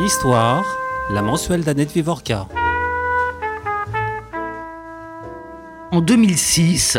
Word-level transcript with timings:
Histoire, 0.00 0.64
la 1.08 1.22
mensuelle 1.22 1.62
d'Annette 1.62 1.92
Vivorca. 1.92 2.48
En 5.92 6.00
2006, 6.00 6.98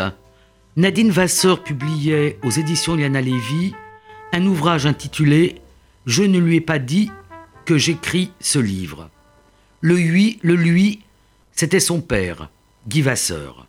Nadine 0.78 1.12
Vasseur 1.12 1.62
publiait 1.62 2.40
aux 2.42 2.52
éditions 2.52 2.96
Liana 2.96 3.20
Lévy 3.20 3.76
un 4.32 4.46
ouvrage 4.46 4.86
intitulé 4.86 5.62
Je 6.06 6.24
ne 6.24 6.40
lui 6.40 6.56
ai 6.56 6.62
pas 6.62 6.80
dit 6.80 7.12
que 7.66 7.78
j'écris 7.78 8.32
ce 8.40 8.60
livre. 8.60 9.10
Le 9.82 9.96
lui, 9.96 10.40
le 10.42 10.56
lui, 10.56 11.02
c'était 11.52 11.82
son 11.82 12.00
père, 12.00 12.48
Guy 12.88 13.02
Vasseur. 13.02 13.68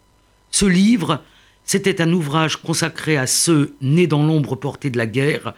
Ce 0.53 0.67
livre, 0.67 1.21
c'était 1.65 2.01
un 2.01 2.13
ouvrage 2.13 2.59
consacré 2.59 3.17
à 3.17 3.27
ceux 3.27 3.75
nés 3.81 4.07
dans 4.07 4.25
l'ombre 4.25 4.55
portée 4.55 4.91
de 4.91 4.99
la 4.99 5.07
guerre, 5.07 5.53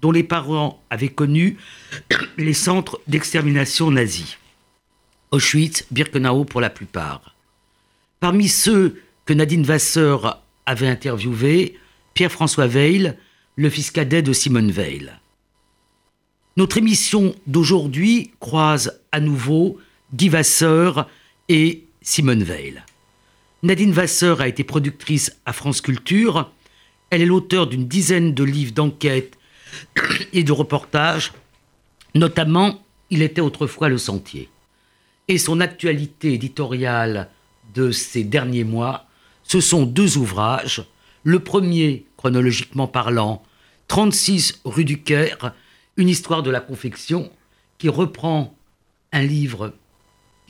dont 0.00 0.12
les 0.12 0.22
parents 0.22 0.82
avaient 0.90 1.08
connu 1.08 1.56
les 2.38 2.54
centres 2.54 3.00
d'extermination 3.06 3.90
nazis. 3.90 4.38
Auschwitz, 5.30 5.84
Birkenau 5.90 6.44
pour 6.44 6.60
la 6.60 6.70
plupart. 6.70 7.34
Parmi 8.18 8.48
ceux 8.48 9.00
que 9.24 9.32
Nadine 9.32 9.62
Vasseur 9.62 10.42
avait 10.66 10.88
interviewés, 10.88 11.78
Pierre-François 12.14 12.66
Veil, 12.66 13.14
le 13.56 13.70
fils 13.70 13.90
cadet 13.90 14.22
de 14.22 14.32
Simone 14.32 14.70
Veil. 14.70 15.12
Notre 16.56 16.78
émission 16.78 17.34
d'aujourd'hui 17.46 18.32
croise 18.40 19.00
à 19.12 19.20
nouveau 19.20 19.78
Guy 20.12 20.28
Vasseur 20.28 21.08
et 21.48 21.84
Simone 22.02 22.42
Veil. 22.42 22.82
Nadine 23.62 23.92
Vasseur 23.92 24.40
a 24.40 24.48
été 24.48 24.64
productrice 24.64 25.36
à 25.46 25.52
France 25.52 25.80
Culture. 25.80 26.50
Elle 27.10 27.22
est 27.22 27.26
l'auteur 27.26 27.66
d'une 27.66 27.86
dizaine 27.86 28.34
de 28.34 28.44
livres 28.44 28.72
d'enquête 28.72 29.38
et 30.32 30.44
de 30.44 30.52
reportages, 30.52 31.32
notamment 32.14 32.82
Il 33.12 33.22
était 33.22 33.40
autrefois 33.40 33.88
le 33.88 33.98
sentier. 33.98 34.48
Et 35.26 35.36
son 35.38 35.60
actualité 35.60 36.34
éditoriale 36.34 37.28
de 37.74 37.90
ces 37.90 38.22
derniers 38.22 38.64
mois, 38.64 39.06
ce 39.42 39.60
sont 39.60 39.84
deux 39.84 40.16
ouvrages. 40.16 40.84
Le 41.24 41.40
premier, 41.40 42.04
chronologiquement 42.16 42.86
parlant, 42.86 43.42
36 43.88 44.60
rue 44.64 44.84
du 44.84 45.02
Caire, 45.02 45.54
une 45.96 46.08
histoire 46.08 46.44
de 46.44 46.50
la 46.50 46.60
confection, 46.60 47.30
qui 47.78 47.88
reprend 47.88 48.54
un 49.12 49.22
livre 49.22 49.72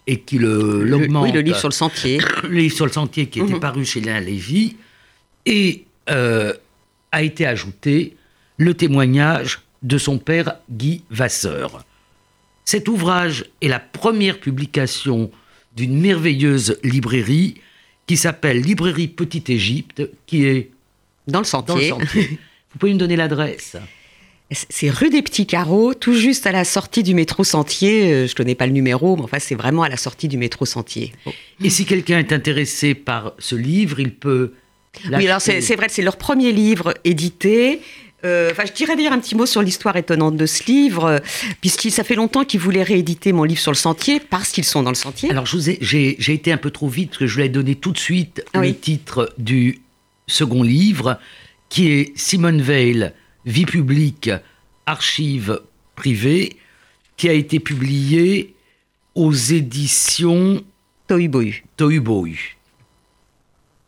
et 0.07 0.21
qui 0.21 0.39
l'augmente. 0.39 1.25
Oui, 1.25 1.33
le 1.33 1.41
livre 1.41 1.59
sur 1.59 1.69
le 1.69 1.75
sentier. 1.75 2.21
Le 2.43 2.59
livre 2.59 2.75
sur 2.75 2.87
le 2.87 2.93
sentier 2.93 3.27
qui 3.29 3.41
était 3.41 3.55
mhm. 3.55 3.61
paru 3.61 3.85
chez 3.85 4.01
Léa 4.01 4.21
Lévy. 4.21 4.77
Et 5.47 5.85
euh, 6.11 6.53
a 7.13 7.23
été 7.23 7.47
ajouté 7.47 8.17
le 8.61 8.75
témoignage 8.75 9.61
de 9.83 9.97
son 9.97 10.19
père 10.19 10.57
Guy 10.71 11.03
Vasseur. 11.11 11.83
Cet 12.67 12.89
ouvrage 12.89 13.47
est 13.63 13.69
la 13.69 13.81
première 13.81 14.39
publication 14.39 15.31
d'une 15.75 15.99
merveilleuse 15.99 16.79
librairie 16.85 17.55
qui 18.07 18.19
s'appelle 18.19 18.61
Librairie 18.61 19.09
Petite 19.09 19.49
Égypte, 19.49 20.03
qui 20.27 20.45
est 20.45 20.71
dans 21.27 21.39
le 21.39 21.47
sentier. 21.47 21.91
Vous 22.15 22.79
pouvez 22.79 22.93
me 22.93 22.99
donner 22.99 23.17
l'adresse? 23.17 23.79
C'est 24.51 24.91
rue 24.91 25.09
des 25.09 25.23
Petits 25.23 25.47
Carreaux, 25.47 25.95
tout 25.95 26.15
juste 26.15 26.47
à 26.47 26.53
la 26.53 26.65
sortie 26.65 27.03
du 27.03 27.15
métro 27.15 27.45
Sentier. 27.45 28.13
Euh, 28.13 28.27
je 28.27 28.33
ne 28.33 28.37
connais 28.37 28.57
pas 28.57 28.67
le 28.67 28.73
numéro, 28.73 29.17
mais 29.17 29.23
enfin, 29.23 29.39
c'est 29.39 29.55
vraiment 29.55 29.85
à 29.85 29.89
la 29.89 29.97
sortie 29.97 30.29
du 30.29 30.37
métro 30.37 30.67
Sentier. 30.67 31.15
Et 31.65 31.71
si 31.71 31.87
quelqu'un 31.87 32.19
est 32.19 32.33
intéressé 32.33 32.95
par 32.95 33.33
ce 33.39 33.55
livre, 33.55 34.01
il 34.01 34.13
peut. 34.13 34.53
Oui, 35.11 35.27
alors 35.27 35.41
c'est 35.41 35.77
vrai, 35.77 35.87
c'est 35.89 36.03
leur 36.03 36.19
premier 36.19 36.53
livre 36.53 36.93
édité. 37.05 37.81
Euh, 38.25 38.53
je 38.57 38.73
dirais 38.73 38.97
d'ailleurs 38.97 39.13
un 39.13 39.19
petit 39.19 39.35
mot 39.35 39.47
sur 39.47 39.63
l'histoire 39.63 39.97
étonnante 39.97 40.37
de 40.37 40.47
ce 40.47 40.65
livre, 40.65 41.21
puisqu'il 41.61 41.91
ça 41.91 42.05
fait 42.05 42.15
longtemps 42.15 42.45
qu'ils 42.45 42.61
voulaient 42.61 42.83
rééditer 42.83 43.33
mon 43.33 43.45
livre 43.45 43.61
sur 43.61 43.73
le 43.73 43.77
sentier, 43.77 44.21
parce 44.21 44.51
qu'ils 44.51 44.65
sont 44.65 44.83
dans 44.83 44.91
le 44.91 44.97
sentier. 44.97 45.31
Alors, 45.31 45.47
j'ai 45.47 46.33
été 46.33 46.53
un 46.53 46.57
peu 46.57 46.71
trop 46.71 46.89
vite, 46.89 47.11
parce 47.11 47.19
que 47.19 47.27
je 47.27 47.35
vous 47.35 47.41
ai 47.41 47.49
donné 47.49 47.75
tout 47.75 47.93
de 47.93 47.99
suite 47.99 48.45
le 48.55 48.73
titre 48.75 49.33
du 49.39 49.81
second 50.27 50.63
livre, 50.63 51.19
qui 51.69 51.91
est 51.91 52.13
Simone 52.17 52.61
Veil, 52.61 53.13
Vie 53.47 53.65
publique, 53.65 54.31
archives 54.85 55.61
privées, 55.97 56.57
qui 57.17 57.29
a 57.29 57.33
été 57.33 57.59
publié 57.59 58.55
aux 59.15 59.33
éditions 59.33 60.63
Tohubohu. 61.07 61.65
Tohubohu. 61.77 62.57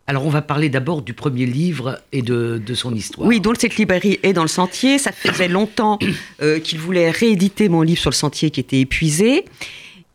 Alors 0.06 0.26
on 0.26 0.30
va 0.30 0.42
parler 0.42 0.68
d'abord 0.68 1.02
du 1.02 1.14
premier 1.14 1.46
livre 1.46 2.00
et 2.12 2.22
de, 2.22 2.60
son 2.74 2.94
histoire. 2.94 3.26
Oui, 3.26 3.40
donc 3.40 3.56
cette 3.58 3.76
librairie 3.76 4.18
est 4.22 4.32
dans 4.32 4.42
le 4.42 4.48
sentier. 4.48 4.98
Ça 4.98 5.12
faisait 5.12 5.48
longtemps 5.48 5.98
euh, 6.42 6.58
qu'il 6.58 6.78
voulait 6.78 7.10
rééditer 7.10 7.68
mon 7.68 7.82
livre 7.82 8.00
sur 8.00 8.10
le 8.10 8.16
sentier 8.16 8.50
qui 8.50 8.60
était 8.60 8.80
épuisé 8.80 9.44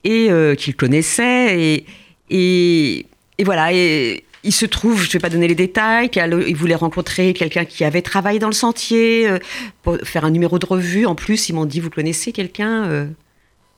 et 0.03 0.29
euh, 0.29 0.55
qu'il 0.55 0.75
connaissait. 0.75 1.59
Et, 1.59 1.85
et, 2.29 3.05
et 3.37 3.43
voilà. 3.43 3.73
Et, 3.73 4.23
il 4.43 4.53
se 4.53 4.65
trouve, 4.65 5.01
je 5.01 5.07
ne 5.07 5.11
vais 5.11 5.19
pas 5.19 5.29
donner 5.29 5.47
les 5.47 5.55
détails, 5.55 6.09
qu'il 6.09 6.55
voulait 6.55 6.75
rencontrer 6.75 7.33
quelqu'un 7.33 7.65
qui 7.65 7.83
avait 7.83 8.01
travaillé 8.01 8.39
dans 8.39 8.47
le 8.47 8.53
sentier, 8.53 9.27
euh, 9.27 9.39
pour 9.83 9.97
faire 10.03 10.23
un 10.23 10.31
numéro 10.31 10.57
de 10.57 10.65
revue. 10.65 11.05
En 11.05 11.15
plus, 11.15 11.49
ils 11.49 11.53
m'ont 11.53 11.65
dit, 11.65 11.81
vous 11.81 11.89
connaissez 11.89 12.31
quelqu'un 12.31 13.09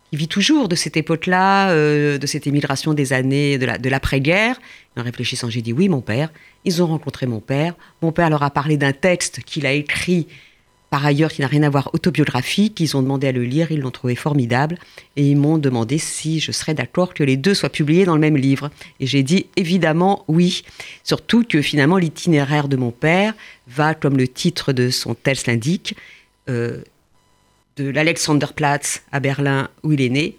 qui 0.10 0.18
vit 0.18 0.28
toujours 0.28 0.68
de 0.68 0.76
cette 0.76 0.98
époque-là, 0.98 1.72
euh, 1.72 2.18
de 2.18 2.28
cette 2.28 2.48
émigration 2.48 2.94
des 2.94 3.14
années 3.14 3.58
de 3.58 3.90
l'après-guerre 3.90 4.60
En 4.98 5.04
réfléchissant, 5.04 5.50
j'ai 5.50 5.62
dit, 5.62 5.74
oui, 5.74 5.90
mon 5.90 6.02
père. 6.02 6.32
Ils 6.66 6.82
ont 6.82 6.88
rencontré 6.88 7.26
mon 7.26 7.40
père. 7.40 7.76
Mon 8.02 8.12
père 8.12 8.30
leur 8.30 8.44
a 8.44 8.50
parlé 8.50 8.78
d'un 8.78 8.92
texte 8.92 9.42
qu'il 9.44 9.66
a 9.66 9.72
écrit 9.72 10.28
par 10.90 11.06
ailleurs 11.06 11.32
qui 11.32 11.42
n'a 11.42 11.48
rien 11.48 11.64
à 11.64 11.70
voir 11.70 11.90
autobiographique. 11.94 12.80
Ils 12.80 12.98
ont 12.98 13.02
demandé 13.02 13.28
à 13.28 13.32
le 13.32 13.44
lire, 13.44 13.72
ils 13.72 13.80
l'ont 13.80 13.92
trouvé 13.92 14.16
formidable 14.16 14.78
et 15.16 15.30
ils 15.30 15.38
m'ont 15.38 15.58
demandé 15.58 15.98
si 15.98 16.40
je 16.40 16.52
serais 16.52 16.74
d'accord 16.74 17.14
que 17.14 17.24
les 17.24 17.38
deux 17.38 17.54
soient 17.54 17.70
publiés 17.70 18.06
dans 18.06 18.16
le 18.16 18.22
même 18.22 18.38
livre. 18.38 18.72
Et 19.00 19.06
j'ai 19.06 19.24
dit 19.24 19.46
évidemment 19.56 20.26
oui, 20.28 20.64
surtout 21.04 21.44
que 21.44 21.62
finalement 21.62 21.98
l'itinéraire 21.98 22.68
de 22.68 22.78
mon 22.78 22.92
père 22.92 23.34
va, 23.68 23.94
comme 23.94 24.18
le 24.18 24.28
titre 24.28 24.74
de 24.74 24.90
son 24.90 25.14
texte 25.14 25.48
l'indique, 25.48 25.96
euh, 26.50 26.82
de 27.80 27.90
l'Alexanderplatz 27.90 29.04
à 29.12 29.20
Berlin 29.20 29.70
où 29.84 29.92
il 29.92 30.02
est 30.02 30.10
né, 30.10 30.38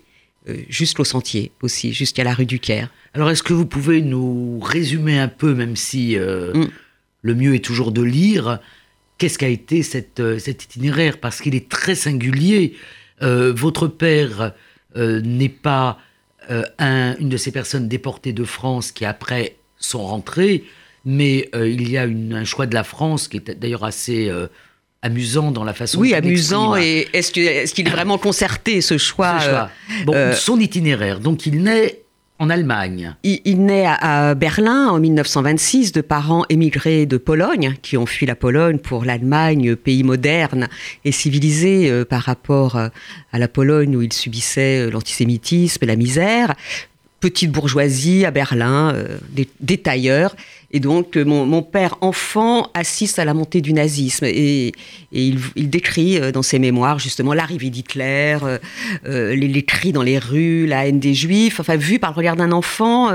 euh, 0.49 0.57
jusqu'au 0.69 1.05
sentier 1.05 1.53
aussi, 1.63 1.93
jusqu'à 1.93 2.25
la 2.25 2.35
rue 2.35 2.47
du 2.47 2.61
Caire. 2.61 2.91
Alors 3.15 3.31
est-ce 3.31 3.43
que 3.43 3.53
vous 3.53 3.67
pouvez 3.67 4.03
nous 4.03 4.61
résumer 4.61 5.19
un 5.19 5.29
peu, 5.29 5.55
même 5.55 5.75
si 5.77 6.17
euh, 6.17 6.55
mm. 6.55 6.69
le 7.23 7.35
mieux 7.35 7.55
est 7.55 7.65
toujours 7.65 7.93
de 7.93 8.03
lire, 8.03 8.61
qu'est-ce 9.21 9.39
qu'a 9.39 9.49
été 9.49 9.83
euh, 10.19 10.39
cet 10.39 10.65
itinéraire? 10.65 11.19
Parce 11.19 11.41
qu'il 11.41 11.55
est 11.55 11.69
très 11.69 11.95
singulier. 11.95 12.75
Euh, 13.23 13.53
votre 13.53 13.87
père 13.87 14.55
euh, 14.97 15.21
n'est 15.21 15.51
pas 15.51 15.99
une 16.81 17.29
de 17.29 17.37
ces 17.37 17.53
personnes 17.53 17.87
déportées 17.87 18.33
de 18.33 18.43
France 18.43 18.91
qui 18.91 19.05
après 19.05 19.55
sont 19.79 20.05
rentrées, 20.05 20.65
mais 21.05 21.49
il 21.55 21.89
y 21.89 21.97
a 21.97 22.03
un 22.03 22.45
choix 22.45 22.67
de 22.67 22.75
la 22.75 22.83
France 22.83 23.29
qui 23.29 23.37
est 23.37 23.51
d'ailleurs 23.53 23.85
assez 23.85 24.29
amusant 25.03 25.51
dans 25.51 25.65
la 25.65 25.73
façon. 25.73 25.99
Oui, 25.99 26.15
amusant. 26.15 26.77
Et 26.77 27.09
est-ce 27.13 27.33
qu'il 27.33 27.47
est, 27.47 27.91
vraiment 27.91 28.19
concerté 28.19 28.81
ce 28.81 28.99
choix, 28.99 29.41
ce 29.41 29.49
choix. 29.49 29.71
Bon, 30.05 30.15
Son 30.35 30.59
itinéraire. 30.61 31.21
Donc 31.21 31.47
il 31.47 31.63
naît 31.63 32.03
en 32.41 32.49
Allemagne. 32.49 33.15
Il, 33.23 33.67
naît 33.67 33.85
à, 33.87 34.35
Berlin 34.35 34.89
en 34.89 34.99
1926 34.99 35.93
de 35.93 36.01
parents 36.01 36.47
émigrés 36.49 37.05
de 37.05 37.19
Pologne 37.19 37.75
qui 37.83 37.99
ont 37.99 38.07
fui 38.07 38.25
la 38.25 38.35
Pologne 38.35 38.79
pour 38.79 39.05
l'Allemagne, 39.05 39.77
pays 39.77 40.03
moderne 40.03 40.69
et 41.05 41.13
civilisé 41.13 41.91
euh, 41.91 42.07
par 42.07 42.23
rapport 42.23 42.77
euh, 42.77 42.89
à 43.33 43.39
la 43.39 43.47
Pologne 43.47 43.95
où 43.95 44.01
il 44.01 44.13
subissait 44.15 44.87
euh, 44.87 44.91
l'antisémitisme 44.91 45.85
et 45.85 45.87
la 45.87 45.97
misère 45.97 46.55
petite 47.21 47.53
bourgeoisie 47.53 48.25
à 48.25 48.31
Berlin, 48.31 48.95
euh, 48.95 49.19
des, 49.61 49.79
tailleurs. 49.79 50.35
Et 50.73 50.81
donc, 50.81 51.17
euh, 51.17 51.25
mon, 51.25 51.63
père, 51.63 51.97
enfant, 52.01 52.71
assiste 52.75 53.19
à 53.19 53.25
la 53.25 53.35
montée 53.35 53.61
du 53.61 53.73
nazisme. 53.73 54.25
Et, 54.27 54.73
il, 55.13 55.41
décrit 55.71 56.19
euh, 56.19 56.31
dans 56.31 56.43
ses 56.43 56.59
mémoires, 56.59 56.99
justement, 56.99 57.35
l'arrivée 57.35 57.71
d'Hitler, 57.71 58.39
les, 59.05 59.63
cris 59.65 59.93
dans 59.93 60.03
les 60.03 60.19
rues, 60.19 60.67
la 60.67 60.87
haine 60.87 61.01
des 61.01 61.15
juifs, 61.15 61.61
enfin, 61.61 61.77
vu 61.77 61.99
par 61.99 62.13
le 62.13 62.17
regard 62.17 62.37
d'un 62.37 62.53
enfant. 62.53 63.13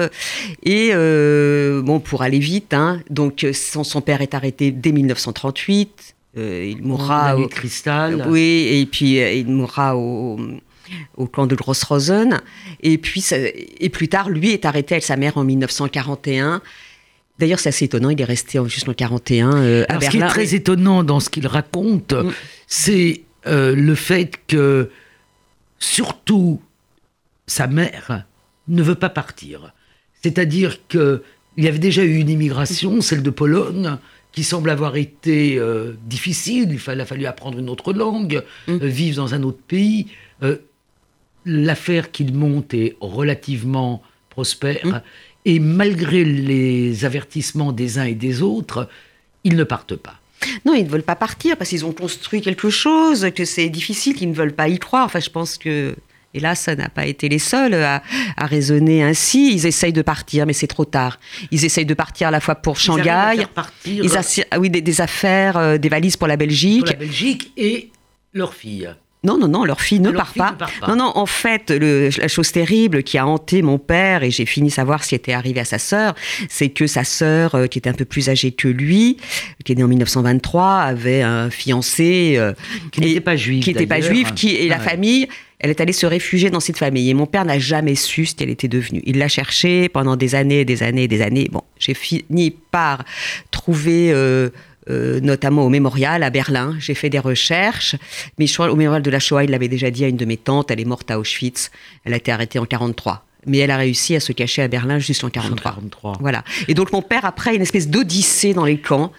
et, 0.64 0.92
bon, 0.94 2.00
pour 2.00 2.22
aller 2.22 2.40
vite, 2.40 2.74
hein, 2.74 3.02
donc, 3.10 3.46
son, 3.54 4.02
père 4.02 4.22
est 4.22 4.34
arrêté 4.34 4.72
dès 4.72 4.92
1938. 4.92 6.16
il 6.36 6.80
mourra 6.82 7.38
au 7.38 7.48
cristal. 7.48 8.26
oui, 8.28 8.68
et 8.72 8.86
puis 8.86 9.18
il 9.18 9.48
mourra 9.48 9.96
au, 9.96 10.38
au 11.18 11.28
camp 11.28 11.48
de 11.48 11.56
Grossrosen. 11.56 12.42
Et 12.82 12.98
puis, 12.98 13.24
et 13.80 13.90
plus 13.90 14.08
tard, 14.08 14.30
lui 14.30 14.52
est 14.52 14.66
arrêté 14.66 14.96
avec 14.96 15.04
sa 15.04 15.18
mère 15.18 15.38
en 15.38 15.44
1941. 15.44 16.62
D'ailleurs, 17.40 17.60
c'est 17.60 17.70
assez 17.70 17.86
étonnant, 17.86 18.10
il 18.10 18.22
est 18.22 18.26
resté 18.26 18.60
jusqu'en 18.66 18.92
1941 18.92 19.58
euh, 19.58 19.86
à 19.90 19.98
Berlin. 19.98 20.06
Ce 20.06 20.12
qui 20.12 20.18
est 20.18 20.28
très 20.28 20.56
étonnant 20.56 21.04
dans 21.04 21.20
ce 21.20 21.30
qu'il 21.30 21.48
raconte, 21.48 22.14
mm. 22.14 22.32
c'est 22.68 23.24
euh, 23.48 23.76
le 23.76 23.96
fait 23.96 24.40
que, 24.48 24.90
surtout, 25.80 26.62
sa 27.48 27.68
mère 27.68 28.26
ne 28.68 28.82
veut 28.82 28.96
pas 28.96 29.10
partir. 29.10 29.74
C'est-à-dire 30.24 30.88
qu'il 30.88 31.22
y 31.58 31.68
avait 31.68 31.80
déjà 31.80 32.04
eu 32.04 32.16
une 32.16 32.30
immigration, 32.30 33.02
celle 33.02 33.22
de 33.22 33.30
Pologne, 33.30 33.98
qui 34.32 34.44
semble 34.44 34.70
avoir 34.70 34.96
été 34.96 35.58
euh, 35.58 35.94
difficile. 36.06 36.78
Il, 36.88 37.02
a 37.02 37.06
fallu 37.06 37.26
apprendre 37.26 37.60
une 37.60 37.70
autre 37.70 37.94
langue, 37.94 38.44
mm. 38.68 38.78
vivre 38.78 39.18
dans 39.18 39.34
un 39.34 39.44
autre 39.44 39.62
pays 39.68 40.08
l'affaire 41.46 42.12
qu'il 42.12 42.34
monte 42.34 42.74
est 42.74 42.98
relativement 43.00 44.02
prospère. 44.30 44.86
Mmh. 44.86 45.02
Et 45.46 45.60
malgré 45.60 46.26
les 46.26 47.06
avertissements 47.06 47.72
des 47.72 48.00
uns 48.00 48.06
et 48.06 48.16
des 48.16 48.42
autres, 48.42 48.90
ils 49.44 49.56
ne 49.56 49.64
partent 49.64 49.96
pas. 49.96 50.20
Non, 50.66 50.74
ils 50.74 50.86
ne 50.86 50.90
veulent 50.90 51.04
pas 51.04 51.16
partir 51.16 51.58
parce 51.58 51.70
qu'ils 51.70 51.86
ont 51.86 51.94
construit 51.94 52.42
quelque 52.42 52.70
chose, 52.70 53.30
que 53.36 53.46
c'est 53.46 53.70
difficile, 53.70 54.16
qu'ils 54.16 54.30
ne 54.30 54.36
veulent 54.36 54.54
pas 54.54 54.68
y 54.68 54.80
croire. 54.80 55.06
Enfin, 55.06 55.20
je 55.20 55.30
pense 55.30 55.58
que, 55.58 55.96
hélas, 56.34 56.60
ça 56.60 56.76
n'a 56.76 56.90
pas 56.90 57.06
été 57.06 57.30
les 57.30 57.40
seuls 57.40 57.74
à, 57.76 58.02
raisonner 58.38 59.04
ainsi. 59.04 59.54
Ils 59.54 59.66
essayent 59.66 59.94
de 59.94 60.02
partir, 60.02 60.46
mais 60.46 60.54
c'est 60.54 60.68
trop 60.68 60.86
tard. 60.86 61.20
Ils 61.52 61.64
essayent 61.64 61.86
de 61.86 61.94
partir 61.94 62.30
à 62.30 62.32
la 62.32 62.40
fois 62.40 62.56
pour 62.56 62.78
Shanghai. 62.78 63.36
Ils 63.38 63.48
partir, 63.48 64.04
ils 64.04 64.46
ah 64.52 64.60
oui, 64.60 64.70
des, 64.70 65.02
affaires, 65.02 65.58
euh, 65.58 65.78
des 65.78 65.90
valises 65.90 66.18
pour 66.18 66.28
la 66.28 66.38
Belgique. 66.38 66.86
Pour 66.86 66.94
la 66.94 67.00
Belgique 67.00 67.52
et 67.56 67.92
leur 68.34 68.54
fille. 68.54 68.90
Non, 69.26 69.38
non, 69.38 69.48
non, 69.48 69.66
leur 69.66 69.82
fille 69.82 70.00
ne, 70.00 70.12
part, 70.12 70.34
pas. 70.34 70.56
Non, 70.88 70.96
non, 70.96 71.12
en 71.16 71.26
fait, 71.26 71.72
la 71.72 72.28
chose 72.28 72.52
terrible 72.52 73.04
qui 73.04 73.18
a 73.18 73.26
hanté 73.26 73.62
mon 73.62 73.80
père, 73.80 74.24
et 74.24 74.32
j'ai 74.32 74.46
fini 74.46 74.70
savoir 74.70 75.04
ce 75.04 75.10
qui 75.10 75.16
était 75.16 75.34
arrivé 75.34 75.60
à 75.60 75.66
sa 75.66 75.80
sœur, 75.80 76.16
c'est 76.48 76.70
que 76.70 76.88
sa 76.88 77.04
sœur, 77.04 77.56
euh, 77.56 77.68
qui 77.68 77.80
était 77.80 77.90
un 77.90 77.94
peu 77.94 78.06
plus 78.06 78.30
âgée 78.30 78.52
que 78.52 78.68
lui, 78.68 79.18
qui 79.64 79.72
est 79.72 79.76
née 79.76 79.84
en 79.84 79.88
1923, 79.88 80.78
avait 80.78 81.22
un 81.22 81.50
fiancé... 81.50 82.36
Euh, 82.38 82.54
qui 82.92 83.02
n'était 83.02 83.20
pas 83.20 83.36
juif, 83.36 83.64
Qui 83.64 83.72
n'était 83.72 83.88
pas 83.88 84.02
juif, 84.02 84.34
qui, 84.34 84.56
et 84.56 84.68
la 84.68 84.80
famille... 84.80 85.28
Elle 85.58 85.70
est 85.70 85.80
allée 85.80 85.94
se 85.94 86.06
réfugier 86.06 86.50
dans 86.50 86.60
cette 86.60 86.78
famille. 86.78 87.10
Et 87.10 87.14
mon 87.14 87.26
père 87.26 87.46
n'a 87.46 87.58
jamais 87.58 87.96
su 87.96 88.26
ce 88.26 88.36
qu'elle 88.36 88.50
était 88.50 88.68
devenue. 88.68 89.02
Il 89.06 89.18
l'a 89.18 89.30
cherchée 89.30 89.88
pendant 89.88 90.18
des 90.18 90.36
années, 90.36 90.66
des 90.66 90.84
années, 90.84 91.08
des 91.08 91.22
années. 91.22 91.48
Bon, 91.50 91.62
j'ai 91.80 91.94
fini 91.94 92.52
par 92.52 93.06
trouver 93.52 94.12
euh, 94.12 94.50
euh, 94.90 95.20
notamment 95.20 95.66
au 95.66 95.70
mémorial 95.70 96.24
à 96.24 96.30
Berlin. 96.30 96.76
J'ai 96.80 96.94
fait 96.94 97.10
des 97.10 97.20
recherches, 97.20 97.96
mais 98.38 98.48
je 98.48 98.54
crois 98.54 98.72
au 98.72 98.76
mémorial 98.76 99.02
de 99.02 99.12
la 99.12 99.20
Shoah, 99.20 99.44
il 99.44 99.52
l'avait 99.52 99.68
déjà 99.68 99.92
dit 99.92 100.06
à 100.06 100.08
une 100.08 100.18
de 100.18 100.26
mes 100.26 100.38
tantes, 100.38 100.72
elle 100.72 100.80
est 100.80 100.86
morte 100.86 101.10
à 101.12 101.20
Auschwitz, 101.20 101.72
elle 102.04 102.14
a 102.14 102.18
été 102.18 102.32
arrêtée 102.32 102.60
en 102.60 102.66
43 102.66 103.26
mais 103.48 103.60
elle 103.60 103.72
a 103.72 103.78
réussi 103.78 104.16
à 104.16 104.20
se 104.20 104.32
cacher 104.32 104.64
à 104.64 104.68
Berlin 104.68 105.00
juste 105.00 105.24
en 105.24 105.30
43. 105.30 106.18
Voilà. 106.20 106.44
Et 106.68 106.74
donc 106.74 106.92
mon 106.92 107.02
père, 107.02 107.26
après, 107.26 107.56
une 107.56 107.62
espèce 107.62 107.88
d'odyssée 107.88 108.54
dans 108.54 108.66
les 108.66 108.80
camps, 108.80 109.12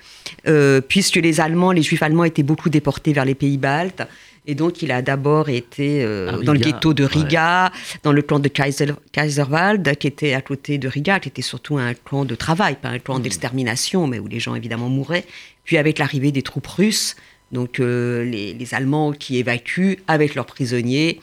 euh, 0.48 0.80
puisque 0.80 1.16
les 1.16 1.40
Allemands, 1.40 1.72
les 1.72 1.82
Juifs 1.82 2.02
allemands 2.02 2.24
étaient 2.24 2.42
beaucoup 2.42 2.69
déportés 2.69 3.12
vers 3.12 3.24
les 3.24 3.34
pays 3.34 3.56
baltes. 3.56 4.02
Et 4.48 4.54
donc, 4.54 4.80
il 4.80 4.92
a 4.92 5.02
d'abord 5.02 5.48
été 5.48 6.04
euh, 6.04 6.40
dans 6.42 6.52
le 6.52 6.60
ghetto 6.60 6.94
de 6.94 7.02
Riga, 7.02 7.72
dans 8.04 8.12
le 8.12 8.22
camp 8.22 8.38
de 8.38 8.46
Kaiser, 8.46 8.92
Kaiserwald, 9.10 9.96
qui 9.96 10.06
était 10.06 10.34
à 10.34 10.40
côté 10.40 10.78
de 10.78 10.86
Riga, 10.86 11.19
qui 11.19 11.28
était 11.28 11.42
surtout 11.42 11.78
un 11.78 11.94
camp 11.94 12.24
de 12.24 12.36
travail, 12.36 12.76
pas 12.80 12.90
un 12.90 13.00
camp 13.00 13.19
mmh. 13.19 13.22
d'extermination, 13.22 14.06
mais 14.06 14.20
où 14.20 14.28
les 14.28 14.38
gens 14.38 14.54
évidemment 14.54 14.88
mouraient. 14.88 15.24
Puis 15.66 15.76
avec 15.76 15.98
l'arrivée 15.98 16.32
des 16.32 16.42
troupes 16.42 16.66
russes, 16.66 17.16
donc 17.52 17.78
euh, 17.78 18.24
les, 18.24 18.74
Allemands 18.74 19.12
qui 19.12 19.36
évacuent 19.38 19.98
avec 20.08 20.34
leurs 20.34 20.46
prisonniers, 20.46 21.20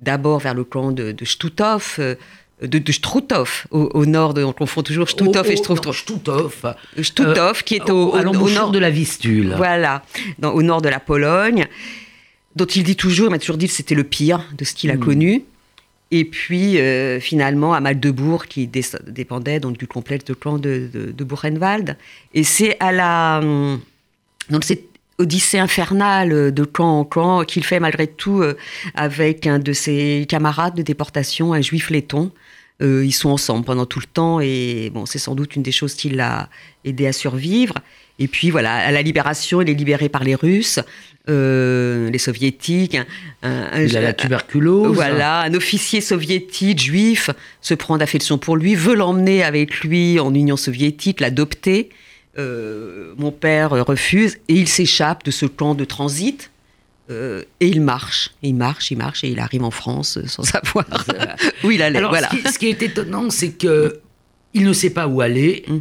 d'abord 0.00 0.40
vers 0.40 0.54
le 0.54 0.64
camp 0.64 0.92
de, 0.92 1.12
de 1.12 1.24
Stutthof, 1.24 1.98
euh, 1.98 2.16
de, 2.62 2.80
au, 3.70 4.06
nord, 4.06 4.34
de, 4.34 4.44
on 4.44 4.52
confond 4.52 4.82
toujours 4.82 5.08
Stutthof 5.08 5.48
et 5.48 5.56
Struthof. 5.56 5.96
Stutthof. 5.96 6.64
Stutthof, 7.00 7.62
qui 7.62 7.74
est 7.74 7.90
au, 7.90 8.12
au 8.12 8.50
nord 8.50 8.70
de 8.70 8.78
la 8.78 8.90
Vistule. 8.90 9.54
Voilà, 9.56 10.02
dans, 10.38 10.52
au 10.52 10.62
nord 10.62 10.82
de 10.82 10.88
la 10.88 11.00
Pologne 11.00 11.66
dont 12.56 12.66
il 12.66 12.84
dit 12.84 12.96
toujours, 12.96 13.26
il 13.26 13.30
m'a 13.30 13.38
toujours 13.38 13.56
dit 13.56 13.66
que 13.66 13.72
c'était 13.72 13.94
le 13.94 14.04
pire 14.04 14.44
de 14.56 14.64
ce 14.64 14.74
qu'il 14.74 14.90
a 14.90 14.96
hmm. 14.96 15.00
connu. 15.00 15.44
Et 16.16 16.24
puis, 16.24 16.78
euh, 16.78 17.18
finalement, 17.18 17.74
à 17.74 17.80
Magdebourg, 17.80 18.46
qui 18.46 18.68
dépendait 18.68 19.58
donc 19.58 19.76
du 19.76 19.88
complexe 19.88 20.24
de 20.24 20.32
clan 20.32 20.58
de, 20.58 20.88
de, 20.92 21.24
Buchenwald. 21.24 21.96
Et 22.34 22.44
c'est 22.44 22.76
à 22.78 22.92
la. 22.92 23.40
Hum, 23.42 23.80
donc, 24.48 24.62
cette 24.62 24.84
odyssée 25.18 25.58
infernale 25.58 26.54
de 26.54 26.64
camp 26.64 27.00
en 27.00 27.04
camp 27.04 27.42
qu'il 27.42 27.64
fait 27.64 27.80
malgré 27.80 28.06
tout 28.06 28.42
euh, 28.42 28.56
avec 28.94 29.48
un 29.48 29.58
de 29.58 29.72
ses 29.72 30.24
camarades 30.28 30.76
de 30.76 30.82
déportation, 30.82 31.52
un 31.52 31.60
juif 31.60 31.90
letton. 31.90 32.30
Euh, 32.82 33.04
ils 33.04 33.12
sont 33.12 33.30
ensemble 33.30 33.64
pendant 33.64 33.86
tout 33.86 34.00
le 34.00 34.06
temps 34.06 34.40
et 34.40 34.90
bon, 34.92 35.06
c'est 35.06 35.20
sans 35.20 35.36
doute 35.36 35.54
une 35.54 35.62
des 35.62 35.72
choses 35.72 35.94
qui 35.94 36.10
l'a 36.10 36.48
aidé 36.84 37.06
à 37.06 37.12
survivre. 37.12 37.74
Et 38.18 38.28
puis 38.28 38.50
voilà, 38.50 38.74
à 38.74 38.90
la 38.90 39.02
libération, 39.02 39.62
il 39.62 39.70
est 39.70 39.74
libéré 39.74 40.08
par 40.08 40.24
les 40.24 40.34
Russes. 40.34 40.80
Euh, 41.30 42.10
les 42.10 42.18
soviétiques. 42.18 42.98
Un, 43.42 43.80
il 43.80 43.96
a 43.96 44.02
la 44.02 44.12
tuberculose. 44.12 44.94
Voilà, 44.94 45.40
un 45.40 45.54
officier 45.54 46.02
soviétique 46.02 46.82
juif 46.82 47.30
se 47.62 47.72
prend 47.72 47.96
d'affection 47.96 48.36
pour 48.36 48.56
lui, 48.56 48.74
veut 48.74 48.94
l'emmener 48.94 49.42
avec 49.42 49.80
lui 49.80 50.20
en 50.20 50.34
Union 50.34 50.58
soviétique, 50.58 51.20
l'adopter. 51.20 51.88
Euh, 52.36 53.14
mon 53.16 53.30
père 53.30 53.70
refuse 53.70 54.38
et 54.48 54.54
il 54.54 54.68
s'échappe 54.68 55.24
de 55.24 55.30
ce 55.30 55.46
camp 55.46 55.74
de 55.74 55.86
transit. 55.86 56.50
Euh, 57.10 57.42
et 57.60 57.68
il 57.68 57.82
marche, 57.82 58.30
il 58.42 58.54
marche, 58.54 58.90
il 58.90 58.96
marche 58.96 59.24
et 59.24 59.28
il 59.28 59.38
arrive 59.38 59.62
en 59.62 59.70
France 59.70 60.18
sans 60.26 60.42
savoir 60.44 60.86
où 61.62 61.70
il 61.70 61.82
allait. 61.82 61.98
Alors, 61.98 62.10
voilà. 62.10 62.30
ce, 62.30 62.58
qui, 62.58 62.68
est 62.68 62.82
étonnant, 62.82 63.28
c'est 63.30 63.52
que 63.52 64.00
il 64.54 64.64
ne 64.64 64.72
sait 64.72 64.90
pas 64.90 65.06
où 65.06 65.20
aller. 65.20 65.64
Mm. 65.68 65.78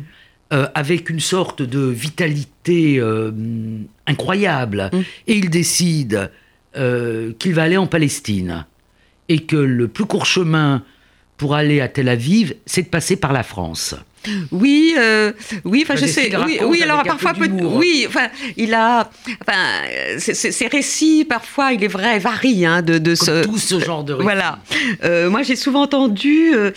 Euh, 0.54 0.68
avec 0.75 1.10
une 1.10 1.22
sorte 1.22 1.64
de 1.64 1.80
vitalité 1.80 3.00
euh, 3.00 3.31
incroyable. 4.06 4.92
Mm. 4.94 4.98
Et 5.25 5.36
il 5.36 5.50
décide 5.50 6.30
euh, 6.75 7.34
qu'il 7.40 7.56
va 7.56 7.64
aller 7.64 7.78
en 7.78 7.88
Palestine. 7.88 8.66
Et 9.30 9.40
que 9.40 9.56
le 9.56 9.88
plus 9.88 10.06
court 10.06 10.28
chemin 10.28 10.84
pour 11.38 11.56
aller 11.56 11.81
à 11.81 11.88
Tel 11.88 12.08
Aviv, 12.08 12.54
c'est 12.68 12.84
de 12.84 12.88
passer 12.88 13.16
par 13.16 13.34
la 13.34 13.42
France. 13.42 13.96
Oui, 14.52 14.96
euh, 14.98 15.31
oui, 15.66 15.84
enfin 15.84 15.96
je 15.96 16.06
sais. 16.06 16.31
Oui, 16.46 16.60
oui 16.66 16.84
alors 16.84 17.04
parfois, 17.04 17.34
oui, 17.40 18.06
enfin 18.08 18.30
il 18.58 18.74
a, 18.74 19.10
enfin 19.42 19.58
ces 20.18 20.68
récits 20.68 21.25
parfois, 21.25 21.74
il 21.74 21.84
est 21.84 21.88
vrai, 21.88 22.20
varient 22.20 22.66
hein, 22.66 22.81
de, 22.81 22.98
de 22.98 23.16
ce 23.16 23.44
tout 23.44 23.58
ce 23.58 23.80
genre 23.80 24.04
de 24.04 24.14
récits. 24.14 24.24
Voilà. 24.24 24.60
Euh, 25.04 25.30
moi, 25.30 25.44
j'ai 25.44 25.56
souvent 25.56 25.81
entendu 25.84 26.54
euh, 26.54 26.72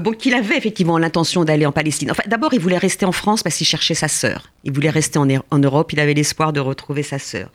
bon 0.00 0.12
qu'il 0.12 0.34
avait 0.34 0.56
effectivement 0.56 0.98
l'intention 0.98 1.44
d'aller 1.44 1.66
en 1.66 1.72
Palestine. 1.72 2.10
Enfin, 2.10 2.22
d'abord, 2.26 2.52
il 2.54 2.60
voulait 2.60 2.78
rester 2.78 3.06
en 3.06 3.12
France 3.12 3.42
parce 3.42 3.56
qu'il 3.56 3.66
cherchait 3.66 3.94
sa 3.94 4.08
sœur. 4.08 4.50
Il 4.64 4.72
voulait 4.72 4.90
rester 4.90 5.18
en, 5.18 5.26
en 5.50 5.58
Europe. 5.58 5.92
Il 5.92 6.00
avait 6.00 6.14
l'espoir 6.14 6.52
de 6.52 6.60
retrouver 6.60 7.02
sa 7.02 7.18
sœur. 7.18 7.48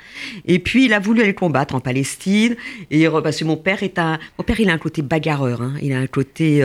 Et 0.46 0.60
puis, 0.60 0.86
il 0.86 0.94
a 0.94 1.00
voulu 1.00 1.22
aller 1.22 1.36
combattre 1.36 1.76
en 1.76 1.80
Palestine. 1.80 2.56
Et 2.90 3.08
parce 3.08 3.38
que 3.38 3.46
mon 3.46 3.58
père 3.58 3.84
est 3.84 4.00
un, 4.00 4.18
mon 4.38 4.44
père, 4.44 4.60
il 4.60 4.70
a 4.70 4.74
un 4.74 4.78
côté 4.78 5.02
bagarreur. 5.02 5.62
Hein. 5.62 5.74
Il 5.82 5.94
a 5.94 6.00
un 6.00 6.08
côté, 6.08 6.64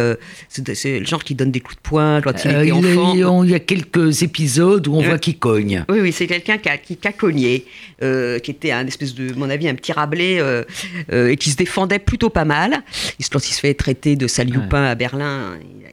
c'est 0.49 0.99
le 0.99 1.07
genre 1.07 1.25
qui 1.25 1.35
donne 1.35 1.51
des 1.51 1.61
coups 1.61 1.77
de 1.77 1.83
poing 1.83 2.21
quand 2.23 2.45
il 2.45 2.70
il 2.79 3.51
y 3.51 3.55
a 3.55 3.61
quelques 3.61 4.23
épisodes 4.23 4.87
où 4.89 4.95
on 4.95 5.03
voit 5.03 5.19
qu'il 5.19 5.39
cogne. 5.39 5.85
Oui, 5.89 6.01
oui, 6.01 6.13
c'est 6.13 6.27
quelqu'un 6.27 6.59
qui 6.59 6.69
a, 6.69 6.79
qui, 6.79 6.97
cogné, 6.97 7.65
euh, 8.03 8.39
qui 8.39 8.51
était 8.51 8.73
un 8.73 8.87
espèce 8.87 9.15
de, 9.15 9.33
mon 9.35 9.51
avis, 9.51 9.69
un 9.69 9.75
petit 9.75 9.93
rablé 9.93 10.39
euh, 10.39 10.65
euh, 11.13 11.31
et 11.31 11.37
qui 11.37 11.51
se 11.51 11.57
défendait 11.57 11.99
plutôt 11.99 12.31
pas 12.31 12.45
mal. 12.45 12.83
Quand 13.31 13.49
il 13.49 13.53
se 13.53 13.61
fait 13.61 13.75
traiter 13.75 14.17
de 14.17 14.27
salioupin 14.27 14.85
à 14.85 14.95
Berlin, 14.95 15.59
il 15.61 15.87
a, 15.87 15.91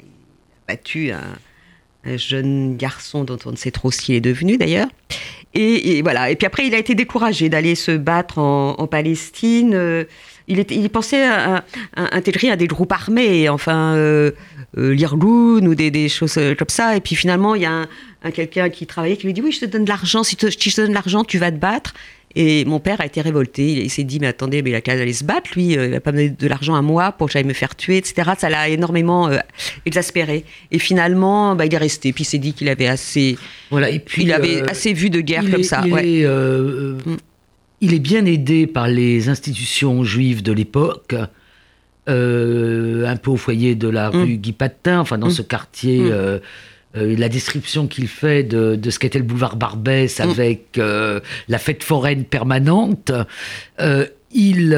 battu 0.68 1.12
un, 1.12 2.18
jeune 2.18 2.78
garçon 2.78 3.26
dont 3.26 3.38
on 3.46 3.52
ne 3.52 3.58
sait 3.58 3.72
trop 3.72 3.92
ce 3.92 4.02
qu'il 4.02 4.16
est 4.16 4.22
devenu 4.22 4.58
d'ailleurs. 4.58 4.88
Et, 5.54 6.02
voilà. 6.02 6.30
Et 6.30 6.36
puis 6.36 6.46
après, 6.46 6.68
il 6.68 6.76
a 6.76 6.78
été 6.78 6.94
découragé 6.94 7.50
d'aller 7.50 7.76
se 7.76 7.92
battre 7.92 8.38
en, 8.38 8.88
Palestine. 8.88 10.06
Il, 10.48 10.60
était, 10.60 10.76
il, 10.76 10.90
pensait 10.90 11.26
à, 11.26 11.64
intégrer 11.96 12.52
à 12.52 12.56
des 12.56 12.68
groupes 12.68 12.92
armés, 12.92 13.50
enfin, 13.50 13.96
euh, 14.78 14.94
l'Irgun 14.94 15.66
ou 15.66 15.76
des, 15.76 16.10
choses 16.10 16.38
euh, 16.38 16.56
comme 16.56 16.70
ça. 16.70 16.96
Et 16.96 17.02
puis 17.02 17.16
finalement, 17.16 17.56
il 17.56 17.64
y 17.64 17.66
a 17.66 17.86
un, 18.24 18.32
quelqu'un 18.32 18.70
qui 18.70 18.86
travaillait 18.86 19.18
qui 19.18 19.26
lui 19.26 19.34
dit 19.34 19.42
Oui, 19.42 19.52
je 19.52 19.62
te 19.62 19.66
donne 19.66 19.86
de 19.86 19.90
l'argent. 19.90 20.24
Si, 20.24 20.38
je 20.40 20.48
te 20.48 20.82
donne 20.82 20.90
de 20.90 20.94
l'argent, 20.94 21.24
tu 21.24 21.38
vas 21.38 21.52
te 21.52 21.58
battre. 21.58 21.94
Et 22.36 22.66
mon 22.66 22.80
père 22.80 23.02
a 23.02 23.06
été 23.06 23.22
révolté. 23.22 23.72
Il, 23.72 23.90
s'est 23.90 24.04
dit 24.04 24.20
Mais 24.20 24.28
attendez, 24.28 24.62
mais 24.62 24.70
il 24.70 24.76
a 24.76 24.82
qu'à 24.82 24.94
aller 24.94 25.14
se 25.14 25.24
battre. 25.24 25.52
Lui, 25.56 25.78
euh, 25.78 25.88
il 25.88 25.92
va 25.92 26.00
pas 26.00 26.12
me 26.12 26.18
donner 26.18 26.30
de 26.30 26.48
l'argent 26.48 26.76
à 26.76 26.82
moi 26.82 27.12
pour 27.12 27.28
que 27.28 27.34
j'aille 27.34 27.44
me 27.44 27.54
faire 27.54 27.76
tuer, 27.76 27.98
etc. 27.98 28.32
Ça 28.38 28.50
l'a 28.50 28.70
énormément 28.70 29.30
exaspéré. 29.86 30.46
Et 30.72 30.80
finalement, 30.80 31.56
bah, 31.56 31.66
il 31.66 31.74
est 31.74 31.78
resté. 31.78 32.14
Puis 32.14 32.24
il 32.24 32.28
s'est 32.28 32.38
dit 32.38 32.54
qu'il 32.54 32.70
avait 32.70 32.88
assez. 32.88 33.38
Voilà, 33.72 33.90
et 33.90 34.00
puis, 34.00 34.24
il 34.24 34.34
avait 34.34 34.70
assez 34.70 34.94
vu 34.94 35.10
de 35.10 35.22
guerre 35.22 35.50
comme 35.50 35.64
ça. 35.64 35.82
Mm. 35.82 36.98
il 37.82 37.94
est 37.94 38.00
bien 38.00 38.26
aidé 38.26 38.68
par 38.68 38.88
les 38.88 39.30
institutions 39.30 40.04
juives 40.04 40.44
de 40.44 40.52
l'époque. 40.52 41.16
Euh, 42.10 43.06
un 43.06 43.18
peu 43.18 43.32
au 43.32 43.36
foyer 43.36 43.76
de 43.76 43.90
la 43.90 44.12
mm. 44.12 44.16
rue 44.16 44.38
Guy 44.38 44.54
Patin, 44.54 45.00
enfin 45.00 45.18
dans 45.18 45.28
mm. 45.28 45.32
ce 45.32 45.42
quartier. 45.42 46.12
Mm. 46.98 47.02
Euh, 47.02 47.14
euh, 47.14 47.16
la 47.18 47.30
description 47.30 47.88
qu'il 47.88 48.08
fait 48.08 48.44
de, 48.44 48.90
ce 48.90 49.00
qu'était 49.00 49.20
le 49.20 49.26
boulevard 49.26 49.56
Barbès 49.56 50.20
avec 50.20 50.78
la 50.78 51.58
fête 51.58 51.84
foraine 51.84 52.24
permanente, 52.26 53.12
il, 54.34 54.78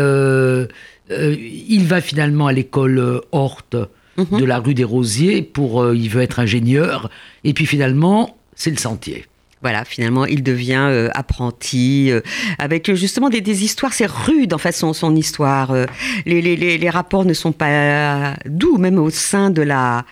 il 1.09 1.85
va 1.85 2.01
finalement 2.01 2.47
à 2.47 2.53
l'école 2.53 3.21
Horte 3.31 3.75
mm-hmm. 4.17 4.39
de 4.39 4.45
la 4.45 4.59
rue 4.59 4.73
des 4.73 4.83
Rosiers 4.83 5.41
pour 5.41 5.93
il 5.93 6.09
veut 6.09 6.21
être 6.21 6.39
ingénieur 6.39 7.09
et 7.43 7.53
puis 7.53 7.65
finalement 7.65 8.37
c'est 8.55 8.71
le 8.71 8.77
sentier 8.77 9.25
voilà, 9.61 9.83
finalement, 9.83 10.25
il 10.25 10.41
devient 10.41 10.87
euh, 10.89 11.09
apprenti, 11.13 12.11
euh, 12.11 12.21
avec 12.59 12.93
justement 12.93 13.29
des, 13.29 13.63
histoires, 13.63 13.91
c'est 13.91 14.09
rude 14.09 14.53
en 14.53 14.57
façon 14.57 14.93
son 14.93 15.15
histoire. 15.17 15.71
Euh, 15.71 15.85
les, 16.25 16.89
rapports 16.89 17.25
ne 17.25 17.33
sont 17.33 17.51
pas 17.51 18.35
doux, 18.45 18.77
même 18.77 18.97
au 18.97 19.09
sein 19.09 19.49
de 19.49 19.61
la, 19.61 20.05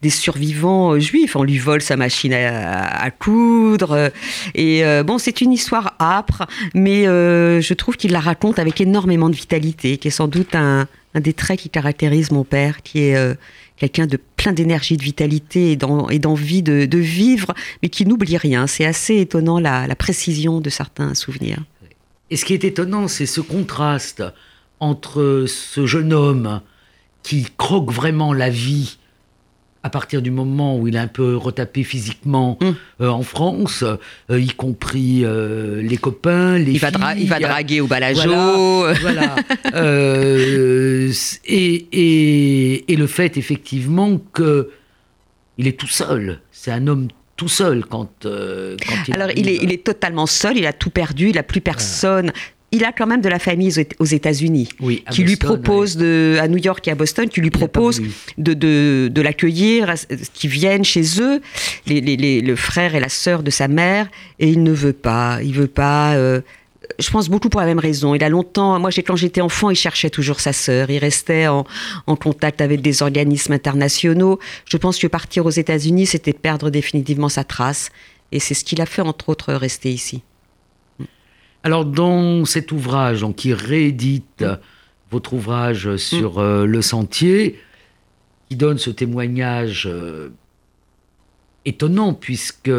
des 0.00 0.08
survivants 0.08 0.98
juifs. 0.98 1.36
On 1.36 1.42
lui 1.42 1.58
vole 1.58 1.82
sa 1.82 1.96
machine 1.96 2.32
à, 2.32 3.10
coudre. 3.10 4.10
et 4.54 4.82
bon, 5.04 5.18
c'est 5.18 5.40
une 5.40 5.52
histoire 5.52 5.94
âpre, 6.00 6.46
mais 6.74 7.04
je 7.04 7.74
trouve 7.74 7.96
qu'il 7.96 8.12
la 8.12 8.20
raconte 8.20 8.58
avec 8.58 8.80
énormément 8.80 9.30
de 9.30 9.36
vitalité, 9.36 9.98
qui 9.98 10.08
est 10.08 10.12
sans 10.12 10.28
doute 10.28 10.54
un, 10.54 10.88
un 11.14 11.20
des 11.20 11.32
traits 11.32 11.60
qui 11.60 11.70
caractérise 11.70 12.30
mon 12.30 12.44
père, 12.44 12.82
qui 12.82 13.00
est 13.00 13.16
euh, 13.16 13.34
quelqu'un 13.76 14.06
de 14.06 14.18
plein 14.36 14.52
d'énergie, 14.52 14.96
de 14.96 15.02
vitalité 15.02 15.72
et 15.72 15.76
d'envie 15.76 16.62
de, 16.62 16.98
vivre, 16.98 17.54
mais 17.82 17.88
qui 17.88 18.06
n'oublie 18.06 18.36
rien. 18.36 18.66
C'est 18.66 18.84
assez 18.84 19.18
étonnant 19.18 19.58
la, 19.60 19.86
la, 19.86 19.96
précision 19.96 20.60
de 20.60 20.70
certains 20.70 21.14
souvenirs. 21.14 21.62
Et 22.30 22.36
ce 22.36 22.44
qui 22.44 22.54
est 22.54 22.64
étonnant, 22.64 23.08
c'est 23.08 23.26
ce 23.26 23.40
contraste 23.40 24.22
entre 24.80 25.44
ce 25.46 25.86
jeune 25.86 26.12
homme 26.12 26.60
qui 27.22 27.46
croque 27.56 27.90
vraiment 27.90 28.32
la 28.32 28.50
vie 28.50 28.98
à 29.84 29.90
partir 29.90 30.22
du 30.22 30.30
moment 30.30 30.78
où 30.78 30.88
il 30.88 30.96
est 30.96 30.98
un 30.98 31.06
peu 31.06 31.36
retapé 31.36 31.84
physiquement 31.84 32.56
mm. 32.60 32.70
euh, 33.02 33.08
en 33.10 33.22
France, 33.22 33.84
euh, 34.30 34.40
y 34.40 34.48
compris 34.48 35.24
euh, 35.24 35.82
les 35.82 35.98
copains, 35.98 36.56
les 36.56 36.72
il 36.72 36.80
filles. 36.80 36.90
Va 36.98 37.14
il 37.14 37.28
va 37.28 37.38
draguer 37.38 37.82
au 37.82 37.86
balajo. 37.86 38.30
Voilà. 39.02 39.36
et, 39.74 41.10
et, 41.92 42.92
et, 42.92 42.96
le 42.96 43.06
fait, 43.06 43.36
effectivement, 43.36 44.18
que 44.32 44.70
il 45.58 45.68
est 45.68 45.78
tout 45.78 45.86
seul. 45.86 46.40
C'est 46.50 46.70
un 46.70 46.86
homme 46.86 47.08
tout 47.36 47.48
seul 47.48 47.84
quand, 47.84 48.10
quand 48.22 48.96
il 49.06 49.14
Alors, 49.14 49.28
il 49.36 49.50
est, 49.50 49.56
il 49.62 49.70
est, 49.70 49.84
totalement 49.84 50.26
seul, 50.26 50.56
il 50.56 50.66
a 50.66 50.72
tout 50.72 50.88
perdu, 50.88 51.28
il 51.28 51.34
n'a 51.34 51.42
plus 51.42 51.60
personne 51.60 52.32
il 52.74 52.84
a 52.84 52.92
quand 52.92 53.06
même 53.06 53.20
de 53.20 53.28
la 53.28 53.38
famille 53.38 53.72
aux 54.00 54.04
États-Unis 54.04 54.68
qui 55.10 55.22
lui 55.22 55.36
propose 55.36 55.96
de, 55.96 56.36
à 56.40 56.48
New 56.48 56.58
York 56.58 56.86
et 56.88 56.90
à 56.90 56.94
Boston, 56.96 57.28
qui 57.28 57.40
lui 57.40 57.50
propose 57.50 58.02
de, 58.36 58.52
de, 58.52 59.22
l'accueillir, 59.22 59.94
qui 60.32 60.48
viennent 60.48 60.84
chez 60.84 61.20
eux, 61.20 61.40
les, 61.86 62.40
le 62.40 62.56
frère 62.56 62.94
et 62.94 63.00
la 63.00 63.08
sœur 63.08 63.42
de 63.42 63.50
sa 63.50 63.68
mère, 63.68 64.08
et 64.40 64.48
il 64.48 64.62
ne 64.62 64.72
veut 64.72 64.92
pas. 64.92 65.38
Il 65.42 65.54
veut 65.54 65.68
pas. 65.68 66.14
Euh, 66.14 66.40
je 66.98 67.10
pense 67.10 67.28
beaucoup 67.28 67.48
pour 67.48 67.60
la 67.60 67.66
même 67.66 67.78
raison. 67.78 68.14
Il 68.14 68.24
a 68.24 68.28
longtemps, 68.28 68.78
moi 68.78 68.90
quand 69.06 69.16
j'étais 69.16 69.40
enfant, 69.40 69.70
il 69.70 69.76
cherchait 69.76 70.10
toujours 70.10 70.40
sa 70.40 70.52
sœur. 70.52 70.90
Il 70.90 70.98
restait 70.98 71.46
en, 71.46 71.64
en, 72.06 72.16
contact 72.16 72.60
avec 72.60 72.82
des 72.82 73.02
organismes 73.02 73.52
internationaux. 73.52 74.38
Je 74.66 74.76
pense 74.76 74.98
que 74.98 75.06
partir 75.06 75.46
aux 75.46 75.50
États-Unis, 75.50 76.06
c'était 76.06 76.32
perdre 76.32 76.70
définitivement 76.70 77.28
sa 77.28 77.44
trace. 77.44 77.90
Et 78.32 78.40
c'est 78.40 78.54
ce 78.54 78.64
qu'il 78.64 78.80
a 78.80 78.86
fait, 78.86 79.02
entre 79.02 79.28
autres, 79.28 79.54
rester 79.54 79.92
ici. 79.92 80.22
Alors, 81.64 81.84
dans 81.86 82.44
cet 82.44 82.72
ouvrage, 82.72 83.26
qui 83.36 83.54
réédite 83.54 84.44
votre 85.10 85.32
ouvrage 85.32 85.96
sur 85.96 86.34
mm. 86.34 86.42
euh, 86.42 86.66
le 86.66 86.82
sentier, 86.82 87.58
qui 88.48 88.56
donne 88.56 88.78
ce 88.78 88.90
témoignage 88.90 89.88
euh, 89.90 90.28
étonnant, 91.64 92.12
puisque 92.12 92.70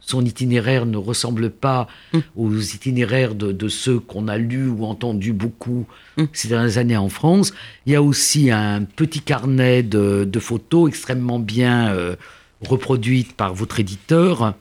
son 0.00 0.24
itinéraire 0.24 0.84
ne 0.84 0.98
ressemble 0.98 1.50
pas 1.50 1.88
mm. 2.12 2.18
aux 2.36 2.58
itinéraires 2.58 3.34
de, 3.34 3.68
ceux 3.68 3.98
qu'on 3.98 4.28
a 4.28 4.36
lus 4.36 4.68
ou 4.68 4.84
entendus 4.84 5.32
beaucoup 5.32 5.86
mm. 6.18 6.24
ces 6.34 6.48
dernières 6.48 6.78
années 6.78 6.96
en 6.96 7.08
France. 7.08 7.54
Il 7.86 7.92
y 7.92 7.96
a 7.96 8.02
aussi 8.02 8.50
un 8.50 8.84
petit 8.84 9.20
carnet 9.20 9.82
de, 9.82 10.38
photos 10.38 10.88
extrêmement 10.88 11.38
bien 11.38 11.88
euh, 11.88 12.16
reproduites 12.60 13.32
par 13.32 13.54
votre 13.54 13.80
éditeur 13.80 14.54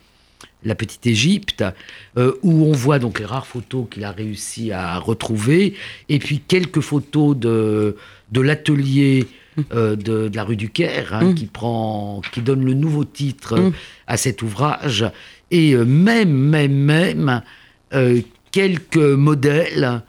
la 0.64 0.76
petite 0.76 1.08
Égypte, 1.08 1.64
euh, 2.18 2.34
où 2.44 2.66
on 2.66 2.72
voit 2.72 3.00
donc 3.00 3.20
les 3.20 3.26
rares 3.26 3.48
photos 3.48 3.86
qu'il 3.90 4.04
a 4.04 4.12
réussi 4.12 4.72
à 4.72 4.98
retrouver, 5.00 5.74
et 6.10 6.20
puis 6.20 6.40
quelques 6.40 6.82
photos 6.82 7.36
de, 7.36 7.96
de 8.32 8.42
l'atelier 8.42 9.28
euh, 9.74 9.96
de, 9.96 10.30
la 10.34 10.44
rue 10.44 10.56
du 10.56 10.70
Caire, 10.70 11.14
hein, 11.14 11.32
mm. 11.32 11.36
qui, 11.36 11.46
prend, 11.46 12.22
qui 12.32 12.42
donne 12.42 12.64
le 12.64 12.74
nouveau 12.74 13.04
titre 13.04 13.58
mm. 13.58 13.74
à 14.08 14.18
cet 14.18 14.42
ouvrage, 14.42 15.06
et 15.50 15.74
euh, 15.74 15.84
même, 15.84 16.32
même, 16.32 16.74
même, 16.74 17.42
quelques 18.52 18.98
modèles 18.98 20.02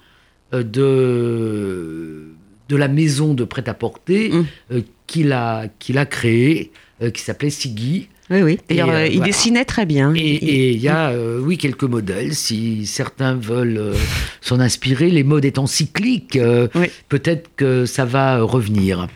de, 0.52 2.26
de 2.68 2.76
la 2.76 2.88
maison 2.88 3.34
de 3.34 3.44
prêt-à-porter 3.44 4.30
mm. 4.30 4.80
qu'il 5.06 5.32
a, 5.32 5.68
qu'il 5.78 5.98
a 5.98 6.06
créée, 6.06 6.70
qui 7.12 7.20
s'appelait 7.20 7.50
Sigui, 7.50 8.08
oui, 8.30 8.42
oui. 8.42 8.58
D'ailleurs, 8.68 8.90
euh, 8.90 9.06
il 9.06 9.20
dessinait 9.20 9.64
très 9.64 9.84
bien. 9.84 10.14
Et 10.14 10.72
il 10.72 10.80
y 10.80 10.88
a, 10.88 11.10
euh, 11.10 11.40
oui, 11.40 11.58
quelques 11.58 11.84
modèles. 11.84 12.34
Si 12.34 12.86
certains 12.86 13.34
veulent 13.34 13.78
euh, 13.78 13.94
s'en 14.40 14.60
inspirer, 14.60 15.10
les 15.10 15.24
modes 15.24 15.44
étant 15.44 15.66
cycliques, 15.66 16.38
peut-être 17.08 17.50
que 17.56 17.84
ça 17.84 18.04
va 18.04 18.40
revenir. 18.42 19.08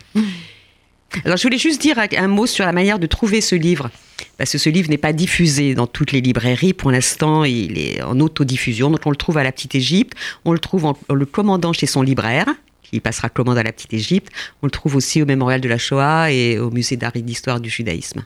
Alors, 1.23 1.37
je 1.37 1.43
voulais 1.43 1.57
juste 1.57 1.81
dire 1.81 1.97
un 1.99 2.27
mot 2.27 2.45
sur 2.45 2.65
la 2.65 2.73
manière 2.73 2.99
de 2.99 3.07
trouver 3.07 3.41
ce 3.41 3.55
livre. 3.55 3.89
Parce 4.37 4.51
que 4.51 4.57
ce 4.57 4.69
livre 4.69 4.89
n'est 4.89 4.97
pas 4.97 5.13
diffusé 5.13 5.73
dans 5.73 5.87
toutes 5.87 6.11
les 6.11 6.21
librairies. 6.21 6.73
Pour 6.73 6.91
l'instant, 6.91 7.43
il 7.43 7.77
est 7.77 8.01
en 8.01 8.19
autodiffusion. 8.19 8.91
Donc, 8.91 9.01
on 9.05 9.09
le 9.09 9.15
trouve 9.15 9.37
à 9.37 9.43
la 9.43 9.51
Petite 9.51 9.75
Égypte. 9.75 10.13
On 10.45 10.51
le 10.51 10.59
trouve 10.59 10.85
en, 10.85 10.97
le 11.11 11.25
commandant 11.25 11.73
chez 11.73 11.87
son 11.87 12.01
libraire 12.01 12.47
qui 12.83 12.99
passera 12.99 13.29
commande 13.29 13.57
à 13.57 13.63
la 13.63 13.71
Petite 13.71 13.93
Égypte. 13.93 14.29
On 14.61 14.67
le 14.67 14.71
trouve 14.71 14.95
aussi 14.95 15.21
au 15.21 15.25
Mémorial 15.25 15.59
de 15.59 15.69
la 15.69 15.77
Shoah 15.77 16.31
et 16.31 16.59
au 16.59 16.71
Musée 16.71 16.97
d'art 16.97 17.15
et 17.15 17.21
d'histoire 17.21 17.59
du 17.59 17.69
judaïsme. 17.69 18.23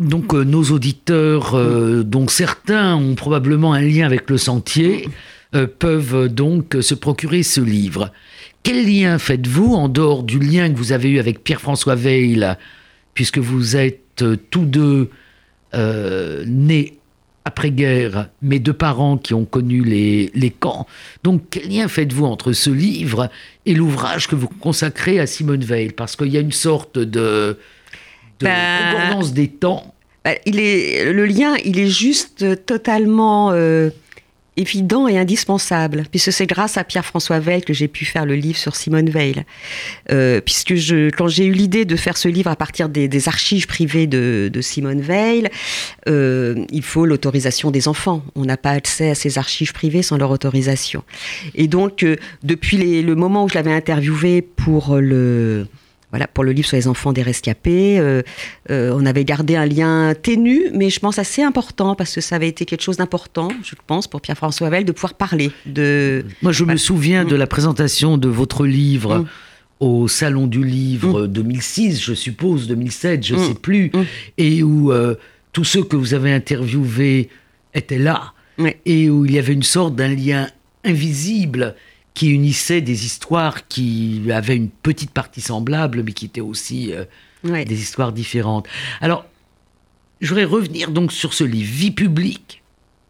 Donc 0.00 0.32
euh, 0.32 0.44
nos 0.44 0.64
auditeurs, 0.64 1.54
euh, 1.54 2.02
dont 2.02 2.26
certains 2.26 2.96
ont 2.96 3.14
probablement 3.14 3.74
un 3.74 3.82
lien 3.82 4.06
avec 4.06 4.30
le 4.30 4.38
sentier, 4.38 5.06
euh, 5.54 5.66
peuvent 5.66 6.28
donc 6.28 6.76
se 6.80 6.94
procurer 6.94 7.42
ce 7.42 7.60
livre. 7.60 8.10
Quel 8.62 8.86
lien 8.86 9.18
faites-vous 9.18 9.74
en 9.74 9.90
dehors 9.90 10.22
du 10.22 10.38
lien 10.38 10.70
que 10.70 10.76
vous 10.76 10.92
avez 10.92 11.10
eu 11.10 11.18
avec 11.18 11.44
Pierre-François 11.44 11.96
Veil, 11.96 12.46
puisque 13.12 13.38
vous 13.38 13.76
êtes 13.76 14.24
tous 14.50 14.64
deux 14.64 15.10
nés 15.72 16.98
après-guerre, 17.46 18.28
mais 18.42 18.58
deux 18.58 18.74
parents 18.74 19.16
qui 19.16 19.32
ont 19.32 19.46
connu 19.46 19.82
les, 19.82 20.30
les 20.34 20.50
camps. 20.50 20.86
Donc 21.24 21.44
quel 21.50 21.68
lien 21.68 21.88
faites-vous 21.88 22.26
entre 22.26 22.52
ce 22.52 22.68
livre 22.68 23.30
et 23.64 23.74
l'ouvrage 23.74 24.28
que 24.28 24.34
vous 24.34 24.48
consacrez 24.48 25.18
à 25.20 25.26
Simone 25.26 25.64
Veil? 25.64 25.90
Parce 25.90 26.16
qu'il 26.16 26.28
y 26.28 26.36
a 26.36 26.40
une 26.40 26.52
sorte 26.52 26.98
de 26.98 27.56
de 28.40 28.46
ben, 28.46 29.32
des 29.32 29.48
temps 29.48 29.94
ben, 30.24 30.36
il 30.46 30.60
est, 30.60 31.12
Le 31.12 31.26
lien, 31.26 31.56
il 31.64 31.78
est 31.78 31.88
juste 31.88 32.64
totalement 32.66 33.52
euh, 33.52 33.90
évident 34.56 35.08
et 35.08 35.18
indispensable, 35.18 36.04
puisque 36.10 36.32
c'est 36.32 36.46
grâce 36.46 36.76
à 36.76 36.84
Pierre-François 36.84 37.38
Veil 37.38 37.62
que 37.62 37.72
j'ai 37.72 37.88
pu 37.88 38.04
faire 38.04 38.26
le 38.26 38.34
livre 38.34 38.58
sur 38.58 38.76
Simone 38.76 39.08
Veil. 39.08 39.44
Euh, 40.10 40.40
puisque 40.40 40.74
je, 40.74 41.08
quand 41.10 41.28
j'ai 41.28 41.46
eu 41.46 41.52
l'idée 41.52 41.86
de 41.86 41.96
faire 41.96 42.18
ce 42.18 42.28
livre 42.28 42.50
à 42.50 42.56
partir 42.56 42.88
des, 42.88 43.28
archives 43.28 43.66
privées 43.66 44.06
de, 44.06 44.50
Simone 44.60 45.00
Veil, 45.00 45.48
euh, 46.08 46.64
il 46.70 46.82
faut 46.82 47.06
l'autorisation 47.06 47.70
des 47.70 47.88
enfants. 47.88 48.22
On 48.34 48.44
n'a 48.44 48.56
pas 48.56 48.72
accès 48.72 49.10
à 49.10 49.14
ces 49.14 49.38
archives 49.38 49.72
privées 49.72 50.02
sans 50.02 50.18
leur 50.18 50.30
autorisation. 50.30 51.02
Et 51.54 51.66
donc, 51.66 52.04
depuis 52.42 53.02
le 53.02 53.14
moment 53.14 53.44
où 53.44 53.48
je 53.48 53.54
l'avais 53.54 53.72
interviewé 53.72 54.42
pour 54.42 54.96
le 54.96 55.66
voilà, 56.10 56.26
pour 56.26 56.44
le 56.44 56.52
livre 56.52 56.66
sur 56.66 56.76
les 56.76 56.88
enfants 56.88 57.12
des 57.12 57.22
rescapés. 57.22 57.98
Euh, 57.98 58.22
euh, 58.70 58.92
on 58.94 59.06
avait 59.06 59.24
gardé 59.24 59.56
un 59.56 59.66
lien 59.66 60.14
ténu, 60.20 60.64
mais 60.74 60.90
je 60.90 60.98
pense 60.98 61.18
assez 61.18 61.42
important, 61.42 61.94
parce 61.94 62.14
que 62.14 62.20
ça 62.20 62.36
avait 62.36 62.48
été 62.48 62.64
quelque 62.64 62.82
chose 62.82 62.96
d'important, 62.96 63.48
je 63.62 63.74
pense, 63.86 64.08
pour 64.08 64.20
Pierre-François 64.20 64.70
Velle, 64.70 64.84
de 64.84 64.92
pouvoir 64.92 65.14
parler 65.14 65.50
de... 65.66 66.24
Moi, 66.42 66.52
je 66.52 66.64
me 66.64 66.76
souviens 66.76 67.24
de 67.24 67.36
la 67.36 67.46
présentation 67.46 68.18
de 68.18 68.28
votre 68.28 68.66
livre 68.66 69.18
mm. 69.18 69.26
au 69.80 70.08
Salon 70.08 70.46
du 70.46 70.64
Livre 70.64 71.26
2006, 71.26 71.94
mm. 71.94 72.00
je 72.00 72.14
suppose, 72.14 72.66
2007, 72.66 73.24
je 73.24 73.34
ne 73.34 73.40
mm. 73.40 73.44
sais 73.44 73.54
plus, 73.54 73.92
et 74.36 74.62
où 74.64 74.92
euh, 74.92 75.14
tous 75.52 75.64
ceux 75.64 75.84
que 75.84 75.96
vous 75.96 76.14
avez 76.14 76.32
interviewés 76.32 77.28
étaient 77.74 77.98
là, 77.98 78.32
et 78.84 79.08
où 79.08 79.24
il 79.24 79.32
y 79.32 79.38
avait 79.38 79.54
une 79.54 79.62
sorte 79.62 79.94
d'un 79.94 80.14
lien 80.14 80.48
invisible 80.84 81.74
qui 82.14 82.30
unissait 82.30 82.80
des 82.80 83.06
histoires 83.06 83.66
qui 83.68 84.22
avaient 84.32 84.56
une 84.56 84.68
petite 84.68 85.10
partie 85.10 85.40
semblable, 85.40 86.02
mais 86.02 86.12
qui 86.12 86.26
étaient 86.26 86.40
aussi 86.40 86.92
euh, 86.92 87.04
des 87.44 87.80
histoires 87.80 88.12
différentes. 88.12 88.66
Alors, 89.00 89.26
je 90.20 90.28
voudrais 90.28 90.44
revenir 90.44 90.90
donc 90.90 91.12
sur 91.12 91.32
ce 91.32 91.44
livre, 91.44 91.72
Vie 91.72 91.90
publique, 91.92 92.62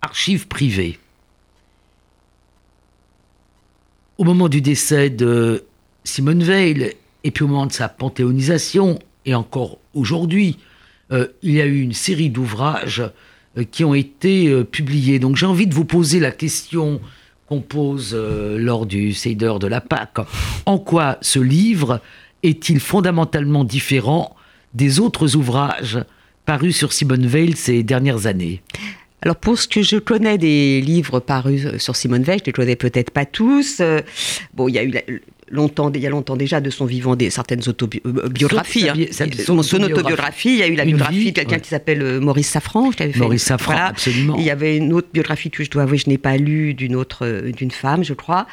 archives 0.02 0.46
privées. 0.46 0.98
Au 4.18 4.24
moment 4.24 4.48
du 4.48 4.60
décès 4.60 5.10
de 5.10 5.64
Simone 6.04 6.42
Veil, 6.42 6.94
et 7.24 7.30
puis 7.30 7.44
au 7.44 7.48
moment 7.48 7.66
de 7.66 7.72
sa 7.72 7.88
panthéonisation, 7.88 8.98
et 9.24 9.34
encore 9.34 9.78
aujourd'hui, 9.94 10.58
euh, 11.10 11.26
il 11.42 11.54
y 11.54 11.60
a 11.60 11.66
eu 11.66 11.80
une 11.80 11.94
série 11.94 12.30
d'ouvrages 12.30 13.02
euh, 13.56 13.64
qui 13.64 13.82
ont 13.82 13.94
été 13.94 14.62
publiés. 14.64 15.18
Donc 15.18 15.36
j'ai 15.36 15.46
envie 15.46 15.66
de 15.66 15.74
vous 15.74 15.86
poser 15.86 16.20
la 16.20 16.30
question 16.30 17.00
compose 17.50 18.12
euh, 18.14 18.58
lors 18.58 18.86
du 18.86 19.12
Seder 19.12 19.54
de 19.60 19.66
la 19.66 19.80
Pâque. 19.80 20.18
En 20.66 20.78
quoi 20.78 21.18
ce 21.20 21.40
livre 21.40 22.00
est-il 22.44 22.78
fondamentalement 22.78 23.64
différent 23.64 24.36
des 24.72 25.00
autres 25.00 25.34
ouvrages 25.34 25.98
parus 26.46 26.76
sur 26.76 26.92
Simone 26.92 27.26
Veil 27.26 27.56
ces 27.56 27.82
dernières 27.82 28.26
années? 28.26 28.62
Alors 29.22 29.34
pour 29.34 29.58
ce 29.58 29.66
que 29.66 29.82
je 29.82 29.96
connais 29.96 30.38
des 30.38 30.80
livres 30.80 31.18
parus 31.18 31.76
sur 31.78 31.96
Simone 31.96 32.22
Veil, 32.22 32.38
je 32.38 32.42
ne 32.42 32.46
les 32.46 32.52
connais 32.52 32.76
peut-être 32.76 33.10
pas 33.10 33.26
tous. 33.26 33.80
Euh, 33.80 34.00
bon, 34.54 34.68
il 34.68 34.76
y 34.76 34.78
a 34.78 34.84
eu 34.84 35.20
longtemps, 35.50 35.90
il 35.92 36.00
y 36.00 36.06
a 36.06 36.10
longtemps 36.10 36.36
déjà 36.36 36.60
de 36.60 36.70
son 36.70 36.86
vivant 36.86 37.16
des 37.16 37.30
certaines 37.30 37.68
autobiographies. 37.68 38.88
Hein. 38.88 38.94
Son, 39.44 39.62
son, 39.62 39.82
autobiographie, 39.82 40.50
il 40.50 40.58
y 40.58 40.62
a 40.62 40.68
eu 40.68 40.74
la 40.74 40.84
biographie 40.84 41.32
de 41.32 41.36
quelqu'un 41.36 41.58
qui 41.58 41.68
s'appelle 41.68 42.20
Maurice 42.20 42.48
Safran. 42.48 42.90
Je 42.92 42.96
fait, 42.96 43.16
Maurice 43.16 43.44
Safran, 43.44 43.76
absolument. 43.76 44.36
Il 44.38 44.44
y 44.44 44.50
avait 44.50 44.76
une 44.76 44.92
autre 44.92 45.08
biographie 45.12 45.50
que 45.50 45.64
je 45.64 45.70
dois 45.70 45.82
avouer, 45.82 45.98
je 45.98 46.08
n'ai 46.08 46.18
pas 46.18 46.36
lue 46.36 46.74
d'une 46.74 46.96
autre, 46.96 47.50
d'une 47.50 47.70
femme, 47.70 48.04
je 48.04 48.14
crois. 48.14 48.46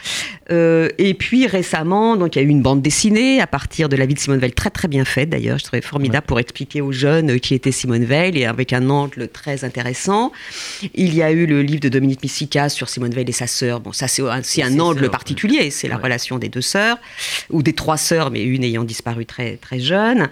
et 0.49 1.15
puis 1.17 1.47
récemment, 1.47 2.15
donc 2.15 2.35
il 2.35 2.39
y 2.39 2.41
a 2.41 2.45
eu 2.45 2.49
une 2.49 2.61
bande 2.61 2.81
dessinée 2.81 3.41
à 3.41 3.47
partir 3.47 3.89
de 3.89 3.95
la 3.95 4.05
vie 4.05 4.13
de 4.13 4.19
Simone 4.19 4.39
Veil, 4.39 4.51
très 4.51 4.69
très 4.69 4.87
bien 4.87 5.05
faite 5.05 5.29
d'ailleurs. 5.29 5.57
Je 5.57 5.63
trouvais 5.63 5.81
formidable 5.81 6.25
pour 6.25 6.39
expliquer 6.39 6.81
aux 6.81 6.91
jeunes 6.91 7.39
qui 7.39 7.53
était 7.53 7.71
Simone 7.71 8.05
Veil 8.05 8.37
et 8.39 8.45
avec 8.45 8.73
un 8.73 8.89
angle 8.89 9.27
très 9.27 9.63
intéressant. 9.63 10.31
Il 10.95 11.13
y 11.13 11.21
a 11.21 11.31
eu 11.31 11.45
le 11.45 11.61
livre 11.61 11.81
de 11.81 11.89
Dominique 11.89 12.23
Missica 12.23 12.69
sur 12.69 12.89
Simone 12.89 13.13
Veil 13.13 13.25
et 13.27 13.31
sa 13.31 13.47
sœur. 13.47 13.79
Bon, 13.79 13.91
ça 13.91 14.07
c'est 14.07 14.21
aussi 14.21 14.63
un 14.63 14.79
angle 14.79 15.09
particulier, 15.09 15.69
c'est 15.71 15.87
la 15.87 15.97
relation 15.97 16.37
des 16.39 16.49
deux 16.49 16.61
sœurs, 16.61 16.86
ou 17.49 17.63
des 17.63 17.73
trois 17.73 17.97
sœurs, 17.97 18.31
mais 18.31 18.43
une 18.43 18.63
ayant 18.63 18.83
disparu 18.83 19.25
très, 19.25 19.57
très 19.57 19.79
jeune. 19.79 20.29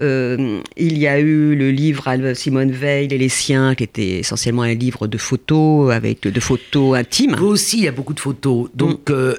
Euh, 0.00 0.60
il 0.76 0.98
y 0.98 1.06
a 1.06 1.18
eu 1.18 1.54
le 1.54 1.70
livre 1.70 2.34
Simone 2.34 2.72
Veil 2.72 3.08
et 3.10 3.18
les 3.18 3.28
siens, 3.28 3.74
qui 3.74 3.84
était 3.84 4.18
essentiellement 4.18 4.62
un 4.62 4.74
livre 4.74 5.06
de 5.06 5.18
photos, 5.18 5.92
avec 5.92 6.22
de 6.22 6.40
photos 6.40 6.96
intimes. 6.96 7.34
Vous 7.36 7.46
aussi, 7.46 7.78
il 7.78 7.84
y 7.84 7.88
a 7.88 7.92
beaucoup 7.92 8.14
de 8.14 8.20
photos. 8.20 8.68
Donc, 8.74 9.10
mm. 9.10 9.12
euh, 9.12 9.34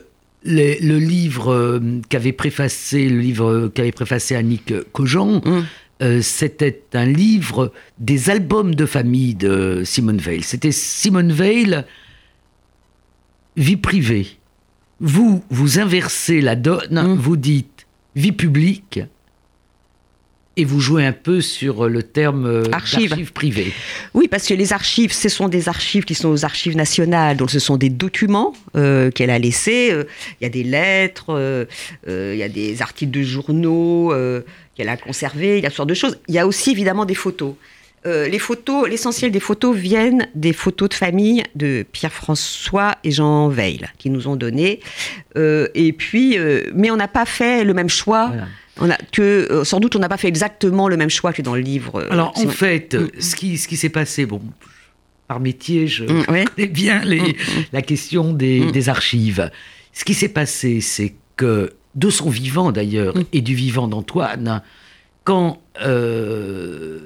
le 0.45 0.97
livre 0.97 1.51
euh, 1.51 1.79
qu'avait 2.09 2.31
préfacé, 2.31 3.09
le 3.09 3.19
livre 3.19 3.71
qu'avait 3.74 3.91
préfacé 3.91 4.36
Annick 4.36 4.74
Cogent, 4.91 5.41
mm. 5.43 5.63
Euh, 6.01 6.21
c'était 6.21 6.83
un 6.93 7.05
livre 7.05 7.71
des 7.97 8.29
albums 8.29 8.75
de 8.75 8.86
famille 8.86 9.33
de 9.33 9.81
Simone 9.83 10.17
Veil. 10.17 10.43
C'était 10.43 10.71
Simone 10.71 11.31
Veil, 11.31 11.83
vie 13.55 13.77
privée. 13.77 14.27
Vous, 15.00 15.44
vous 15.50 15.80
inversez 15.80 16.42
la 16.42 16.56
donne, 16.56 17.13
mm. 17.13 17.16
vous 17.16 17.38
dites 17.38 17.88
vie 18.16 18.32
publique, 18.32 19.00
et 20.60 20.66
vous 20.66 20.80
jouez 20.80 21.06
un 21.06 21.12
peu 21.12 21.39
sur 21.39 21.88
le 21.88 22.01
terme 22.01 22.48
euh, 22.48 22.63
archives 22.72 23.32
privées. 23.32 23.72
Oui, 24.16 24.27
parce 24.27 24.48
que 24.48 24.56
les 24.56 24.74
archives, 24.74 25.13
ce 25.13 25.30
sont 25.30 25.50
des 25.50 25.70
archives 25.70 26.04
qui 26.04 26.16
sont 26.16 26.30
aux 26.30 26.46
archives 26.46 26.75
nationales, 26.75 27.38
donc 27.38 27.51
ce 27.51 27.60
sont 27.60 27.77
des 27.77 27.92
documents 27.92 28.54
euh, 28.75 29.12
qu'elle 29.12 29.30
a 29.30 29.38
laissés. 29.38 29.94
Il 30.42 30.44
y 30.44 30.48
a 30.48 30.50
des 30.50 30.63
lettres, 30.63 31.68
il 32.08 32.38
y 32.38 32.44
a 32.44 32.50
des 32.50 32.82
articles 32.82 33.12
de 33.12 33.22
journaux 33.22 34.12
qu'elle 34.74 34.89
a 34.89 34.98
conservé, 34.98 35.60
il 35.60 35.63
y 35.63 35.66
a 35.68 35.70
toutes 35.70 35.77
sortes 35.77 35.89
de 35.89 35.94
choses. 35.94 36.18
Il 36.27 36.34
y 36.34 36.39
a 36.39 36.48
aussi 36.48 36.72
évidemment 36.72 37.06
des 37.06 37.16
photos. 37.16 37.54
Euh, 38.06 38.27
les 38.27 38.39
photos, 38.39 38.88
l'essentiel 38.88 39.32
des 39.32 39.39
photos 39.39 39.75
viennent 39.75 40.27
des 40.36 40.54
photos 40.54 40.89
de 40.89 40.94
famille 40.94 41.44
de 41.56 41.86
Pierre-François 41.92 42.96
et 43.04 43.12
Jean 43.12 43.50
Veil 43.50 43.86
qui 43.98 44.10
nous 44.10 44.27
ont 44.27 44.36
donné. 44.36 44.80
Euh, 45.36 45.68
et 45.74 45.94
puis, 45.94 46.38
euh, 46.38 46.70
mais 46.74 46.92
on 46.92 46.96
n'a 46.96 47.08
pas 47.08 47.25
fait 47.25 47.63
le 47.63 47.74
même 47.74 47.89
choix. 47.89 48.32
On 48.80 48.89
a, 48.92 48.98
que 49.12 49.63
sans 49.63 49.80
doute 49.80 49.96
on 49.96 50.00
n'a 50.00 50.10
pas 50.10 50.18
fait 50.18 50.27
exactement 50.27 50.88
le 50.88 50.98
même 50.98 51.10
choix 51.10 51.34
que 51.34 51.42
dans 51.42 51.56
le 51.56 51.62
livre. 51.62 52.06
Alors 52.12 52.34
en 52.38 52.48
fait, 52.48 52.94
mm. 52.94 53.10
ce 53.20 53.36
qui, 53.36 53.58
ce 53.58 53.68
qui 53.68 53.75
s'est 53.75 53.89
passé, 53.89 54.27
bon, 54.27 54.42
par 55.27 55.39
métier, 55.39 55.88
je 55.88 56.06
mm, 56.06 56.25
connais 56.56 56.68
bien 56.68 57.04
les, 57.04 57.20
mm, 57.20 57.34
la 57.74 57.82
question 57.82 58.34
des, 58.34 58.72
des 58.72 58.89
archives. 58.89 59.50
Ce 59.94 60.06
qui 60.06 60.13
s'est 60.13 60.30
passé, 60.30 60.80
c'est 60.80 61.16
que 61.36 61.72
de 61.96 62.10
son 62.12 62.30
vivant 62.30 62.72
d'ailleurs, 62.72 63.16
et 63.34 63.42
du 63.42 63.56
vivant 63.56 63.88
d'Antoine, 63.88 64.62
quand 65.24 65.60
euh, 65.82 67.00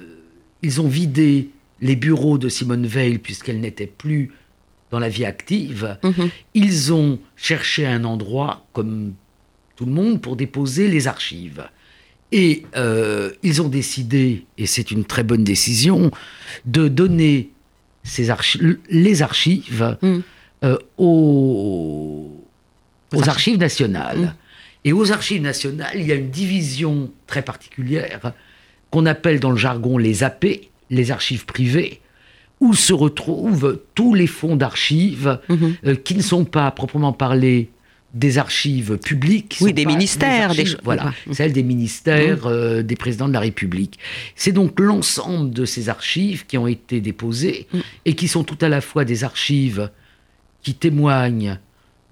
ils 0.62 0.82
ont 0.82 0.88
vidé 0.88 1.50
les 1.82 1.96
bureaux 1.96 2.38
de 2.38 2.50
Simone 2.50 2.86
Veil, 2.86 3.18
puisqu'elle 3.18 3.60
n'était 3.60 3.88
plus 3.88 4.32
dans 4.92 5.00
la 5.00 5.10
vie 5.10 5.26
active, 5.26 5.98
mm-hmm. 6.04 6.30
ils 6.54 6.94
ont 6.94 7.20
cherché 7.36 7.88
un 7.88 8.04
endroit, 8.04 8.66
comme 8.74 9.14
tout 9.76 9.86
le 9.86 9.92
monde, 9.92 10.22
pour 10.22 10.36
déposer 10.36 10.88
les 10.88 11.08
archives. 11.08 11.68
Et 12.32 12.64
euh, 12.76 13.32
ils 13.42 13.62
ont 13.62 13.68
décidé, 13.68 14.46
et 14.58 14.66
c'est 14.66 14.92
une 14.92 15.06
très 15.06 15.24
bonne 15.24 15.44
décision, 15.44 16.12
de 16.66 16.88
donner 16.88 17.50
ces 18.04 18.28
les 18.90 19.22
archives 19.22 19.98
mm. 20.02 20.20
euh, 20.64 20.78
aux, 20.98 22.46
aux, 23.14 23.30
archives 23.30 23.58
nationales. 23.58 24.20
Mm. 24.20 24.34
Et 24.84 24.94
aux 24.94 25.12
archives 25.12 25.42
nationales, 25.42 25.94
il 25.96 26.08
y 26.08 26.12
a 26.12 26.16
une 26.16 26.32
division 26.32 27.12
très 27.28 27.44
particulière 27.44 28.34
qu'on 28.92 29.06
appelle 29.06 29.40
dans 29.40 29.52
le 29.52 29.58
jargon 29.58 29.98
les 29.98 30.24
AP, 30.24 30.46
les 30.90 31.12
archives 31.12 31.46
privées, 31.46 32.02
où 32.60 32.76
se 32.76 32.94
retrouvent 32.94 33.82
tous 33.96 34.14
les 34.14 34.28
fonds 34.28 34.56
d'archives 34.56 35.40
mhm. 35.50 35.76
euh, 35.86 35.96
qui 35.96 36.16
ne 36.16 36.22
sont 36.22 36.46
pas 36.46 36.70
proprement 36.72 37.14
parlé 37.14 37.70
des 38.14 38.38
archives 38.38 38.98
publiques. 38.98 39.58
Oui, 39.62 39.74
des 39.74 39.86
ministères. 39.86 40.54
des... 40.54 40.66
Voilà, 40.84 41.14
celles 41.32 41.54
des 41.54 41.64
ministères, 41.64 42.46
euh, 42.46 42.84
des 42.84 42.96
présidents 42.96 43.30
de 43.30 43.34
la 43.34 43.40
République. 43.40 44.00
C'est 44.36 44.52
donc 44.52 44.80
l'ensemble 44.80 45.52
de 45.52 45.66
ces 45.66 45.90
archives 45.90 46.46
qui 46.46 46.58
ont 46.58 46.68
été 46.68 47.00
déposées 47.00 47.68
et 48.06 48.14
qui 48.14 48.28
sont 48.28 48.44
tout 48.44 48.58
à 48.62 48.70
la 48.70 48.82
fois 48.82 49.06
des 49.06 49.24
archives 49.24 49.90
qui 50.62 50.76
témoignent 50.76 51.58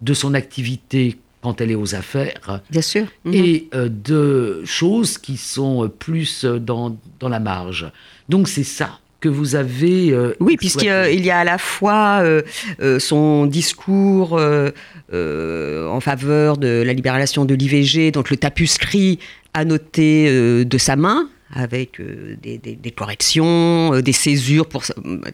de 0.02 0.14
son 0.14 0.34
activité 0.34 1.18
quand 1.42 1.62
elle 1.62 1.72
est 1.72 1.76
aux 1.76 1.96
affaires. 1.96 2.62
Bien 2.70 2.82
sûr. 2.82 3.06
Et 3.32 3.68
euh, 3.74 3.90
de 3.90 4.62
choses 4.66 5.18
qui 5.18 5.38
sont 5.38 5.90
plus 6.00 6.46
dans, 6.46 6.98
dans 7.20 7.30
la 7.30 7.40
marge. 7.40 7.90
Donc 8.28 8.48
c'est 8.48 8.64
ça 8.64 9.00
que 9.20 9.30
vous 9.30 9.56
avez. 9.56 10.12
Euh, 10.12 10.36
oui, 10.40 10.58
puisqu'il 10.58 11.26
y 11.26 11.32
a 11.32 11.40
à 11.40 11.44
la 11.44 11.58
fois 11.58 12.22
euh, 12.22 13.00
son 13.00 13.46
discours 13.46 14.34
en 14.34 16.00
faveur 16.00 16.58
de 16.58 16.84
la 16.86 16.94
libération 16.94 17.46
de 17.46 17.54
l'IVG, 17.54 18.12
donc 18.12 18.30
le 18.30 18.38
tapuscrit 18.38 19.20
annoté 19.54 20.64
de 20.64 20.78
sa 20.78 20.96
main, 20.96 21.28
avec 21.52 22.00
euh, 22.00 22.36
des, 22.42 22.92
corrections, 22.92 23.94
euh, 23.94 24.02
des 24.02 24.12
césures 24.12 24.68
pour 24.68 24.84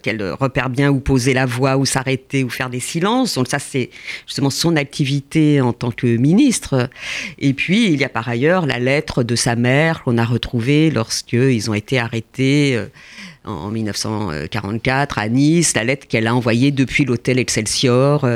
qu'elle 0.02 0.22
repère 0.32 0.70
bien 0.70 0.90
où 0.90 0.98
poser 0.98 1.34
la 1.34 1.44
voix, 1.44 1.76
où 1.76 1.84
s'arrêter, 1.84 2.42
où 2.42 2.48
faire 2.48 2.70
des 2.70 2.80
silences. 2.80 3.34
Donc 3.34 3.48
ça, 3.48 3.58
c'est 3.58 3.90
justement 4.26 4.50
son 4.50 4.76
activité 4.76 5.60
en 5.60 5.72
tant 5.72 5.90
que 5.90 6.06
ministre. 6.06 6.88
Et 7.38 7.52
puis, 7.52 7.92
il 7.92 8.00
y 8.00 8.04
a 8.04 8.08
par 8.08 8.28
ailleurs 8.28 8.66
la 8.66 8.78
lettre 8.78 9.22
de 9.22 9.36
sa 9.36 9.56
mère 9.56 10.02
qu'on 10.04 10.16
a 10.16 10.24
retrouvée 10.24 10.90
lorsqu'ils 10.90 11.70
ont 11.70 11.74
été 11.74 11.98
arrêtés 11.98 12.76
euh, 12.76 12.86
en 13.44 13.70
1944 13.70 15.18
à 15.18 15.28
Nice, 15.28 15.74
la 15.76 15.84
lettre 15.84 16.08
qu'elle 16.08 16.26
a 16.26 16.34
envoyée 16.34 16.72
depuis 16.72 17.04
l'hôtel 17.04 17.38
Excelsior 17.38 18.26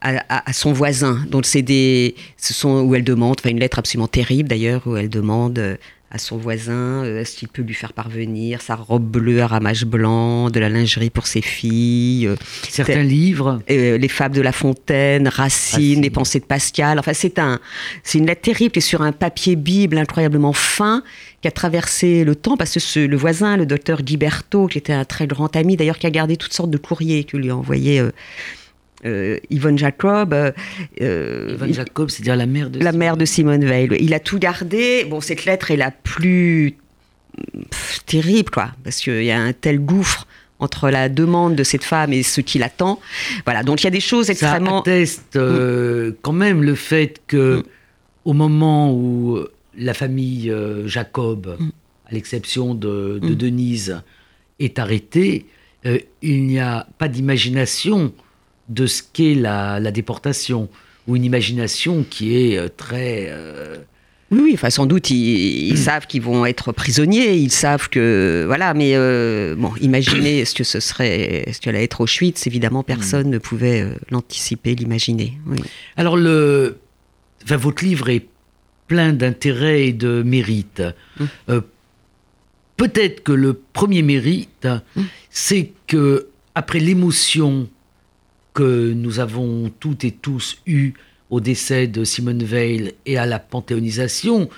à, 0.00 0.52
son 0.54 0.72
voisin. 0.72 1.22
Donc 1.28 1.44
c'est 1.44 1.60
des, 1.60 2.14
ce 2.38 2.54
sont 2.54 2.80
où 2.80 2.94
elle 2.94 3.04
demande, 3.04 3.36
enfin 3.38 3.50
une 3.50 3.60
lettre 3.60 3.78
absolument 3.78 4.08
terrible 4.08 4.48
d'ailleurs, 4.48 4.86
où 4.86 4.96
elle 4.96 5.10
demande 5.10 5.76
à 6.10 6.18
son 6.18 6.36
voisin, 6.36 7.04
euh, 7.04 7.20
est-ce 7.20 7.36
qu'il 7.36 7.48
peut 7.48 7.62
lui 7.62 7.74
faire 7.74 7.92
parvenir 7.92 8.62
sa 8.62 8.76
robe 8.76 9.04
bleue 9.04 9.42
à 9.42 9.48
ramage 9.48 9.84
blanc, 9.84 10.50
de 10.50 10.60
la 10.60 10.68
lingerie 10.68 11.10
pour 11.10 11.26
ses 11.26 11.42
filles. 11.42 12.28
Euh, 12.28 12.36
Certains 12.68 13.02
livres. 13.02 13.60
Euh, 13.70 13.98
les 13.98 14.08
fables 14.08 14.36
de 14.36 14.40
La 14.40 14.52
Fontaine, 14.52 15.26
Racine, 15.26 16.02
les 16.02 16.10
pensées 16.10 16.38
de 16.38 16.44
Pascal. 16.44 16.98
Enfin, 17.00 17.12
c'est 17.12 17.40
un, 17.40 17.58
c'est 18.04 18.18
une 18.18 18.26
lettre 18.26 18.42
terrible 18.42 18.78
est 18.78 18.80
sur 18.80 19.02
un 19.02 19.12
papier 19.12 19.56
bible 19.56 19.98
incroyablement 19.98 20.52
fin 20.52 21.02
qui 21.42 21.48
a 21.48 21.50
traversé 21.50 22.24
le 22.24 22.36
temps 22.36 22.56
parce 22.56 22.74
que 22.74 23.00
le 23.00 23.16
voisin, 23.16 23.56
le 23.56 23.66
docteur 23.66 24.02
Guiberto, 24.02 24.68
qui 24.68 24.78
était 24.78 24.92
un 24.92 25.04
très 25.04 25.26
grand 25.26 25.54
ami 25.56 25.76
d'ailleurs, 25.76 25.98
qui 25.98 26.06
a 26.06 26.10
gardé 26.10 26.36
toutes 26.36 26.52
sortes 26.52 26.70
de 26.70 26.78
courriers 26.78 27.24
que 27.24 27.36
lui 27.36 27.50
a 27.50 27.56
envoyés 27.56 28.00
euh, 29.04 29.38
Yvonne 29.50 29.78
Jacob. 29.78 30.32
Euh, 30.32 30.52
euh, 31.00 31.50
Yvonne 31.52 31.74
Jacob, 31.74 32.10
c'est-à-dire 32.10 32.36
la 32.36 32.46
mère 32.46 32.70
de 32.70 32.78
la 32.78 32.92
mère 32.92 33.16
de 33.16 33.24
Simone 33.24 33.64
Veil. 33.64 33.88
Il 34.00 34.14
a 34.14 34.20
tout 34.20 34.38
gardé. 34.38 35.04
Bon, 35.04 35.20
cette 35.20 35.44
lettre 35.44 35.70
est 35.70 35.76
la 35.76 35.90
plus 35.90 36.76
terrible, 38.06 38.50
quoi, 38.50 38.70
parce 38.84 39.00
qu'il 39.00 39.24
y 39.24 39.30
a 39.30 39.38
un 39.38 39.52
tel 39.52 39.80
gouffre 39.80 40.26
entre 40.58 40.88
la 40.88 41.10
demande 41.10 41.54
de 41.54 41.64
cette 41.64 41.84
femme 41.84 42.14
et 42.14 42.22
ce 42.22 42.40
qui 42.40 42.58
l'attend. 42.58 42.98
Voilà, 43.44 43.62
donc 43.62 43.82
il 43.82 43.84
y 43.84 43.88
a 43.88 43.90
des 43.90 44.00
choses 44.00 44.30
extrêmement. 44.30 44.82
Ça 44.82 44.90
atteste 44.90 45.36
mm. 45.36 46.14
quand 46.22 46.32
même 46.32 46.62
le 46.62 46.74
fait 46.74 47.20
que, 47.26 47.58
mm. 47.58 47.62
au 48.24 48.32
moment 48.32 48.94
où 48.94 49.38
la 49.76 49.92
famille 49.92 50.50
Jacob, 50.86 51.56
mm. 51.58 51.68
à 52.08 52.12
l'exception 52.14 52.74
de, 52.74 53.18
Denise, 53.22 54.00
est 54.58 54.78
arrêtée, 54.78 55.44
il 56.22 56.46
n'y 56.46 56.58
a 56.58 56.86
pas 56.96 57.08
d'imagination 57.08 58.14
de 58.68 58.86
ce 58.86 59.02
qu'est 59.12 59.34
la, 59.34 59.80
déportation, 59.90 60.68
ou 61.06 61.16
une 61.16 61.24
imagination 61.24 62.04
qui 62.08 62.36
est 62.36 62.58
euh, 62.58 62.68
très... 62.74 63.28
Euh, 63.30 63.76
oui, 64.32 64.40
oui, 64.42 64.50
enfin 64.54 64.70
sans 64.70 64.86
doute 64.86 65.08
ils, 65.10 65.72
hmm. 65.72 65.76
savent 65.76 66.06
qu'ils 66.08 66.22
vont 66.22 66.44
être 66.46 66.72
prisonniers, 66.72 67.36
ils 67.36 67.52
savent 67.52 67.88
que 67.88 68.42
voilà, 68.44 68.74
mais 68.74 68.96
euh, 68.96 69.54
bon, 69.56 69.70
imaginez 69.80 70.44
ce 70.44 70.52
que 70.52 70.64
ce 70.64 70.80
serait, 70.80 71.44
ce 71.52 71.60
qu'elle 71.60 71.76
allait 71.76 71.84
être 71.84 72.00
Auschwitz, 72.00 72.44
évidemment 72.48 72.82
personne 72.82 73.28
hmm. 73.28 73.34
ne 73.34 73.38
pouvait 73.38 73.86
l'anticiper, 74.10 74.74
l'imaginer. 74.74 75.38
Alors 75.96 76.16
le, 76.16 76.78
enfin, 77.44 77.56
votre 77.56 77.84
livre 77.84 78.08
est 78.08 78.26
plein 78.88 79.12
d'intérêt 79.12 79.86
et 79.86 79.92
de 79.92 80.24
mérite. 80.24 80.82
Hmm. 81.20 81.60
Peut-être 82.76 83.22
que 83.22 83.32
le 83.32 83.54
premier 83.54 84.02
mérite, 84.02 84.66
c'est 85.30 85.70
que 85.86 86.26
après 86.56 86.80
l'émotion 86.80 87.68
que 88.56 88.94
nous 88.94 89.20
avons 89.20 89.70
toutes 89.80 90.04
et 90.04 90.12
tous 90.12 90.62
eu 90.66 90.94
au 91.28 91.40
décès 91.40 91.86
de 91.86 92.04
Simone 92.04 92.42
Veil 92.42 92.94
et 93.04 93.18
à 93.18 93.26
la 93.26 93.38
panthéonisation, 93.38 94.48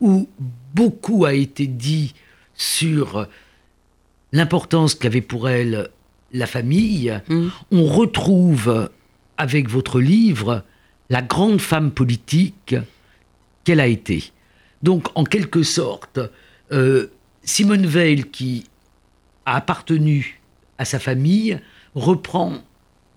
où 0.00 0.28
beaucoup 0.74 1.24
a 1.24 1.32
été 1.32 1.66
dit 1.66 2.14
sur 2.54 3.26
l'importance 4.32 4.94
qu'avait 4.94 5.22
pour 5.22 5.48
elle 5.48 5.88
la 6.32 6.46
famille, 6.46 7.18
Mm. 7.28 7.48
on 7.70 7.84
retrouve 7.86 8.90
avec 9.38 9.70
votre 9.70 10.00
livre 10.00 10.62
la 11.08 11.22
grande 11.22 11.60
femme 11.60 11.92
politique 11.92 12.74
qu'elle 13.64 13.80
a 13.80 13.86
été. 13.86 14.32
Donc, 14.82 15.08
en 15.14 15.24
quelque 15.24 15.62
sorte, 15.62 16.20
euh, 16.72 17.06
Simone 17.42 17.86
Veil, 17.86 18.24
qui 18.24 18.64
a 19.46 19.56
appartenu 19.56 20.42
à 20.76 20.84
sa 20.84 20.98
famille, 20.98 21.58
reprend 21.94 22.58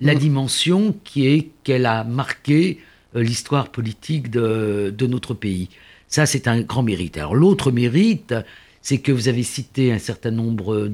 la 0.02 0.16
dimension 0.16 0.96
qui 1.04 1.28
est 1.28 1.50
qu'elle 1.64 1.86
a 1.86 2.04
marqué 2.04 2.80
euh, 3.16 3.24
l'histoire 3.24 3.70
politique 3.70 4.30
de, 4.30 4.94
notre 5.08 5.34
pays. 5.34 5.70
Ça, 6.08 6.26
c'est 6.26 6.48
un 6.48 6.62
grand 6.62 6.84
mérite. 6.84 7.18
Alors, 7.18 7.36
l'autre 7.36 7.72
mérite, 7.72 8.34
c'est 8.82 9.00
que 9.00 9.12
vous 9.12 9.28
avez 9.28 9.44
cité 9.44 9.92
un 9.92 10.00
certain 10.00 10.32
nombre 10.32 10.88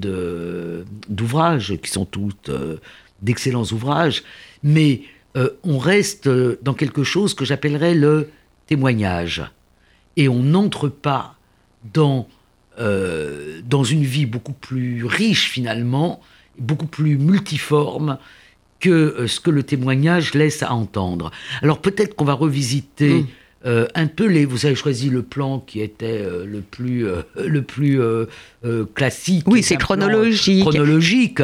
d'ouvrages 1.09 1.77
qui 1.81 1.89
sont 1.89 2.05
toutes 2.05 2.49
euh, 2.49 2.77
d'excellents 3.21 3.65
ouvrages, 3.71 4.23
mais 4.63 5.01
euh, 5.37 5.49
on 5.63 5.77
reste 5.77 6.29
dans 6.61 6.73
quelque 6.73 7.03
chose 7.03 7.33
que 7.33 7.45
j'appellerais 7.45 7.95
le 7.95 8.29
témoignage. 8.67 9.43
Et 10.17 10.27
on 10.29 10.41
n'entre 10.41 10.87
pas 10.87 11.35
dans, 11.93 12.27
dans 12.77 13.83
une 13.83 14.03
vie 14.03 14.25
beaucoup 14.25 14.53
plus 14.53 15.05
riche 15.05 15.49
finalement, 15.49 16.21
beaucoup 16.57 16.87
plus 16.87 17.17
multiforme 17.17 18.17
que 18.85 18.91
euh, 18.91 19.27
ce 19.27 19.39
que 19.39 19.51
le 19.51 19.63
témoignage 19.63 20.33
laisse 20.33 20.61
à 20.63 20.71
entendre. 20.73 21.31
Alors 21.61 21.79
peut-être 21.81 22.15
qu'on 22.15 22.25
va 22.25 22.33
revisiter 22.33 23.21
Mm. 23.21 23.25
euh, 23.65 23.87
un 23.95 24.07
peu 24.07 24.27
les. 24.27 24.45
Vous 24.45 24.65
avez 24.65 24.75
choisi 24.75 25.09
le 25.09 25.23
plan 25.23 25.59
qui 25.59 25.81
était 25.81 26.21
euh, 26.21 26.45
le 26.45 26.61
plus, 26.61 27.07
euh, 27.07 27.23
le 27.43 27.61
plus 27.63 27.99
classique. 28.93 29.45
Oui, 29.47 29.63
c'est 29.63 29.77
chronologique. 29.77 30.61
Chronologique. 30.61 31.41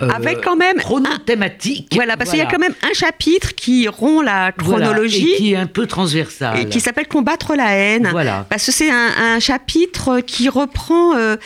Euh, 0.00 0.08
Avec 0.08 0.40
quand 0.40 0.56
même 0.56 0.76
chronothématique. 0.78 1.88
Voilà, 1.94 2.16
parce 2.16 2.30
qu'il 2.30 2.38
y 2.38 2.42
a 2.42 2.46
quand 2.46 2.58
même 2.58 2.74
un 2.82 2.94
chapitre 2.94 3.54
qui 3.54 3.88
rompt 3.88 4.22
la 4.24 4.52
Voilà, 4.58 4.86
chronologie 4.86 5.32
et 5.32 5.36
qui 5.36 5.52
est 5.52 5.56
un 5.56 5.66
peu 5.66 5.86
transversal. 5.86 6.58
et 6.58 6.68
qui 6.68 6.80
s'appelle 6.80 7.08
Combattre 7.08 7.54
la 7.54 7.72
haine. 7.74 8.08
Voilà. 8.10 8.46
Parce 8.48 8.66
que 8.66 8.72
c'est 8.72 8.90
un, 8.90 9.10
un 9.18 9.40
chapitre 9.40 10.20
qui 10.20 10.48
reprend, 10.48 11.16
euh, 11.16 11.36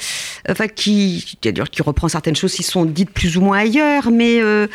enfin 0.48 0.68
qui, 0.68 1.36
qui 1.40 1.82
reprend 1.82 2.08
certaines 2.08 2.36
choses 2.36 2.54
qui 2.54 2.62
sont 2.62 2.84
dites 2.84 3.10
plus 3.10 3.36
ou 3.36 3.40
moins 3.40 3.58
ailleurs, 3.58 4.10
mais 4.10 4.40
euh, 4.40 4.66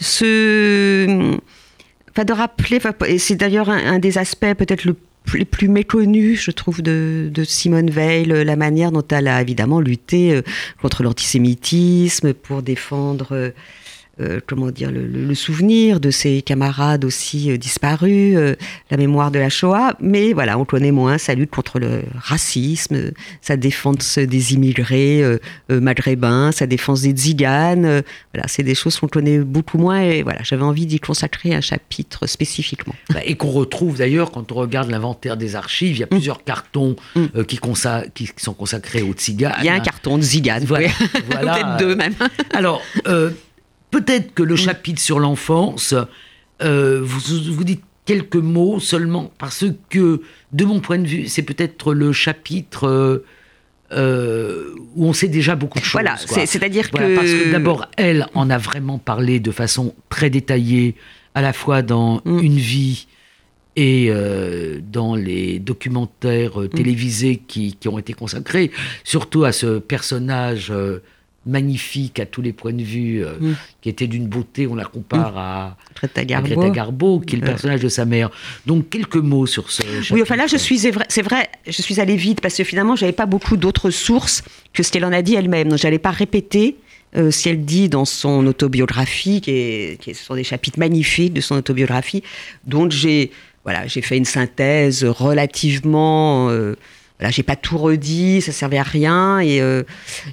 ce, 0.00 1.36
enfin 2.10 2.24
de 2.24 2.32
rappeler, 2.32 2.76
enfin, 2.78 2.92
et 3.06 3.18
c'est 3.18 3.34
d'ailleurs 3.36 3.68
un, 3.68 3.94
un 3.94 3.98
des 3.98 4.18
aspects 4.18 4.54
peut-être 4.54 4.84
le 4.84 4.96
les 5.36 5.44
plus 5.44 5.68
méconnus, 5.68 6.42
je 6.42 6.50
trouve, 6.50 6.80
de, 6.80 7.30
de 7.32 7.44
Simone 7.44 7.90
Veil, 7.90 8.24
la 8.26 8.56
manière 8.56 8.92
dont 8.92 9.06
elle 9.10 9.28
a 9.28 9.40
évidemment 9.42 9.80
lutté 9.80 10.34
euh, 10.34 10.42
contre 10.80 11.02
l'antisémitisme 11.02 12.32
pour 12.32 12.62
défendre 12.62 13.52
euh, 14.20 14.40
comment 14.46 14.70
dire, 14.70 14.90
le, 14.90 15.34
souvenir 15.34 16.00
de 16.00 16.10
ses 16.10 16.42
camarades 16.42 17.04
aussi 17.04 17.50
euh, 17.50 17.56
disparus, 17.56 18.34
euh, 18.36 18.54
la 18.90 18.96
mémoire 18.96 19.30
de 19.30 19.38
la 19.38 19.48
Shoah. 19.48 19.94
Mais 20.00 20.32
voilà, 20.32 20.58
on 20.58 20.64
connaît 20.64 20.90
moins 20.90 21.18
sa 21.18 21.34
lutte 21.34 21.50
contre 21.50 21.78
le 21.78 22.02
racisme, 22.18 23.12
sa 23.40 23.56
défense 23.56 24.18
des 24.18 24.54
immigrés 24.54 25.22
maghrébins, 25.68 26.52
sa 26.52 26.66
défense 26.66 27.02
des 27.02 27.12
tziganes. 27.12 28.02
voilà, 28.34 28.48
c'est 28.48 28.62
des 28.62 28.74
choses 28.74 28.98
qu'on 28.98 29.08
connaît 29.08 29.38
beaucoup 29.38 29.78
moins. 29.78 30.00
Et 30.00 30.22
voilà, 30.22 30.40
j'avais 30.42 30.62
envie 30.62 30.86
d'y 30.86 31.00
consacrer 31.00 31.54
un 31.54 31.60
chapitre 31.60 32.26
spécifiquement. 32.26 32.94
Bah, 33.10 33.20
Et 33.24 33.36
qu'on 33.36 33.50
retrouve 33.50 33.98
d'ailleurs 33.98 34.30
quand 34.30 34.52
on 34.52 34.56
regarde 34.56 34.90
l'inventaire 34.90 35.36
des 35.36 35.54
archives, 35.54 35.96
il 35.96 36.00
y 36.00 36.04
a 36.04 36.06
plusieurs 36.06 36.44
cartons 36.44 36.96
Mm. 37.14 37.44
qui, 37.44 37.58
sont 38.36 38.54
consacrés 38.54 39.02
aux 39.02 39.12
tziganes. 39.12 39.54
Il 39.60 39.66
y 39.66 39.68
a 39.68 39.74
un 39.74 39.80
carton 39.80 40.18
de 40.18 40.22
tzigane, 40.22 40.64
Voilà, 40.64 40.88
oui. 40.88 41.20
voilà. 41.30 41.54
peut-être 41.54 41.76
deux 41.78 41.96
même. 41.96 42.14
Alors, 42.52 42.82
peut-être 43.90 44.34
que 44.34 44.42
le 44.42 44.56
chapitre 44.56 45.00
sur 45.00 45.18
l'enfance, 45.18 45.94
euh, 46.62 47.00
vous, 47.02 47.52
vous 47.52 47.64
dites 47.64 47.82
quelques 48.04 48.36
mots 48.36 48.80
seulement, 48.80 49.30
parce 49.38 49.64
que, 49.90 50.22
de 50.52 50.64
mon 50.64 50.80
point 50.80 50.98
de 50.98 51.06
vue, 51.06 51.28
c'est 51.28 51.42
peut-être 51.42 51.92
le 51.92 52.12
chapitre 52.12 52.88
euh, 52.88 53.24
euh, 53.92 54.74
où 54.96 55.06
on 55.06 55.12
sait 55.12 55.28
déjà 55.28 55.56
beaucoup 55.56 55.78
de 55.78 55.84
choses. 55.84 56.00
Voilà, 56.00 56.16
c'est-à-dire 56.16 56.88
Voilà, 56.90 57.08
que... 57.08 57.14
Parce 57.16 57.30
que 57.30 57.52
d'abord, 57.52 57.86
elle 57.96 58.26
en 58.34 58.50
a 58.50 58.58
vraiment 58.58 58.98
parlé 58.98 59.40
de 59.40 59.50
façon 59.50 59.94
très 60.08 60.30
détaillée, 60.30 60.94
à 61.34 61.42
la 61.42 61.52
fois 61.52 61.82
dans 61.82 62.20
Mm. 62.24 62.38
Une 62.40 62.56
vie 62.56 63.06
et 63.76 64.08
euh, 64.10 64.80
dans 64.82 65.14
les 65.14 65.58
documentaires 65.58 66.58
Mm. 66.58 66.68
télévisés 66.68 67.42
qui, 67.46 67.76
qui 67.78 67.88
ont 67.88 67.98
été 67.98 68.12
consacrés, 68.14 68.70
surtout 69.04 69.44
à 69.44 69.52
ce 69.52 69.78
personnage 69.78 70.72
magnifique 71.48 72.20
à 72.20 72.26
tous 72.26 72.42
les 72.42 72.52
points 72.52 72.72
de 72.72 72.82
vue, 72.82 73.24
euh, 73.24 73.32
Mm. 73.40 73.54
qui 73.82 73.88
était 73.88 74.06
d'une 74.06 74.26
beauté, 74.26 74.66
on 74.66 74.74
la 74.74 74.84
compare 74.84 75.36
à, 75.36 75.76
Greta 75.96 76.20
à 76.20 76.24
Garbo. 76.24 76.46
Greta 76.54 76.70
Garbo, 76.70 77.20
qui 77.20 77.34
est 77.34 77.38
le 77.38 77.44
Euh. 77.44 77.48
personnage 77.48 77.80
de 77.80 77.88
sa 77.88 78.04
mère. 78.04 78.30
Donc 78.66 78.88
quelques 78.90 79.16
mots 79.16 79.46
sur 79.46 79.70
ce 79.70 79.82
chapitre. 79.82 80.14
Oui, 80.14 80.22
enfin 80.22 80.36
là, 80.36 80.46
je 80.46 80.56
suis, 80.56 80.78
c'est 80.78 81.22
vrai, 81.22 81.48
je 81.66 81.82
suis 81.82 82.00
allée 82.00 82.16
vite 82.16 82.40
parce 82.40 82.54
que 82.56 82.64
finalement, 82.64 82.94
j'avais 82.96 83.12
pas 83.12 83.26
beaucoup 83.26 83.56
d'autres 83.56 83.90
sources 83.90 84.42
que 84.72 84.82
ce 84.82 84.92
qu'elle 84.92 85.04
en 85.04 85.12
a 85.12 85.22
dit 85.22 85.34
elle-même. 85.34 85.68
Donc, 85.68 85.78
j'allais 85.78 85.98
pas 85.98 86.10
répéter 86.12 86.76
euh, 87.16 87.30
ce 87.30 87.44
qu'elle 87.44 87.64
dit 87.64 87.88
dans 87.88 88.04
son 88.04 88.46
autobiographie, 88.46 89.40
qui, 89.40 89.50
est, 89.52 89.98
qui 90.00 90.10
est- 90.10 90.14
ce 90.14 90.22
sont 90.24 90.34
des 90.34 90.44
chapitres 90.44 90.78
magnifiques 90.78 91.32
de 91.32 91.40
son 91.40 91.54
autobiographie. 91.56 92.22
Donc, 92.66 92.90
j'ai, 92.90 93.30
voilà, 93.64 93.86
j'ai 93.86 94.02
fait 94.02 94.18
une 94.18 94.26
synthèse 94.26 95.04
relativement. 95.04 96.50
Euh, 96.50 96.76
voilà, 97.18 97.32
j'ai 97.32 97.42
pas 97.42 97.56
tout 97.56 97.78
redit, 97.78 98.40
ça 98.40 98.52
servait 98.52 98.78
à 98.78 98.84
rien 98.84 99.40
et, 99.40 99.60
euh, 99.60 99.82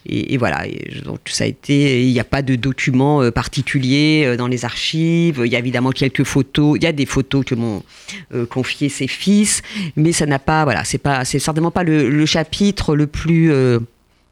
et, 0.06 0.34
et 0.34 0.38
voilà. 0.38 0.68
Et 0.68 1.02
donc 1.04 1.20
ça 1.26 1.46
a 1.46 1.48
été, 1.48 2.06
il 2.06 2.14
n'y 2.14 2.20
a 2.20 2.24
pas 2.24 2.44
de 2.44 2.56
documents 2.56 3.24
euh, 3.24 3.32
particuliers 3.32 4.24
euh, 4.26 4.38
dans 4.38 4.48
les 4.48 4.66
archives. 4.66 5.42
Il 5.44 5.52
y 5.52 5.56
a 5.56 5.60
évidemment 5.60 5.90
quelques 5.90 6.24
photos. 6.24 6.78
Il 6.80 6.84
y 6.84 6.88
a 6.88 6.92
des 6.92 7.08
photos 7.08 7.44
que 7.44 7.56
m'ont 7.56 7.82
euh, 8.34 8.46
confié 8.46 8.90
ses 8.90 9.08
fils, 9.08 9.64
mais 9.96 10.12
ça 10.12 10.28
n'a 10.28 10.38
pas, 10.38 10.64
voilà, 10.64 10.84
c'est 10.84 11.00
pas, 11.00 11.26
c'est 11.26 11.40
certainement 11.40 11.72
pas 11.72 11.84
le, 11.84 12.10
le 12.10 12.26
chapitre 12.28 12.96
le 12.96 13.08
plus 13.08 13.52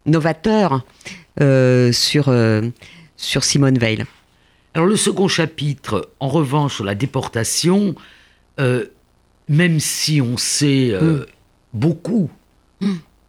novateur 0.06 0.86
sur 1.92 2.34
sur 3.18 3.44
Simone 3.44 3.78
Veil. 3.80 4.04
Alors 4.76 4.88
le 4.88 4.96
second 4.96 5.28
chapitre, 5.28 6.10
en 6.20 6.28
revanche, 6.28 6.76
sur 6.76 6.84
la 6.84 6.94
déportation, 6.96 7.96
même 9.50 9.80
si 9.80 10.22
on 10.22 10.38
sait 10.38 10.94
Mm. 11.02 11.26
beaucoup 11.74 12.30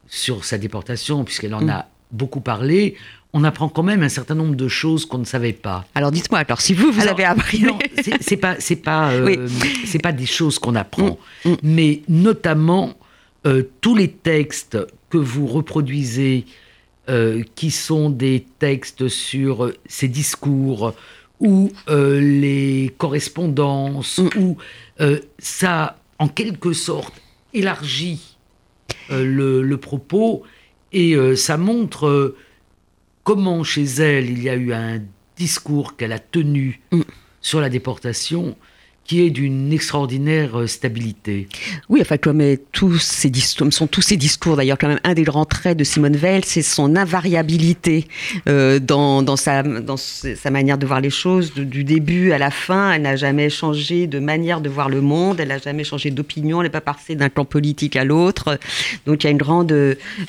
sur 0.08 0.44
sa 0.44 0.58
déportation, 0.58 1.24
puisqu'elle 1.24 1.54
en 1.54 1.62
Mm. 1.62 1.70
a 1.70 1.88
beaucoup 2.10 2.40
parlé, 2.40 2.94
on 3.32 3.42
apprend 3.42 3.68
quand 3.68 3.82
même 3.82 4.02
un 4.04 4.08
certain 4.08 4.34
nombre 4.36 4.54
de 4.54 4.68
choses 4.68 5.06
qu'on 5.06 5.18
ne 5.18 5.24
savait 5.24 5.52
pas. 5.52 5.84
Alors 5.96 6.12
dites-moi, 6.12 6.38
alors 6.40 6.60
si 6.60 6.72
vous 6.74 6.92
vous 6.92 7.00
Alors, 7.00 7.14
avez 7.14 7.24
appris, 7.24 7.62
Non, 7.62 7.78
c'est- 8.20 8.36
pas, 8.36 8.54
c'est 8.60 8.76
pas, 8.76 9.10
euh, 9.10 9.24
Oui. 9.24 9.38
c'est 9.86 9.98
pas 10.00 10.12
des 10.12 10.26
choses 10.26 10.58
qu'on 10.60 10.76
apprend, 10.76 11.18
Mm, 11.44 11.50
mm. 11.50 11.56
mais 11.62 12.02
notamment 12.08 12.94
euh, 13.46 13.62
tous 13.82 13.94
les 13.94 14.08
textes 14.10 14.78
que 15.10 15.18
vous 15.18 15.46
reproduisez, 15.46 16.46
euh, 17.10 17.42
qui 17.56 17.70
sont 17.70 18.08
des 18.08 18.46
textes 18.58 19.08
sur 19.08 19.70
ses 19.86 20.08
discours 20.08 20.94
ou 21.40 21.70
les 21.88 22.94
correspondances, 22.96 24.18
Mm. 24.18 24.28
ou 24.38 24.56
ça, 25.38 25.98
en 26.18 26.28
quelque 26.28 26.72
sorte, 26.72 27.14
élargit 27.52 28.33
le, 29.10 29.62
le 29.62 29.76
propos 29.76 30.42
et 30.92 31.14
euh, 31.16 31.36
ça 31.36 31.56
montre 31.56 32.06
euh, 32.06 32.36
comment 33.24 33.62
chez 33.64 33.84
elle 33.84 34.30
il 34.30 34.42
y 34.42 34.48
a 34.48 34.54
eu 34.54 34.72
un 34.72 35.00
discours 35.36 35.96
qu'elle 35.96 36.12
a 36.12 36.18
tenu 36.18 36.80
Mm. 36.92 37.02
sur 37.40 37.60
la 37.60 37.68
déportation 37.68 38.56
qui 39.04 39.22
est 39.22 39.30
d'une 39.30 39.72
extraordinaire 39.72 40.60
euh, 40.60 40.66
stabilité. 40.66 41.48
Oui, 41.88 42.00
enfin, 42.00 42.16
comme, 42.16 42.40
euh, 42.40 42.56
tous 42.72 42.98
ces 42.98 43.30
sont 43.70 43.86
tous 43.86 44.00
ces 44.00 44.16
discours, 44.16 44.56
d'ailleurs, 44.56 44.78
quand 44.78 44.88
même, 44.88 45.00
un 45.04 45.14
des 45.14 45.22
grands 45.22 45.44
traits 45.44 45.76
de 45.76 45.84
Simone 45.84 46.16
Veil, 46.16 46.42
c'est 46.44 46.62
son 46.62 46.96
invariabilité 46.96 48.06
euh, 48.48 48.78
dans, 48.78 49.22
dans, 49.22 49.36
sa, 49.36 49.62
dans 49.62 49.96
sa 49.96 50.50
manière 50.50 50.78
de 50.78 50.86
voir 50.86 51.00
les 51.00 51.10
choses, 51.10 51.52
du 51.54 51.84
début 51.84 52.32
à 52.32 52.38
la 52.38 52.50
fin. 52.50 52.92
Elle 52.92 53.02
n'a 53.02 53.16
jamais 53.16 53.50
changé 53.50 54.06
de 54.06 54.18
manière 54.18 54.60
de 54.60 54.68
voir 54.68 54.88
le 54.88 55.00
monde, 55.00 55.40
elle 55.40 55.48
n'a 55.48 55.58
jamais 55.58 55.84
changé 55.84 56.10
d'opinion, 56.10 56.60
elle 56.60 56.66
n'est 56.66 56.70
pas 56.70 56.80
passée 56.80 57.14
d'un 57.14 57.28
camp 57.28 57.44
politique 57.44 57.96
à 57.96 58.04
l'autre. 58.04 58.58
Donc, 59.06 59.22
il 59.22 59.26
y 59.26 59.28
a 59.28 59.30
une 59.30 59.38
grande 59.38 59.74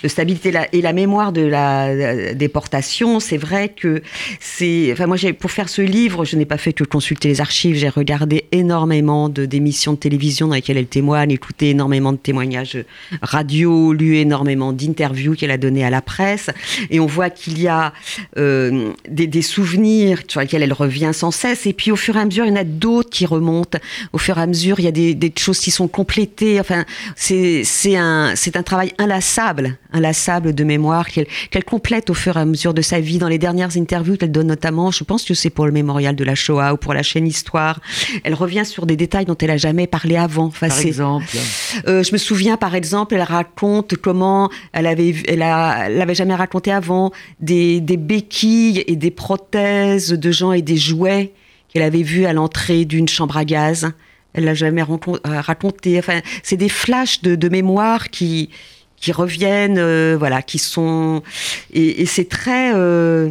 stabilité. 0.05 0.51
Et 0.73 0.81
la 0.81 0.93
mémoire 0.93 1.31
de 1.31 1.41
la 1.41 1.87
euh, 1.87 2.33
déportation, 2.33 3.19
c'est 3.19 3.37
vrai 3.37 3.69
que 3.69 4.01
c'est. 4.39 4.91
Enfin, 4.91 5.07
moi, 5.07 5.17
pour 5.39 5.51
faire 5.51 5.69
ce 5.69 5.81
livre, 5.81 6.25
je 6.25 6.35
n'ai 6.35 6.45
pas 6.45 6.57
fait 6.57 6.73
que 6.73 6.83
consulter 6.83 7.29
les 7.29 7.41
archives, 7.41 7.75
j'ai 7.75 7.89
regardé 7.89 8.45
énormément 8.51 8.64
énormément 8.65 9.29
de 9.29 9.45
d'émissions 9.45 9.93
de 9.93 9.97
télévision 9.97 10.47
dans 10.47 10.55
lesquelles 10.55 10.77
elle 10.77 10.87
témoigne, 10.87 11.31
écouté 11.31 11.69
énormément 11.69 12.11
de 12.11 12.17
témoignages 12.17 12.83
radio, 13.21 13.93
lu 13.93 14.17
énormément 14.17 14.73
d'interviews 14.73 15.35
qu'elle 15.35 15.51
a 15.51 15.57
données 15.57 15.85
à 15.85 15.91
la 15.91 16.01
presse. 16.01 16.49
Et 16.89 16.99
on 16.99 17.05
voit 17.05 17.29
qu'il 17.29 17.61
y 17.61 17.67
a 17.67 17.93
euh, 18.37 18.91
des, 19.07 19.41
souvenirs 19.41 20.19
sur 20.27 20.41
lesquels 20.41 20.63
elle 20.63 20.73
revient 20.73 21.11
sans 21.13 21.31
cesse. 21.31 21.67
Et 21.67 21.73
puis 21.73 21.91
au 21.91 21.95
fur 21.95 22.17
et 22.17 22.19
à 22.19 22.25
mesure, 22.25 22.45
il 22.45 22.49
y 22.49 22.51
en 22.51 22.55
a 22.55 22.63
d'autres 22.63 23.09
qui 23.09 23.25
remontent. 23.25 23.77
Au 24.13 24.17
fur 24.17 24.37
et 24.37 24.41
à 24.41 24.47
mesure, 24.47 24.79
il 24.79 24.85
y 24.85 24.87
a 24.87 24.91
des, 24.91 25.33
choses 25.37 25.59
qui 25.59 25.71
sont 25.71 25.87
complétées. 25.87 26.59
Enfin, 26.59 26.85
c'est 27.15 27.63
un, 27.95 28.33
travail 28.65 28.93
inlassable, 28.97 29.77
inlassable 29.93 30.55
de 30.55 30.63
mémoire 30.63 31.07
qu'elle 31.07 31.27
qu'elle 31.51 31.63
complète 31.63 32.09
au 32.09 32.13
fur 32.13 32.37
et 32.37 32.39
à 32.39 32.45
mesure 32.45 32.73
de 32.73 32.81
sa 32.81 32.99
vie. 32.99 33.19
Dans 33.19 33.27
les 33.27 33.37
dernières 33.37 33.77
interviews 33.77 34.17
qu'elle 34.17 34.31
donne 34.31 34.47
notamment, 34.47 34.91
je 34.91 35.03
pense 35.03 35.23
que 35.23 35.33
c'est 35.33 35.49
pour 35.49 35.65
le 35.65 35.71
mémorial 35.71 36.15
de 36.15 36.23
la 36.23 36.35
Shoah 36.35 36.73
ou 36.73 36.77
pour 36.77 36.93
la 36.93 37.03
chaîne 37.03 37.27
Histoire, 37.27 37.79
elle 38.23 38.33
revient 38.33 38.54
sur 38.63 38.85
des 38.85 38.95
détails 38.95 39.25
dont 39.25 39.37
elle 39.39 39.51
a 39.51 39.57
jamais 39.57 39.87
parlé 39.87 40.15
avant. 40.15 40.45
Enfin, 40.45 40.69
par 40.69 40.79
exemple 40.79 41.25
euh, 41.87 42.03
Je 42.03 42.13
me 42.13 42.17
souviens, 42.17 42.57
par 42.57 42.75
exemple, 42.75 43.15
elle 43.15 43.21
raconte 43.23 43.95
comment 43.97 44.49
elle 44.73 44.87
avait, 44.87 45.15
elle, 45.27 45.41
a, 45.41 45.87
elle 45.87 46.01
avait 46.01 46.15
jamais 46.15 46.35
raconté 46.35 46.71
avant 46.71 47.11
des, 47.39 47.81
des 47.81 47.97
béquilles 47.97 48.83
et 48.87 48.95
des 48.95 49.11
prothèses 49.11 50.09
de 50.09 50.31
gens 50.31 50.51
et 50.51 50.61
des 50.61 50.77
jouets 50.77 51.33
qu'elle 51.69 51.83
avait 51.83 52.03
vus 52.03 52.25
à 52.25 52.33
l'entrée 52.33 52.85
d'une 52.85 53.07
chambre 53.07 53.37
à 53.37 53.45
gaz. 53.45 53.91
Elle 54.33 54.45
l'a 54.45 54.53
jamais 54.53 54.81
euh, 54.83 55.41
raconté. 55.41 55.97
Enfin, 55.99 56.21
c'est 56.43 56.57
des 56.57 56.69
flashs 56.69 57.21
de, 57.21 57.35
de 57.35 57.49
mémoire 57.49 58.09
qui 58.09 58.49
qui 58.97 59.11
reviennent, 59.11 59.77
euh, 59.77 60.15
voilà, 60.17 60.41
qui 60.41 60.57
sont 60.57 61.21
et, 61.73 62.01
et 62.01 62.05
c'est 62.05 62.29
très 62.29 62.73
euh, 62.73 63.29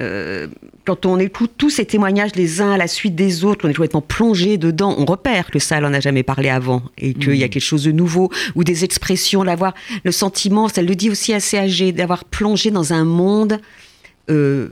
euh, 0.00 0.48
quand 0.84 1.06
on 1.06 1.18
écoute 1.18 1.52
tous 1.56 1.70
ces 1.70 1.84
témoignages 1.84 2.34
les 2.34 2.60
uns 2.60 2.72
à 2.72 2.76
la 2.76 2.88
suite 2.88 3.14
des 3.14 3.44
autres, 3.44 3.66
on 3.66 3.70
est 3.70 3.74
complètement 3.74 4.00
plongé 4.00 4.58
dedans, 4.58 4.94
on 4.98 5.04
repère 5.04 5.50
que 5.50 5.58
ça, 5.58 5.78
elle 5.78 5.84
en 5.84 5.94
a 5.94 6.00
jamais 6.00 6.24
parlé 6.24 6.48
avant 6.48 6.82
et 6.98 7.14
qu'il 7.14 7.36
y 7.36 7.44
a 7.44 7.46
mmh. 7.46 7.50
quelque 7.50 7.62
chose 7.62 7.84
de 7.84 7.92
nouveau 7.92 8.30
ou 8.56 8.64
des 8.64 8.84
expressions, 8.84 9.44
d'avoir 9.44 9.74
le 10.02 10.10
sentiment, 10.10 10.68
ça 10.68 10.82
le 10.82 10.94
dit 10.94 11.10
aussi 11.10 11.32
assez 11.32 11.56
âgé, 11.58 11.92
d'avoir 11.92 12.24
plongé 12.24 12.70
dans 12.70 12.92
un 12.92 13.04
monde 13.04 13.60
euh, 14.30 14.70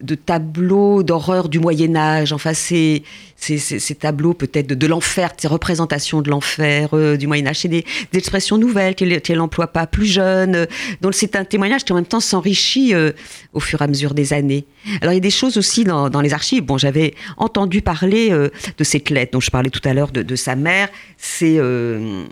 de, 0.00 0.14
tableaux 0.14 1.02
d'horreur 1.02 1.48
du 1.48 1.58
Moyen 1.58 1.96
Âge. 1.96 2.32
Enfin, 2.32 2.54
c'est 2.54 3.02
ces 3.36 3.94
tableaux 3.94 4.34
peut-être 4.34 4.66
de, 4.68 4.86
l'enfer, 4.86 5.32
ces 5.36 5.48
représentations 5.48 6.22
de 6.22 6.30
l'enfer 6.30 6.90
euh, 6.94 7.16
du 7.16 7.26
Moyen 7.26 7.46
Âge. 7.46 7.60
C'est 7.60 7.68
des, 7.68 7.84
expressions 8.12 8.58
nouvelles 8.58 8.94
qu'elle 8.94 9.36
n'emploie 9.36 9.66
pas 9.66 9.86
plus 9.86 10.06
jeune. 10.06 10.66
donc 11.00 11.14
c'est 11.14 11.36
un 11.36 11.44
témoignage 11.44 11.84
qui 11.84 11.92
en 11.92 11.96
même 11.96 12.06
temps 12.06 12.20
s'enrichit 12.20 12.94
euh, 12.94 13.12
au 13.52 13.60
fur 13.60 13.80
et 13.80 13.84
à 13.84 13.86
mesure 13.86 14.14
des 14.14 14.32
années. 14.32 14.64
Alors 15.00 15.12
il 15.12 15.16
y 15.16 15.18
a 15.18 15.20
des 15.20 15.30
choses 15.30 15.56
aussi 15.56 15.84
dans, 15.84 16.20
les 16.20 16.32
archives. 16.32 16.62
Bon, 16.64 16.78
j'avais 16.78 17.14
entendu 17.36 17.82
parler 17.82 18.30
euh, 18.30 18.48
de 18.78 18.84
cette 18.84 19.10
lettre 19.10 19.32
dont 19.32 19.40
je 19.40 19.50
parlais 19.50 19.70
tout 19.70 19.80
à 19.84 19.92
l'heure 19.92 20.10
de, 20.10 20.36
sa 20.36 20.56
mère. 20.56 20.88
C'est 21.16 21.58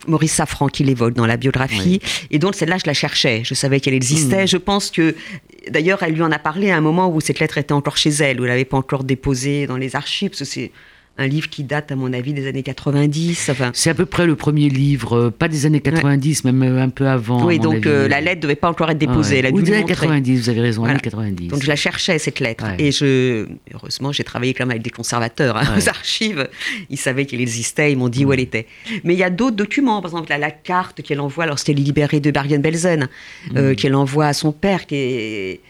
Maurice 0.07 0.35
Safran 0.35 0.69
qui 0.69 0.85
l'évoque 0.85 1.15
dans 1.15 1.27
la 1.27 1.37
biographie. 1.37 2.01
Et 2.31 2.38
donc 2.38 2.55
celle-là, 2.55 2.79
je 2.79 2.87
la 2.87 2.95
cherchais. 2.95 3.43
Je 3.45 3.55
savais 3.55 3.81
qu'elle 3.81 3.95
existait. 3.95 4.45
Mmh. 4.45 4.49
Je 4.49 4.57
pense 4.57 4.91
que 4.91 5.15
D'ailleurs, 5.71 6.03
elle 6.03 6.15
lui 6.15 6.23
en 6.23 6.33
a 6.33 6.38
parlé 6.38 6.71
à 6.71 6.77
un 6.77 6.81
moment 6.81 7.09
où 7.09 7.21
cette 7.21 7.38
lettre 7.38 7.59
était 7.59 7.73
encore 7.73 7.97
chez 7.97 8.11
elle, 8.11 8.41
où 8.41 8.45
elle 8.45 8.51
n'avait 8.51 8.65
pas 8.65 8.77
encore 8.77 9.05
déposé 9.05 9.67
dans 9.67 9.77
les 9.77 9.95
archives, 9.97 10.31
parce 10.31 10.41
que 10.41 10.45
c'est 10.45 10.73
un 11.18 11.27
livre 11.27 11.51
qui 11.51 11.62
date, 11.62 11.92
à 11.92 11.96
mon 11.96 12.12
avis, 12.12 12.33
des 12.33 12.46
années 12.46 12.62
90. 12.62 13.51
Enfin, 13.51 13.70
c'est 13.75 13.90
à 13.90 13.94
peu 13.94 14.07
près 14.07 14.27
le 14.27 14.35
premier 14.35 14.70
livre, 14.70 15.16
euh, 15.16 15.31
pas 15.31 15.48
des 15.48 15.66
années 15.66 15.81
90, 15.81 16.44
même 16.44 16.62
euh, 16.62 16.83
un 16.83 16.88
peu 16.88 17.07
avant. 17.07 17.44
Oui, 17.44 17.59
donc 17.59 17.87
euh, 17.87 18.09
la 18.09 18.20
lettre 18.20 18.38
ne 18.38 18.42
devait 18.42 18.55
pas 18.55 18.70
encore 18.70 18.90
être 18.90 18.98
déposée. 18.98 19.46
Ou 19.53 19.61
des 19.61 19.75
années 19.75 19.85
90, 19.85 20.40
vous 20.40 20.48
avez 20.48 20.61
raison, 20.61 20.85
années 20.85 21.01
90. 21.01 21.48
Donc 21.48 21.62
je 21.62 21.68
la 21.68 21.77
cherchais, 21.77 22.18
cette 22.18 22.40
lettre. 22.40 22.64
Et 22.79 22.92
je, 22.92 23.46
heureusement, 23.75 24.11
j'ai 24.12 24.25
travaillé 24.25 24.55
quand 24.55 24.64
même 24.64 24.70
avec 24.70 24.83
des 24.83 24.90
conservateurs 24.90 25.57
hein, 25.57 25.75
aux 25.79 25.88
archives. 25.88 26.48
Ils 26.88 26.98
savaient 26.98 27.27
qu'elle 27.27 27.42
existait, 27.42 27.92
ils 27.92 27.98
m'ont 27.98 28.09
dit 28.09 28.25
où 28.25 28.33
elle 28.33 28.40
était. 28.40 28.66
Mais 29.05 29.12
il 29.14 29.18
y 29.18 29.25
a 29.25 29.31
d'autres 29.31 29.57
documents, 29.57 30.01
par 30.01 30.12
exemple, 30.12 30.35
la, 30.37 30.51
carte 30.51 31.03
qu'elle 31.03 31.20
envoie 31.20 31.46
lorsqu'elle 31.46 31.79
est 31.79 31.83
libérée 31.83 32.20
de 32.20 32.31
Bergen-Belsen, 32.31 33.09
mm. 33.51 33.75
qu'elle 33.75 33.94
envoie 33.94 34.27
à 34.27 34.33
son 34.33 34.53
père, 34.53 34.87
qui 34.87 34.94
est 34.94 35.61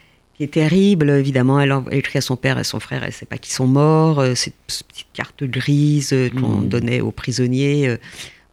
qui 0.42 0.58
est 0.58 0.62
terrible. 0.62 1.10
Évidemment, 1.10 1.60
elle, 1.60 1.74
écrit 1.92 2.18
à 2.18 2.20
son 2.20 2.36
père 2.36 2.58
et 2.58 2.62
à 2.62 2.64
son 2.64 2.80
frère, 2.80 3.02
elle 3.02 3.10
ne 3.10 3.14
sait 3.14 3.26
pas 3.26 3.38
qu'ils 3.38 3.54
sont 3.54 3.66
morts. 3.66 4.18
Euh, 4.18 4.34
cette 4.34 4.54
petite 4.66 5.06
carte 5.12 5.44
grise 5.44 6.12
euh, 6.12 6.30
qu'on 6.30 6.60
mmh. 6.60 6.68
donnait 6.68 7.00
aux 7.00 7.12
prisonniers 7.12 7.88
euh, 7.88 7.96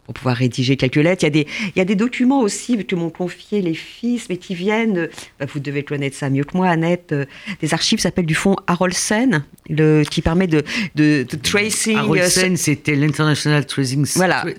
pour 0.06 0.14
pouvoir 0.14 0.36
rédiger 0.36 0.78
quelques 0.78 0.98
lettres. 0.98 1.24
Il 1.24 1.26
y, 1.26 1.28
a 1.28 1.32
des, 1.32 1.48
il 1.68 1.80
y 1.80 1.82
a 1.82 1.86
des 1.86 1.96
documents 1.96 2.42
aussi 2.42 2.84
que 2.86 2.96
m'ont 2.96 3.10
confié 3.10 3.62
les 3.62 3.74
fils, 3.74 4.28
mais 4.30 4.38
qui 4.38 4.54
viennent, 4.54 5.10
bah, 5.40 5.46
vous 5.52 5.60
devez 5.60 5.84
connaître 5.84 6.16
ça 6.16 6.30
mieux 6.30 6.44
que 6.44 6.56
moi, 6.56 6.68
Annette, 6.68 7.14
des 7.62 7.74
archives 7.74 8.00
s'appellent 8.00 8.26
du 8.26 8.36
fonds 8.36 8.56
Harolsen, 8.68 9.44
le, 9.70 10.04
qui 10.04 10.22
permet 10.22 10.48
de, 10.48 10.64
de, 10.96 11.24
tracing. 11.42 11.98
Harolsen, 11.98 12.56
c'était 12.58 12.96
l'International 12.96 13.66
Tracing, 13.66 14.06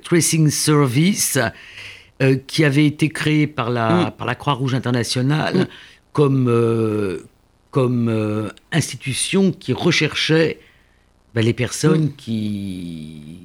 Tracing 0.02 0.50
Service. 0.50 1.38
qui 2.46 2.64
avait 2.64 2.86
été 2.86 3.08
créé 3.08 3.46
par 3.46 3.70
la, 3.70 3.90
mmh. 3.90 4.10
par 4.18 4.26
la 4.26 4.34
Croix-Rouge 4.34 4.74
internationale 4.74 5.60
mmh 5.60 5.66
comme, 6.12 6.48
euh, 6.48 7.24
comme 7.70 8.08
euh, 8.08 8.48
institution 8.72 9.52
qui 9.52 9.72
recherchait 9.72 10.58
ben, 11.34 11.44
les 11.44 11.52
personnes 11.52 12.06
mm. 12.06 12.16
qui, 12.16 13.38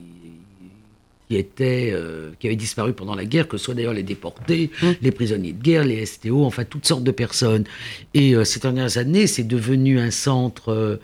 qui, 1.27 1.35
étaient, 1.35 1.91
euh, 1.93 2.31
qui 2.39 2.47
avaient 2.47 2.55
disparu 2.55 2.93
pendant 2.93 3.15
la 3.15 3.25
guerre, 3.25 3.47
que 3.47 3.57
ce 3.57 3.65
soit 3.65 3.73
d'ailleurs 3.73 3.93
les 3.93 4.03
déportés, 4.03 4.71
mm. 4.81 4.91
les 5.01 5.11
prisonniers 5.11 5.53
de 5.53 5.61
guerre, 5.61 5.83
les 5.83 6.05
STO, 6.05 6.43
enfin 6.45 6.63
toutes 6.63 6.85
sortes 6.85 7.03
de 7.03 7.11
personnes. 7.11 7.65
Et 8.13 8.33
ces 8.45 8.59
dernières 8.59 8.97
années, 8.97 9.27
c'est 9.27 9.43
devenu 9.43 9.99
un 9.99 10.11
centre 10.11 10.99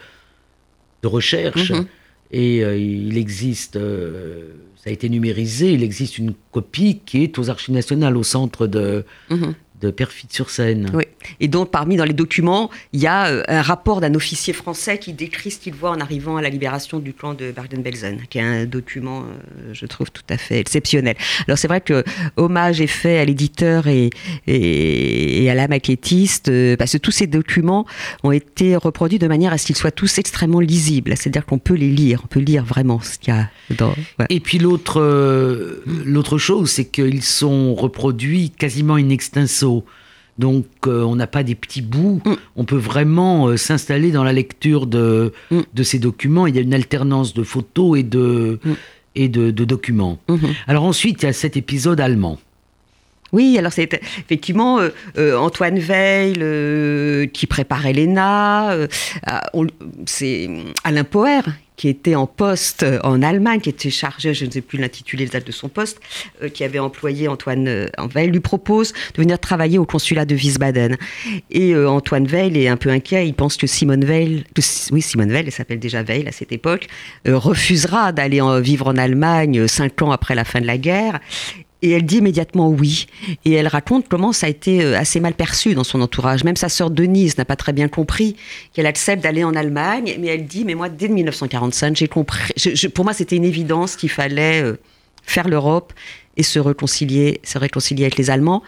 de 1.04 1.08
recherche. 1.08 1.72
Mm-hmm. 1.72 1.86
Et 2.34 2.60
il 2.60 3.18
existe, 3.18 3.78
ça 3.78 4.90
a 4.90 4.90
été 4.90 5.10
numérisé, 5.10 5.74
il 5.74 5.84
existe 5.84 6.18
une 6.18 6.34
copie 6.52 7.02
qui 7.06 7.24
est 7.24 7.38
aux 7.38 7.50
Archives 7.50 7.76
nationales, 7.76 8.16
au 8.16 8.24
centre 8.24 8.68
de, 8.68 9.04
mm-hmm 9.30 9.54
de 9.82 9.92
perfide 9.92 10.32
sur 10.32 10.50
scène. 10.50 10.92
Oui. 10.94 11.04
Et 11.40 11.48
donc, 11.48 11.72
parmi 11.72 11.96
dans 11.96 12.06
les 12.06 12.14
documents, 12.14 12.70
il 12.94 13.00
y 13.00 13.08
a 13.08 13.28
euh, 13.28 13.44
un 13.48 13.62
rapport 13.62 14.02
d'un 14.02 14.14
officier 14.16 14.54
français 14.54 14.98
qui 14.98 15.14
décrit 15.14 15.52
ce 15.52 15.60
qu'il 15.60 15.74
voit 15.74 15.92
en 15.92 16.00
arrivant 16.00 16.38
à 16.38 16.42
la 16.42 16.50
libération 16.50 17.00
du 17.00 17.14
camp 17.14 17.34
de 17.34 17.52
Bergen-Belsen, 17.52 18.20
qui 18.30 18.38
est 18.38 18.42
un 18.42 18.66
document, 18.66 19.22
euh, 19.22 19.74
je 19.74 19.86
trouve, 19.86 20.12
tout 20.12 20.24
à 20.30 20.38
fait 20.38 20.60
exceptionnel. 20.60 21.16
Alors, 21.48 21.58
c'est 21.58 21.68
vrai 21.68 21.82
que 21.82 22.04
hommage 22.38 22.82
est 22.82 22.88
fait 22.88 23.20
à 23.20 23.26
l'éditeur 23.26 23.88
et, 23.88 24.10
et, 24.48 25.50
à 25.50 25.56
la 25.56 25.68
maquettiste, 25.68 26.50
euh, 26.50 26.76
parce 26.76 26.94
que 26.94 26.98
tous 26.98 27.12
ces 27.12 27.28
documents 27.28 27.86
ont 28.24 28.32
été 28.32 28.76
reproduits 28.76 29.20
de 29.20 29.28
manière 29.28 29.54
à 29.54 29.58
ce 29.58 29.66
qu'ils 29.66 29.76
soient 29.76 29.92
tous 29.92 30.18
extrêmement 30.18 30.60
lisibles. 30.60 31.14
C'est-à-dire 31.18 31.46
qu'on 31.46 31.60
peut 31.60 31.76
les 31.76 31.90
lire, 31.90 32.22
on 32.24 32.28
peut 32.28 32.40
lire 32.40 32.66
vraiment 32.66 33.00
ce 33.02 33.18
qu'il 33.18 33.34
y 33.34 33.38
a 33.38 33.50
dans. 33.78 33.94
Et 34.30 34.40
puis, 34.40 34.60
l'autre, 34.60 35.02
l'autre 36.06 36.38
chose, 36.38 36.72
c'est 36.72 36.86
qu'ils 36.86 37.24
sont 37.24 37.76
reproduits 37.76 38.52
quasiment 38.52 38.96
in 38.96 39.10
extenso 39.10 39.86
donc 40.38 40.66
euh, 40.88 41.04
on 41.04 41.16
n'a 41.16 41.28
pas 41.28 41.44
des 41.44 41.56
petits 41.56 41.82
bouts, 41.82 42.22
mm. 42.26 42.34
on 42.56 42.66
peut 42.66 42.78
vraiment 42.78 43.48
euh, 43.48 43.58
s'installer 43.58 44.12
dans 44.12 44.24
la 44.24 44.34
lecture 44.34 44.88
de, 44.88 45.34
mm. 45.52 45.62
de 45.74 45.84
ces 45.84 46.00
documents. 46.00 46.48
Il 46.48 46.56
y 46.56 46.60
a 46.60 46.62
une 46.62 46.74
alternance 46.74 47.34
de 47.34 47.44
photos 47.44 48.00
et 48.00 48.04
de, 48.04 48.60
mm. 48.64 48.74
et 49.16 49.30
de, 49.30 49.52
documents. 49.52 50.20
Mm-hmm. 50.30 50.56
Alors 50.68 50.84
ensuite, 50.84 51.22
il 51.22 51.26
y 51.26 51.30
a 51.30 51.34
cet 51.34 51.58
épisode 51.58 52.00
allemand. 52.00 52.40
Oui, 53.34 53.58
alors 53.58 53.72
c'est 53.72 53.94
effectivement 53.94 54.80
euh, 55.18 55.38
Antoine 55.38 55.80
Veil 55.80 57.30
qui 57.32 57.48
prépare 57.48 57.86
Elena, 57.86 58.76
c'est 60.06 60.50
Alain 60.84 61.06
Poher 61.06 61.44
qui 61.76 61.90
était 61.90 62.16
en 62.16 62.28
poste 62.28 62.86
en 63.04 63.22
Allemagne, 63.22 63.60
qui 63.60 63.70
était 63.70 63.90
chargé, 63.90 64.34
je 64.34 64.46
ne 64.46 64.52
sais 64.52 64.62
plus 64.62 64.78
l'intitulé 64.78 65.24
exact 65.24 65.48
de 65.48 65.52
son 65.52 65.70
poste, 65.70 66.00
euh, 66.44 66.50
qui 66.50 66.64
avait 66.64 66.80
employé 66.80 67.28
Antoine 67.28 67.68
euh, 67.68 67.88
Veil, 68.14 68.30
lui 68.30 68.40
propose 68.40 68.94
de 68.94 69.22
venir 69.22 69.40
travailler 69.40 69.78
au 69.78 69.86
consulat 69.86 70.26
de 70.26 70.36
Wiesbaden. 70.36 70.98
Et 71.50 71.74
euh, 71.74 71.90
Antoine 71.90 72.28
Veil 72.28 72.58
est 72.58 72.68
un 72.68 72.78
peu 72.78 72.90
inquiet, 72.90 73.28
il 73.28 73.34
pense 73.34 73.58
que 73.58 73.68
Simone 73.68 74.06
Veil, 74.06 74.44
oui 74.92 75.02
Simone 75.02 75.32
Veil, 75.32 75.44
elle 75.46 75.52
s'appelle 75.52 75.80
déjà 75.80 76.04
Veil 76.04 76.28
à 76.28 76.32
cette 76.32 76.52
époque, 76.52 76.88
refusera 77.26 78.12
d'aller 78.12 78.42
vivre 78.62 78.88
en 78.88 78.98
Allemagne 78.98 79.68
cinq 79.68 80.02
ans 80.02 80.12
après 80.12 80.36
la 80.36 80.44
fin 80.44 80.62
de 80.62 80.68
la 80.68 80.78
guerre. 80.78 81.20
Et 81.82 81.92
elle 81.92 82.06
dit 82.06 82.18
immédiatement 82.18 82.70
oui. 82.70 83.08
Et 83.46 83.54
elle 83.54 83.68
raconte 83.68 84.08
comment 84.08 84.34
ça 84.34 84.48
a 84.48 84.50
été 84.50 84.84
euh, 84.84 84.98
assez 84.98 85.20
mal 85.20 85.34
perçu 85.34 85.74
dans 85.74 85.84
son 85.84 86.02
entourage. 86.02 86.44
Même 86.44 86.56
sa 86.56 86.70
sœur 86.70 86.92
Denise 86.92 87.38
n'a 87.38 87.46
pas 87.46 87.56
très 87.56 87.74
bien 87.74 87.88
compris 87.88 88.36
qu'elle 88.74 88.86
accepte 88.86 89.24
d'aller 89.24 89.44
en 89.44 89.56
Allemagne. 89.56 90.16
Mais 90.20 90.28
elle 90.28 90.46
dit, 90.46 90.64
mais 90.64 90.76
moi, 90.76 90.90
dès 90.90 91.08
1945, 91.08 91.96
j'ai 91.96 92.08
compris. 92.08 92.54
pour 92.94 93.06
moi, 93.06 93.14
c'était 93.14 93.36
une 93.36 93.46
évidence 93.46 93.96
qu'il 93.96 94.10
fallait 94.10 94.62
euh, 94.62 94.78
faire 95.24 95.48
l'Europe 95.48 95.94
et 96.38 96.44
se 96.44 96.60
réconcilier, 96.60 97.42
se 97.44 97.58
réconcilier 97.58 98.04
avec 98.04 98.18
les 98.18 98.30
Allemands. 98.30 98.62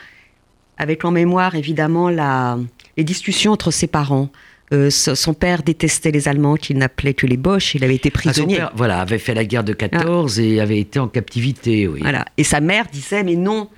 Avec 0.78 1.06
en 1.06 1.12
mémoire, 1.12 1.54
évidemment, 1.54 2.10
la, 2.10 2.58
les 2.97 3.04
discussions 3.04 3.52
entre 3.52 3.69
ses 3.69 3.88
parents. 3.88 4.30
Euh, 4.74 4.90
son 4.90 5.34
père 5.34 5.64
détestait 5.64 6.12
les 6.12 6.28
Allemands 6.28 6.56
qu'il 6.56 6.78
n'appelait 6.78 7.14
que 7.14 7.28
les 7.28 7.38
Boches. 7.38 7.76
Il 7.76 7.84
avait 7.84 7.96
été 7.96 8.10
ah, 8.14 8.18
prisonnier. 8.18 8.56
son 8.56 8.62
père, 8.62 8.72
voilà, 8.76 9.00
avait 9.00 9.20
fait 9.20 9.34
la 9.34 9.46
guerre 9.46 9.64
de 9.64 9.74
14 9.74 10.40
et 10.40 10.60
avait 10.60 10.80
été 10.80 11.00
en 11.00 11.08
captivité, 11.08 11.88
oui. 11.88 12.00
Voilà. 12.02 12.26
Et 12.38 12.44
sa 12.44 12.60
mère 12.60 12.86
disait, 12.92 13.24
mais 13.24 13.36
non, 13.36 13.70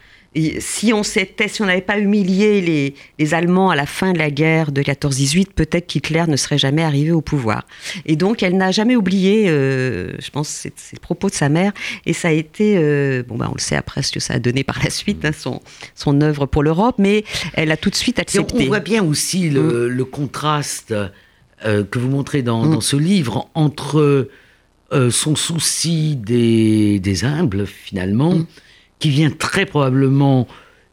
si 0.59 0.91
on 0.91 1.03
s'était, 1.03 1.47
si 1.47 1.61
on 1.61 1.65
n'avait 1.65 1.81
pas 1.81 1.97
humilié 1.97 2.59
les, 2.59 2.93
les, 3.19 3.33
Allemands 3.33 3.69
à 3.69 3.75
la 3.75 3.85
fin 3.85 4.11
de 4.11 4.17
la 4.17 4.29
guerre 4.29 4.71
de 4.71 4.81
14-18, 4.81 5.47
peut-être 5.55 5.87
qu'Hitler 5.87 6.25
ne 6.27 6.35
serait 6.35 6.57
jamais 6.57 6.83
arrivé 6.83 7.11
au 7.11 7.21
pouvoir. 7.21 7.65
Et 8.05 8.15
donc, 8.15 8.43
elle 8.43 8.57
n'a 8.57 8.71
jamais 8.71 8.95
oublié, 8.95 9.45
euh, 9.47 10.13
je 10.19 10.29
pense, 10.29 10.49
c'est 10.49 10.73
le 10.93 10.99
propos 10.99 11.29
de 11.29 11.35
sa 11.35 11.47
mère, 11.47 11.71
et 12.05 12.13
ça 12.13 12.29
a 12.29 12.31
été, 12.31 12.75
euh, 12.77 13.23
bon, 13.23 13.37
bah, 13.37 13.47
on 13.49 13.53
le 13.53 13.61
sait 13.61 13.77
après 13.77 14.03
ce 14.03 14.11
que 14.11 14.19
ça 14.19 14.35
a 14.35 14.39
donné 14.39 14.63
par 14.63 14.79
la 14.83 14.89
suite, 14.89 15.23
hein, 15.23 15.31
son, 15.31 15.61
son 15.95 16.19
œuvre 16.21 16.45
pour 16.45 16.63
l'Europe, 16.63 16.95
mais 16.97 17.23
elle 17.53 17.71
a 17.71 17.77
tout 17.77 17.89
de 17.89 17.95
suite 17.95 18.19
accepté. 18.19 18.65
on 18.65 18.67
voit 18.67 18.79
bien 18.79 19.03
aussi 19.03 19.49
le, 19.49 19.89
mmh. 19.89 20.05
contraste 20.05 20.93
euh, 21.65 21.83
que 21.83 21.97
vous 21.97 22.09
montrez 22.09 22.41
dans, 22.41 22.65
mmh. 22.65 22.71
dans, 22.71 22.81
ce 22.81 22.97
livre 22.97 23.49
entre 23.53 24.29
son 25.09 25.35
souci 25.35 26.15
des, 26.15 26.99
des 26.99 27.25
humbles, 27.25 27.65
finalement, 27.65 28.35
mmh 28.35 28.45
qui 28.99 29.09
vient 29.09 29.29
très 29.29 29.65
probablement 29.65 30.47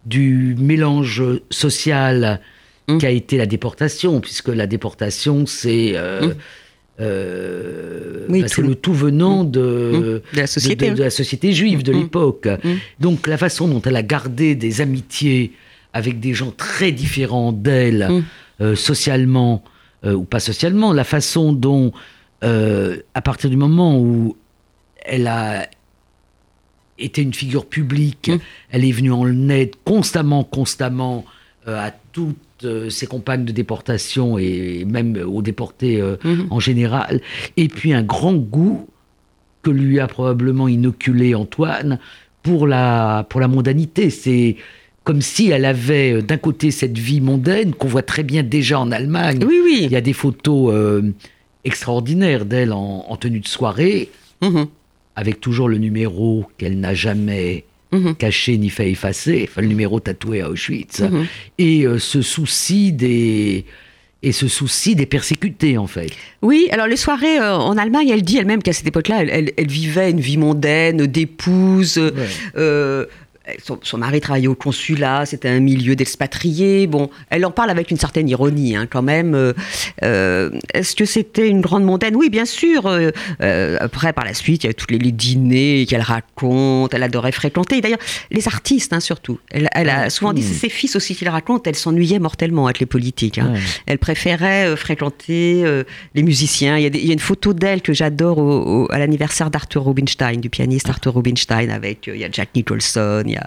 du 0.05 0.57
mélange 0.59 1.23
social 1.51 2.41
mmh. 2.88 2.99
qui 2.99 3.07
a 3.07 3.11
été 3.11 3.37
la 3.37 3.47
déportation, 3.47 4.21
puisque 4.21 4.49
la 4.49 4.67
déportation, 4.67 5.47
c'est 5.47 5.93
euh, 5.95 6.29
mmh. 6.29 6.35
euh, 7.01 8.27
bah, 8.29 8.47
le 8.59 8.75
tout 8.75 8.95
venant 8.95 9.45
mmh. 9.45 9.51
de, 9.51 10.23
la 10.33 10.47
société, 10.47 10.91
de, 10.91 11.03
la 11.03 11.11
société 11.11 11.53
juive 11.53 11.83
de 11.83 11.93
l'époque. 11.93 12.49
Donc 13.01 13.27
la 13.27 13.38
façon 13.38 13.69
dont 13.69 13.83
elle 13.83 13.97
a 13.97 14.03
gardé 14.03 14.55
des 14.55 14.81
amitiés 14.81 15.53
avec 15.93 16.21
des 16.21 16.35
gens 16.35 16.51
très 16.51 16.91
différents 16.91 17.53
d'elle, 17.53 18.23
euh, 18.61 18.75
socialement 18.75 19.62
ou 20.05 20.25
pas 20.25 20.41
socialement, 20.41 20.93
la 20.93 21.05
façon 21.05 21.53
dont, 21.53 21.93
à 22.43 23.23
partir 23.23 23.51
du 23.51 23.57
moment 23.57 24.01
où 24.01 24.37
elle 25.05 25.29
a 25.29 25.69
était 27.05 27.23
une 27.23 27.35
figure 27.35 27.67
publique. 27.67 28.29
Mmh. 28.29 28.38
Elle 28.71 28.85
est 28.85 28.93
venue 28.93 29.12
en 29.12 29.49
aide 29.49 29.75
constamment, 29.85 30.45
constamment 30.45 31.25
euh, 31.69 31.79
à 31.79 31.93
toutes 32.12 32.37
euh, 32.65 32.91
ses 32.91 33.07
compagnes 33.07 33.45
de 33.45 33.53
déportation 33.53 34.38
et 34.38 34.85
même 34.85 35.17
aux 35.17 35.43
déportés 35.43 36.01
euh, 36.01 36.17
mmh. 36.25 36.41
en 36.51 36.61
général. 36.61 37.21
Et 37.57 37.69
puis 37.69 37.93
un 37.93 38.03
grand 38.03 38.35
goût 38.35 38.88
que 39.62 39.71
lui 39.71 40.01
a 40.01 40.09
probablement 40.09 40.67
inoculé 40.69 41.35
Antoine 41.35 41.99
pour 42.43 42.67
la, 42.67 43.27
pour 43.29 43.41
la 43.41 43.49
mondanité. 43.49 44.11
C'est 44.11 44.57
comme 45.05 45.21
si 45.21 45.51
elle 45.51 45.65
avait 45.65 46.21
d'un 46.23 46.37
côté 46.37 46.71
cette 46.71 46.99
vie 46.99 47.21
mondaine 47.21 47.75
qu'on 47.75 47.88
voit 47.88 48.03
très 48.03 48.25
bien 48.25 48.43
déjà 48.43 48.81
en 48.81 48.91
Allemagne. 48.91 49.45
Oui, 49.47 49.61
oui. 49.62 49.81
Il 49.85 49.93
y 49.93 49.97
a 49.97 50.01
des 50.01 50.12
photos 50.12 51.03
extraordinaires 51.65 52.45
d'elle 52.45 52.73
en, 52.73 53.17
tenue 53.17 53.41
de 53.41 53.49
soirée. 53.49 54.11
Mmh 54.41 54.65
avec 55.16 55.40
toujours 55.40 55.68
le 55.68 55.79
numéro 55.79 56.46
qu'elle 56.59 56.81
n'a 56.81 56.94
jamais 56.94 57.64
mhm. 57.92 58.14
caché 58.14 58.57
ni 58.59 58.70
fait 58.70 58.90
effacer, 58.90 59.46
enfin 59.48 59.62
le 59.62 59.68
numéro 59.68 60.01
tatoué 60.01 60.40
à 60.40 60.51
Auschwitz, 60.51 61.01
mhm. 61.01 61.27
et 61.59 61.87
euh, 61.87 61.98
ce 61.98 62.22
souci 62.22 62.92
des 62.92 63.64
et 64.25 64.31
ce 64.31 64.46
souci 64.46 64.94
des 64.94 65.07
persécutés 65.07 65.79
en 65.79 65.88
fait. 65.88 66.11
Oui, 66.42 66.68
alors 66.70 66.87
les 66.87 66.96
soirées 66.96 67.40
euh, 67.40 67.57
en 67.57 67.77
Allemagne, 67.77 68.09
elle 68.09 68.22
dit 68.22 68.38
elle-même 68.38 68.62
qu'à 68.62 68.72
cette 68.72 68.87
époque-là, 68.87 69.25
elle, 69.25 69.53
vivait 69.59 70.11
une 70.11 70.20
vie 70.20 70.37
mondaine, 70.37 71.07
d'épouse. 71.07 72.01
Euh, 72.57 73.07
son, 73.83 73.99
mari 73.99 74.21
travaillait 74.21 74.49
au 74.49 74.55
consulat, 74.55 75.27
c'était 75.27 75.49
un 75.49 75.61
milieu 75.61 75.97
d'expatriés. 75.97 76.87
Bon, 76.87 77.11
elle 77.31 77.45
en 77.45 77.51
parle 77.51 77.71
avec 77.71 77.91
une 77.91 77.97
certaine 77.97 78.29
ironie, 78.29 78.77
hein, 78.77 78.87
quand 78.88 79.03
même. 79.03 79.35
Euh, 79.35 79.53
euh, 80.03 80.51
est-ce 80.75 80.97
que 80.97 81.05
c'était 81.05 81.49
une 81.49 81.61
grande 81.61 81.85
mondaine 81.85 82.17
Oui, 82.17 82.31
bien 82.31 82.45
sûr. 82.45 82.87
Euh, 82.87 83.77
après, 83.81 84.12
par 84.12 84.25
la 84.25 84.35
suite, 84.35 84.65
il 84.65 84.67
y 84.69 84.71
a 84.71 84.75
tous 84.75 84.87
les, 84.91 84.99
dîners 85.12 85.87
qu'elle 85.88 86.03
raconte. 86.03 86.95
Elle 86.95 87.03
adorait 87.03 87.33
fréquenter. 87.33 87.81
D'ailleurs, 87.81 87.99
les 88.31 88.47
artistes, 88.49 88.93
hein, 88.93 89.01
surtout. 89.01 89.38
Elle, 89.51 89.69
a 89.88 90.11
souvent 90.11 90.33
dit, 90.33 90.43
c'est 90.43 90.55
ses 90.55 90.69
fils 90.69 90.97
aussi 90.97 91.15
qui 91.15 91.25
le 91.25 91.31
racontent. 91.31 91.62
Elle 91.67 91.77
s'ennuyait 91.77 92.19
mortellement 92.19 92.67
avec 92.67 92.81
les 92.81 92.87
politiques. 92.87 93.38
Hein. 93.38 93.55
Elle 93.87 93.99
préférait 93.99 94.77
fréquenter 94.77 95.65
les 96.15 96.23
musiciens. 96.23 96.79
Il 96.79 96.97
y, 96.97 97.11
a 97.11 97.12
une 97.12 97.19
photo 97.19 97.53
d'elle 97.53 97.83
que 97.83 97.93
j'adore 97.93 98.88
à 98.91 98.99
l'anniversaire 98.99 99.51
d'Arthur 99.51 99.85
Rubinstein, 99.85 100.41
du 100.41 100.51
pianiste 100.51 100.88
Arthur 100.88 101.15
Rubinstein, 101.15 101.71
avec 101.71 102.07
il 102.07 102.17
y 102.17 102.25
a 102.25 102.29
Jack 102.31 102.51
Nicholson, 102.55 103.23
il 103.27 103.33
y 103.33 103.37
a 103.37 103.41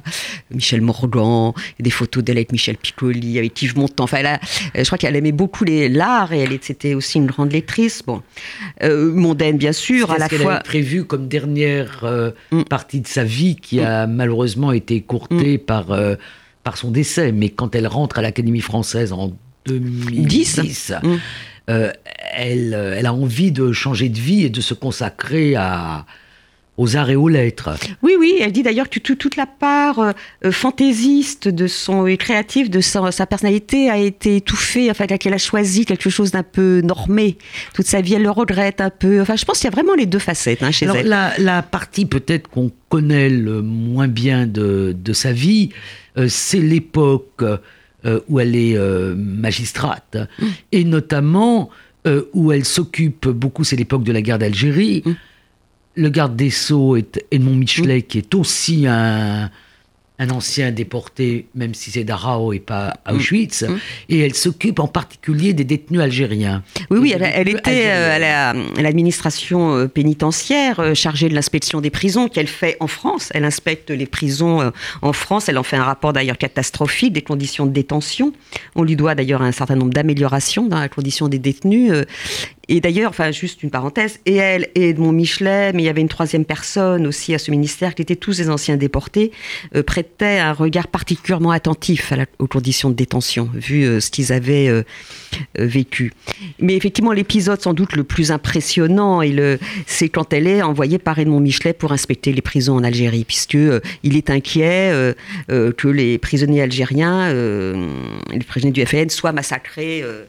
Michel 0.51 0.81
Morgan, 0.81 1.53
des 1.79 1.89
photos 1.89 2.23
d'elle 2.23 2.37
avec 2.37 2.51
Michel 2.51 2.77
Piccoli, 2.77 3.37
avec 3.37 3.61
Yves 3.61 3.77
Montand. 3.77 4.03
Enfin, 4.05 4.17
elle 4.17 4.39
je 4.75 4.83
crois 4.85 4.97
qu'elle 4.97 5.15
aimait 5.15 5.31
beaucoup 5.31 5.65
l'art 5.65 6.33
et 6.33 6.39
elle 6.39 6.53
était 6.53 6.93
aussi 6.93 7.17
une 7.17 7.25
grande 7.25 7.51
lectrice. 7.51 8.03
Bon, 8.05 8.21
euh, 8.83 9.11
mondaine 9.11 9.57
bien 9.57 9.71
sûr, 9.71 10.11
à 10.11 10.17
la 10.17 10.29
fois. 10.29 10.53
Avait 10.53 10.63
prévu 10.63 11.05
comme 11.05 11.27
dernière 11.27 12.03
euh, 12.03 12.31
mm. 12.51 12.63
partie 12.63 13.01
de 13.01 13.07
sa 13.07 13.23
vie 13.23 13.55
qui 13.55 13.79
a 13.81 14.07
mm. 14.07 14.13
malheureusement 14.13 14.71
été 14.71 15.01
courtée 15.01 15.57
mm. 15.57 15.59
par 15.59 15.91
euh, 15.91 16.15
par 16.63 16.77
son 16.77 16.91
décès. 16.91 17.31
Mais 17.31 17.49
quand 17.49 17.75
elle 17.75 17.87
rentre 17.87 18.19
à 18.19 18.21
l'Académie 18.21 18.61
française 18.61 19.13
en 19.13 19.33
2010. 19.65 20.93
elle, 21.67 21.97
elle, 22.37 23.05
a 23.05 23.13
envie 23.13 23.51
de 23.51 23.71
changer 23.71 24.09
de 24.09 24.19
vie 24.19 24.45
et 24.45 24.49
de 24.49 24.61
se 24.61 24.75
consacrer 24.75 25.55
à, 25.55 26.05
aux 26.77 26.97
arts 26.97 27.09
et 27.09 27.15
aux 27.15 27.29
lettres. 27.29 27.69
Oui, 28.01 28.13
oui, 28.19 28.35
elle 28.41 28.51
dit 28.51 28.63
d'ailleurs 28.63 28.89
que 28.89 28.99
toute 28.99 29.35
la 29.37 29.45
part 29.45 29.99
euh, 29.99 30.51
fantaisiste 30.51 31.47
de 31.47 31.67
son 31.67 32.05
et 32.05 32.17
créative 32.17 32.69
de 32.69 32.81
sa, 32.81 33.25
personnalité 33.25 33.89
a 33.89 33.97
été 33.97 34.37
étouffée, 34.37 34.91
enfin 34.91 35.07
qu'elle 35.07 35.33
a 35.33 35.37
choisi 35.37 35.85
quelque 35.85 36.09
chose 36.09 36.31
d'un 36.31 36.43
peu 36.43 36.81
normé. 36.81 37.37
Toute 37.73 37.85
sa 37.85 38.01
vie, 38.01 38.15
elle 38.15 38.23
le 38.23 38.31
regrette 38.31 38.81
un 38.81 38.89
peu. 38.89 39.21
Enfin, 39.21 39.35
je 39.35 39.45
pense 39.45 39.59
qu'il 39.59 39.69
y 39.69 39.73
a 39.73 39.75
vraiment 39.75 39.95
les 39.95 40.05
deux 40.05 40.19
facettes 40.19 40.63
hein, 40.63 40.71
chez 40.71 40.85
elle. 40.85 41.07
La, 41.07 41.33
la 41.37 41.61
partie 41.61 42.05
peut-être 42.05 42.49
qu'on 42.49 42.71
connaît 42.89 43.29
le 43.29 43.61
moins 43.61 44.07
bien 44.07 44.45
de, 44.45 44.95
de 44.97 45.13
sa 45.13 45.31
vie, 45.31 45.69
euh, 46.17 46.27
c'est 46.27 46.59
l'époque 46.59 47.41
euh, 47.41 48.19
où 48.27 48.39
elle 48.39 48.55
est 48.55 48.77
magistrate, 49.15 50.17
mmh. 50.39 50.45
et 50.73 50.83
notamment 50.83 51.69
où 52.33 52.51
elle 52.51 52.65
s'occupe 52.65 53.27
beaucoup, 53.27 53.63
c'est 53.63 53.75
l'époque 53.75 54.03
de 54.03 54.11
la 54.11 54.21
guerre 54.21 54.37
d'Algérie. 54.37 55.01
Mmh 55.03 55.11
le 55.95 56.09
garde 56.09 56.35
des 56.35 56.49
Sceaux 56.49 56.95
est 56.95 57.25
Edmond 57.31 57.55
Michelet, 57.55 58.01
qui 58.01 58.17
est 58.17 58.35
aussi 58.35 58.85
un, 58.87 59.49
un 60.17 60.29
ancien 60.29 60.71
déporté, 60.71 61.47
même 61.55 61.73
si 61.73 61.91
c'est 61.91 62.03
d'Arao 62.03 62.53
et 62.53 62.59
pas 62.59 62.93
mm. 63.05 63.15
Auschwitz, 63.15 63.63
mm. 63.63 63.77
et 64.09 64.19
elle 64.19 64.33
s'occupe 64.33 64.79
en 64.79 64.87
particulier 64.87 65.53
des 65.53 65.65
détenus 65.65 66.01
algériens. 66.01 66.63
Oui, 66.89 66.99
oui, 67.01 67.15
elle, 67.17 67.49
était 67.49 67.87
euh, 67.87 68.15
à 68.15 68.81
l'administration 68.81 69.75
euh, 69.75 69.87
pénitentiaire 69.87 70.79
euh, 70.79 70.93
chargée 70.93 71.27
de 71.27 71.35
l'inspection 71.35 71.81
des 71.81 71.89
prisons 71.89 72.29
qu'elle 72.29 72.47
fait 72.47 72.77
en 72.79 72.87
France. 72.87 73.29
Elle 73.33 73.43
inspecte 73.43 73.89
les 73.89 74.05
prisons 74.05 74.71
en 75.01 75.13
France. 75.13 75.49
Elle 75.49 75.57
en 75.57 75.63
fait 75.63 75.75
un 75.75 75.83
rapport 75.83 76.13
d'ailleurs 76.13 76.37
catastrophique 76.37 77.13
des 77.13 77.21
conditions 77.21 77.65
de 77.65 77.71
détention. 77.71 78.33
On 78.75 78.83
lui 78.83 78.95
doit 78.95 79.15
d'ailleurs 79.15 79.41
un 79.41 79.51
certain 79.51 79.75
nombre 79.75 79.93
d'améliorations 79.93 80.67
dans 80.67 80.79
la 80.79 80.89
condition 80.89 81.27
des 81.27 81.39
détenus. 81.39 81.91
Et 82.67 82.81
d'ailleurs, 82.81 83.09
enfin, 83.09 83.31
juste 83.31 83.63
une 83.63 83.69
parenthèse, 83.69 84.19
et 84.25 84.35
elle 84.35 84.69
et 84.75 84.89
Edmond 84.89 85.11
Michelet, 85.11 85.71
mais 85.73 85.83
il 85.83 85.85
y 85.85 85.89
avait 85.89 86.01
une 86.01 86.09
troisième 86.09 86.45
personne 86.45 87.05
aussi 87.05 87.33
à 87.33 87.37
ce 87.37 87.51
ministère 87.51 87.93
qui 87.93 88.01
étaient 88.01 88.15
tous 88.15 88.37
des 88.37 88.49
anciens 88.49 88.77
déportés, 88.77 89.31
euh, 89.75 89.83
prêtaient 89.83 90.39
un 90.39 90.53
regard 90.53 90.87
particulièrement 90.87 91.51
attentif 91.51 92.13
aux 92.39 92.47
conditions 92.47 92.89
de 92.89 92.95
détention, 92.95 93.49
vu 93.53 93.83
euh, 93.83 93.99
ce 93.99 94.09
qu'ils 94.09 94.33
avaient 94.33 94.67
euh, 94.67 94.83
vécu. 95.57 96.13
Mais 96.59 96.75
effectivement, 96.75 97.11
l'épisode 97.11 97.61
sans 97.61 97.73
doute 97.73 97.93
le 97.95 98.03
plus 98.03 98.31
impressionnant, 98.31 99.21
c'est 99.85 100.09
quand 100.09 100.33
elle 100.33 100.47
est 100.47 100.61
envoyée 100.61 100.97
par 100.97 101.19
Edmond 101.19 101.39
Michelet 101.39 101.73
pour 101.73 101.91
inspecter 101.91 102.33
les 102.33 102.41
prisons 102.41 102.75
en 102.75 102.83
Algérie, 102.83 103.25
puisque 103.25 103.57
il 104.03 104.17
est 104.17 104.29
inquiet 104.29 105.13
que 105.47 105.87
les 105.87 106.17
prisonniers 106.17 106.61
algériens, 106.61 107.31
les 107.33 108.39
prisonniers 108.47 108.71
du 108.71 108.85
FN, 108.85 109.09
soient 109.09 109.31
massacrés 109.31 110.01
de 110.01 110.25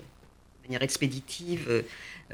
manière 0.64 0.82
expéditive 0.82 1.82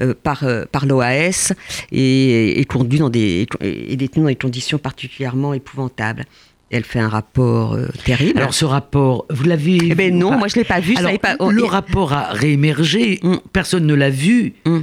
euh, 0.01 0.15
par, 0.21 0.45
euh, 0.45 0.65
par 0.73 0.87
l'OAS 0.87 1.53
et, 1.91 2.59
et, 2.59 2.65
conduit 2.65 2.99
dans 2.99 3.11
des, 3.11 3.47
et 3.61 3.95
détenu 3.97 4.23
dans 4.23 4.29
des 4.31 4.37
conditions 4.37 4.79
particulièrement 4.79 5.53
épouvantables. 5.53 6.25
Elle 6.71 6.85
fait 6.85 6.99
un 6.99 7.11
rapport 7.11 7.75
euh, 7.75 7.89
terrible. 8.07 8.39
Alors 8.39 8.55
ce 8.55 8.65
rapport, 8.65 9.27
vous 9.29 9.45
l'avez 9.45 9.79
eh 9.91 9.95
ben 9.95 10.17
non, 10.17 10.39
moi 10.39 10.49
je 10.49 10.57
l'ai 10.57 10.65
pas 10.65 10.81
vu. 10.81 10.97
Alors, 10.97 11.19
pas... 11.19 11.37
le 11.39 11.65
rapport 11.65 12.15
a 12.15 12.33
réémergé. 12.33 13.21
Mm. 13.23 13.37
Personne 13.53 13.85
ne 13.85 13.93
l'a 13.93 14.09
vu. 14.09 14.55
Mm. 14.65 14.79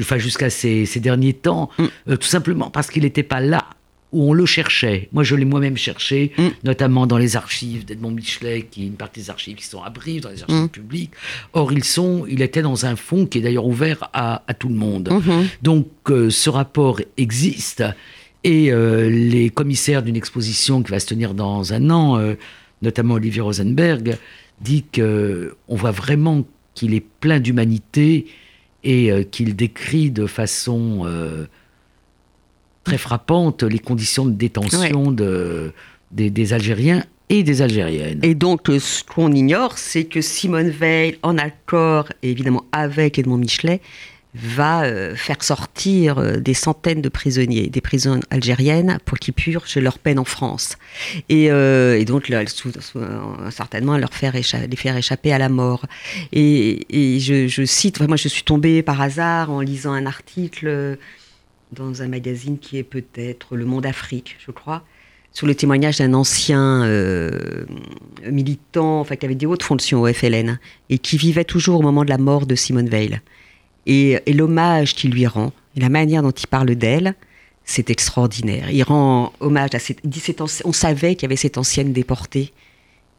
Enfin 0.00 0.18
jusqu'à 0.18 0.50
ces, 0.50 0.86
ces, 0.86 0.98
derniers 0.98 1.34
temps, 1.34 1.70
mm. 1.78 2.16
tout 2.16 2.26
simplement 2.26 2.68
parce 2.68 2.90
qu'il 2.90 3.04
n'était 3.04 3.22
pas 3.22 3.40
là 3.40 3.64
où 4.12 4.30
on 4.30 4.32
le 4.32 4.46
cherchait. 4.46 5.08
Moi, 5.12 5.22
je 5.22 5.34
l'ai 5.34 5.44
moi-même 5.44 5.76
cherché, 5.76 6.32
mm. 6.38 6.46
notamment 6.64 7.06
dans 7.06 7.18
les 7.18 7.36
archives 7.36 7.84
d'Edmond 7.84 8.12
Michelet, 8.12 8.66
qui 8.70 8.86
une 8.86 8.94
partie 8.94 9.20
des 9.20 9.30
archives 9.30 9.56
qui 9.56 9.66
sont 9.66 9.82
à 9.82 9.90
Brive, 9.90 10.22
dans 10.22 10.30
les 10.30 10.42
archives 10.42 10.64
mm. 10.64 10.68
publiques. 10.68 11.10
Or, 11.52 11.72
ils 11.72 11.84
sont, 11.84 12.24
il 12.28 12.40
était 12.40 12.62
dans 12.62 12.86
un 12.86 12.96
fonds 12.96 13.26
qui 13.26 13.38
est 13.38 13.40
d'ailleurs 13.42 13.66
ouvert 13.66 14.08
à, 14.12 14.42
tout 14.58 14.68
le 14.68 14.74
monde. 14.74 15.10
Mm-hmm. 15.10 15.46
Donc, 15.62 15.88
euh, 16.08 16.30
ce 16.30 16.48
rapport 16.48 17.00
existe. 17.16 17.84
Et 18.44 18.72
euh, 18.72 19.10
les 19.10 19.50
commissaires 19.50 20.02
d'une 20.02 20.16
exposition 20.16 20.82
qui 20.82 20.90
va 20.90 21.00
se 21.00 21.06
tenir 21.06 21.34
dans 21.34 21.72
un 21.74 21.90
an, 21.90 22.18
euh, 22.18 22.34
notamment 22.80 23.14
Olivier 23.14 23.42
Rosenberg, 23.42 24.16
dit 24.60 24.84
qu'on 24.94 25.76
voit 25.76 25.90
vraiment 25.90 26.44
qu'il 26.74 26.94
est 26.94 27.04
plein 27.20 27.40
d'humanité 27.40 28.26
et 28.84 29.10
qu'il 29.32 29.56
décrit 29.56 30.10
de 30.10 30.26
façon 30.26 31.04
très 32.88 32.98
frappante 32.98 33.62
les 33.64 33.78
conditions 33.78 34.24
de 34.24 34.32
détention 34.32 35.10
de, 35.12 35.72
des, 36.10 36.52
Algériens 36.52 37.04
et 37.28 37.42
des 37.42 37.60
Algériennes. 37.60 38.20
Et 38.22 38.34
donc, 38.34 38.70
euh, 38.70 38.78
ce 38.78 39.04
qu'on 39.04 39.30
ignore, 39.32 39.76
c'est 39.76 40.04
que 40.04 40.20
Simone 40.22 40.70
Veil, 40.70 41.18
en 41.22 41.36
accord 41.36 42.06
évidemment 42.22 42.64
avec 42.72 43.18
Edmond 43.18 43.36
Michelet, 43.36 43.80
va 44.34 44.84
euh, 44.84 45.14
faire 45.16 45.42
sortir 45.42 46.18
euh, 46.18 46.36
des 46.36 46.54
centaines 46.54 47.02
de 47.02 47.08
prisonniers, 47.08 47.68
des 47.68 47.80
prisons 47.80 48.20
algériennes, 48.30 48.98
pour 49.04 49.18
qu'ils 49.18 49.34
purgent 49.34 49.76
leur 49.78 49.98
peine 49.98 50.18
en 50.18 50.24
France. 50.24 50.76
Et, 51.28 51.50
euh, 51.50 51.98
et 51.98 52.04
donc, 52.04 52.28
là, 52.28 52.46
sous- 52.46 52.72
sous- 52.80 53.00
certainement, 53.50 53.98
leur 53.98 54.14
faire 54.14 54.32
les 54.34 54.76
faire 54.76 54.96
échapper 54.96 55.32
à 55.32 55.38
la 55.38 55.48
mort. 55.48 55.84
Et, 56.32 56.86
et 56.88 57.20
je, 57.20 57.48
je 57.48 57.64
cite, 57.64 57.96
enfin, 57.98 58.06
moi 58.06 58.16
je 58.16 58.28
suis 58.28 58.44
tombée 58.44 58.82
par 58.82 59.00
hasard 59.00 59.50
en 59.50 59.60
lisant 59.60 59.92
un 59.92 60.06
article 60.06 60.96
dans 61.72 62.02
un 62.02 62.08
magazine 62.08 62.58
qui 62.58 62.78
est 62.78 62.82
peut-être 62.82 63.56
Le 63.56 63.64
Monde 63.64 63.86
Afrique, 63.86 64.36
je 64.38 64.50
crois, 64.50 64.82
sur 65.32 65.46
le 65.46 65.54
témoignage 65.54 65.98
d'un 65.98 66.14
ancien 66.14 66.84
euh, 66.84 67.64
militant, 68.28 69.00
enfin 69.00 69.16
qui 69.16 69.26
avait 69.26 69.34
des 69.34 69.46
hautes 69.46 69.62
fonctions 69.62 70.02
au 70.02 70.12
FLN 70.12 70.58
et 70.90 70.98
qui 70.98 71.16
vivait 71.16 71.44
toujours 71.44 71.80
au 71.80 71.82
moment 71.82 72.04
de 72.04 72.10
la 72.10 72.18
mort 72.18 72.46
de 72.46 72.54
Simone 72.54 72.88
Veil. 72.88 73.20
Et, 73.86 74.20
l'hommage 74.32 74.94
qu'il 74.94 75.12
lui 75.12 75.26
rend, 75.26 75.52
et 75.76 75.80
la 75.80 75.88
manière 75.88 76.22
dont 76.22 76.30
il 76.30 76.46
parle 76.46 76.74
d'elle, 76.74 77.14
c'est 77.64 77.90
extraordinaire. 77.90 78.70
Il 78.70 78.82
rend 78.82 79.32
hommage 79.40 79.70
à 79.74 79.78
cette, 79.78 80.00
on 80.64 80.72
savait 80.72 81.14
qu'il 81.14 81.22
y 81.22 81.26
avait 81.26 81.36
cette 81.36 81.58
ancienne 81.58 81.92
déportée 81.92 82.52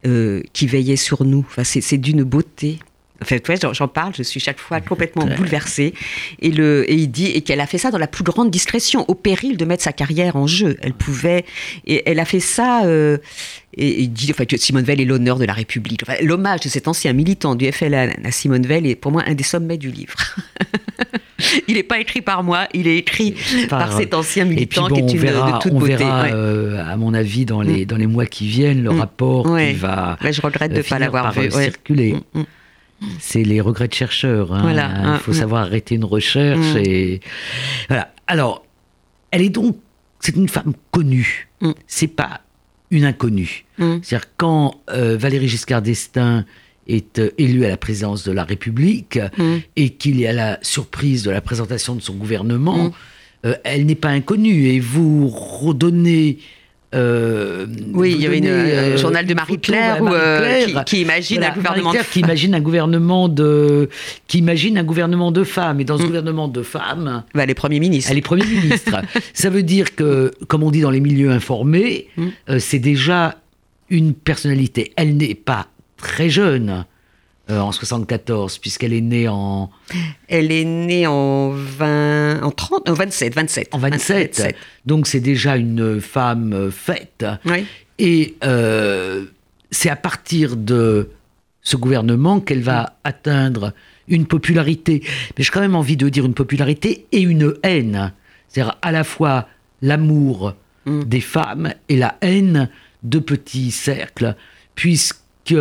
euh, 0.06 0.42
qui 0.54 0.68
veillait 0.68 0.96
sur 0.96 1.24
nous. 1.24 1.46
C'est 1.64 1.98
d'une 1.98 2.24
beauté. 2.24 2.80
Enfin, 3.22 3.38
tu 3.40 3.52
vois, 3.54 3.74
j'en- 3.74 3.88
parle, 3.88 4.14
je 4.18 4.24
suis 4.24 4.40
chaque 4.40 4.60
fois 4.60 4.80
complètement 4.82 5.26
bouleversée. 5.26 5.94
Et, 6.42 6.52
le, 6.52 6.90
et 6.90 6.96
il 6.96 7.08
dit 7.10 7.28
et 7.28 7.42
qu'elle 7.42 7.60
a 7.60 7.68
fait 7.68 7.78
ça 7.78 7.92
dans 7.92 7.98
la 7.98 8.08
plus 8.08 8.24
grande 8.24 8.50
discrétion, 8.52 9.04
au 9.10 9.16
péril 9.16 9.58
de 9.58 9.66
mettre 9.66 9.84
sa 9.84 9.92
carrière 9.94 10.36
en 10.36 10.48
jeu. 10.48 10.78
Elle 10.82 10.94
pouvait, 10.94 11.46
et 11.86 12.04
elle 12.10 12.20
a 12.20 12.26
fait 12.26 12.40
ça. 12.40 12.86
euh, 12.86 13.18
et, 13.78 14.02
il 14.02 14.12
dit 14.12 14.28
enfin, 14.32 14.46
que 14.46 14.58
Simone 14.58 14.84
Veil 14.84 15.02
est 15.02 15.06
l'honneur 15.06 15.38
de 15.38 15.46
la 15.46 15.54
République. 15.54 16.02
Enfin, 16.04 16.16
L'hommage 16.24 16.62
de 16.62 16.70
cet 16.70 16.88
ancien 16.88 17.14
militant 17.14 17.56
du 17.56 17.72
FLN 17.72 18.14
à 18.26 18.32
Simone 18.32 18.66
Veil 18.66 18.90
est 18.90 18.96
pour 18.96 19.12
moi 19.12 19.24
un 19.28 19.34
des 19.36 19.44
sommets 19.44 19.78
du 19.78 19.92
livre. 19.92 20.16
il 21.68 21.76
n'est 21.76 21.84
pas 21.84 22.00
écrit 22.00 22.22
par 22.22 22.44
moi, 22.44 22.68
il 22.74 22.88
est 22.88 22.98
écrit 22.98 23.36
par, 23.70 23.80
Par- 23.90 23.98
cet 23.98 24.14
ancien 24.14 24.46
militant 24.46 24.88
bon, 24.88 24.96
qui 24.96 25.02
est 25.02 25.14
une 25.14 25.20
verra, 25.20 25.52
de 25.54 25.60
toute 25.62 25.72
on 25.74 25.80
beauté. 25.80 25.96
verra 25.98 26.24
ouais. 26.24 26.32
euh, 26.34 26.84
à 26.86 26.96
mon 26.98 27.14
avis, 27.14 27.46
dans 27.46 27.62
les, 27.62 27.86
dans 27.86 27.96
les 27.98 28.08
mois 28.08 28.26
qui 28.26 28.48
viennent, 28.48 28.84
le 28.84 28.90
Mm. 28.92 29.00
rapport 29.00 29.46
Ouais. 29.46 29.70
qui 29.74 29.76
va 29.80 30.18
Ouais, 30.24 30.34
je 30.34 30.42
regrette 30.42 30.72
de 30.72 30.76
euh, 30.76 30.80
ne 30.80 30.84
pas 30.84 30.88
finir 30.96 31.00
l'avoir 31.02 31.32
vu. 31.32 31.42
euh, 31.48 31.56
ouais. 31.56 31.64
circuler. 31.66 32.14
Mm, 32.34 32.40
mm. 32.40 32.44
C'est 33.20 33.44
les 33.44 33.62
regrets 33.62 33.88
de 33.88 33.94
chercheurs. 33.94 34.54
hein. 34.54 34.62
Voilà, 34.62 34.92
Il 35.16 35.20
faut 35.20 35.32
mm. 35.32 35.36
savoir 35.36 35.62
arrêter 35.64 35.96
une 35.96 36.06
recherche. 36.06 36.74
Mm. 36.76 36.78
Et... 36.86 37.20
Voilà. 37.88 38.14
Alors, 38.28 38.66
elle 39.32 39.42
est 39.42 39.50
donc. 39.50 39.78
C'est 40.20 40.36
une 40.36 40.50
femme 40.50 40.74
connue. 40.92 41.48
Mm. 41.62 41.72
C'est 41.88 42.08
pas 42.08 42.42
une 42.92 43.06
inconnue. 43.06 43.66
C'est-à-dire, 43.78 44.26
quand 44.36 44.82
euh, 44.90 45.16
Valéry 45.18 45.48
Giscard 45.48 45.82
d'Estaing 45.82 46.44
est 46.88 47.20
euh, 47.20 47.30
élu 47.38 47.64
à 47.66 47.70
la 47.70 47.78
présidence 47.78 48.24
de 48.24 48.32
la 48.32 48.44
République 48.44 49.20
Mm. 49.38 49.58
et 49.76 49.90
qu'il 49.92 50.22
est 50.22 50.28
à 50.28 50.34
la 50.34 50.60
surprise 50.62 51.24
de 51.24 51.32
la 51.32 51.40
présentation 51.42 51.96
de 51.96 52.02
son 52.02 52.16
gouvernement, 52.16 52.86
Mm. 52.86 52.92
euh, 53.46 53.56
elle 53.64 53.86
n'est 53.86 53.96
pas 53.96 54.10
inconnue. 54.10 54.66
Et 54.68 54.80
vous 54.80 55.28
redonnez. 55.30 56.40
Euh, 56.96 57.66
Oui, 57.94 58.14
il 58.16 58.22
y 58.22 58.26
avait 58.26 58.40
une, 58.40 58.48
euh, 58.48 58.94
euh, 58.96 58.98
journal 58.98 59.26
de 59.26 59.34
Marie-Claire 59.34 60.00
qui, 60.66 60.74
qui 60.86 61.02
imagine 61.02 61.38
Voilà, 61.38 61.52
un 61.54 61.56
gouvernement 61.56 61.94
de 61.94 62.00
qui 62.12 62.20
imagine 62.20 62.56
un 62.56 62.60
gouvernement 62.62 63.30
de 63.30 63.90
qui 64.28 64.38
imagine 64.40 64.78
un 64.78 64.84
gouvernement 64.84 65.32
de 65.32 65.44
femmes 65.44 65.80
et 65.82 65.84
dans 65.84 65.98
ce 65.98 66.04
Mm. 66.04 66.08
gouvernement 66.08 66.48
de 66.48 66.64
femmes 66.64 67.24
Bah, 67.36 67.46
les 67.46 67.54
premiers 67.54 67.80
ministres. 67.80 68.12
elle 68.12 68.18
est 68.18 68.22
premier 68.22 68.46
ministre 68.46 69.02
ça 69.34 69.50
veut 69.50 69.64
dire 69.64 69.96
que 69.96 70.32
comme 70.48 70.64
on 70.64 70.72
dit 70.72 70.82
dans 70.82 70.90
les 70.92 71.00
milieux 71.02 71.30
informés 71.32 72.08
Mm. 72.18 72.28
euh, 72.50 72.60
c'est 72.60 72.80
déjà 72.80 73.36
une 73.90 74.14
personnalité 74.14 74.92
elle 74.96 75.16
n'est 75.18 75.36
pas 75.36 75.68
très 75.98 76.30
jeune 76.30 76.86
euh, 77.50 77.60
en 77.60 77.72
74 77.72 78.58
puisqu'elle 78.58 78.94
est 78.94 79.02
née 79.02 79.28
en 79.28 79.70
Elle 80.28 80.52
est 80.52 80.66
née 80.66 81.08
en 81.08 81.50
20, 81.52 82.42
en 82.44 82.52
30, 82.52 82.90
en 82.90 82.94
27, 82.94 83.36
27. 83.36 83.70
en 83.72 83.78
27 83.78 84.56
donc 84.86 85.08
c'est 85.08 85.20
déjà 85.20 85.58
une 85.58 86.00
femme 86.02 86.54
euh, 86.54 86.72
faite 86.72 87.26
Oui. 87.46 87.66
Et 87.98 88.36
euh, 88.44 89.26
c'est 89.72 89.90
à 89.90 89.96
partir 89.96 90.56
de 90.56 91.10
ce 91.62 91.76
gouvernement 91.76 92.40
qu'elle 92.40 92.62
va 92.62 92.98
atteindre 93.04 93.74
une 94.08 94.26
popularité. 94.26 95.04
Mais 95.38 95.44
j'ai 95.44 95.52
quand 95.52 95.60
même 95.60 95.76
envie 95.76 95.98
de 95.98 96.08
dire 96.08 96.26
une 96.26 96.34
popularité 96.34 97.06
et 97.12 97.20
une 97.20 97.54
haine. 97.64 98.14
C'est-à-dire 98.48 98.78
à 98.82 98.92
la 98.94 99.04
fois 99.04 99.48
l'amour 99.82 100.56
Mm. 100.90 101.04
des 101.04 101.22
femmes 101.22 101.74
et 101.88 101.98
la 101.98 102.16
haine 102.22 102.70
de 103.04 103.20
petits 103.20 103.72
cercles, 103.72 104.36
puisque 104.76 105.56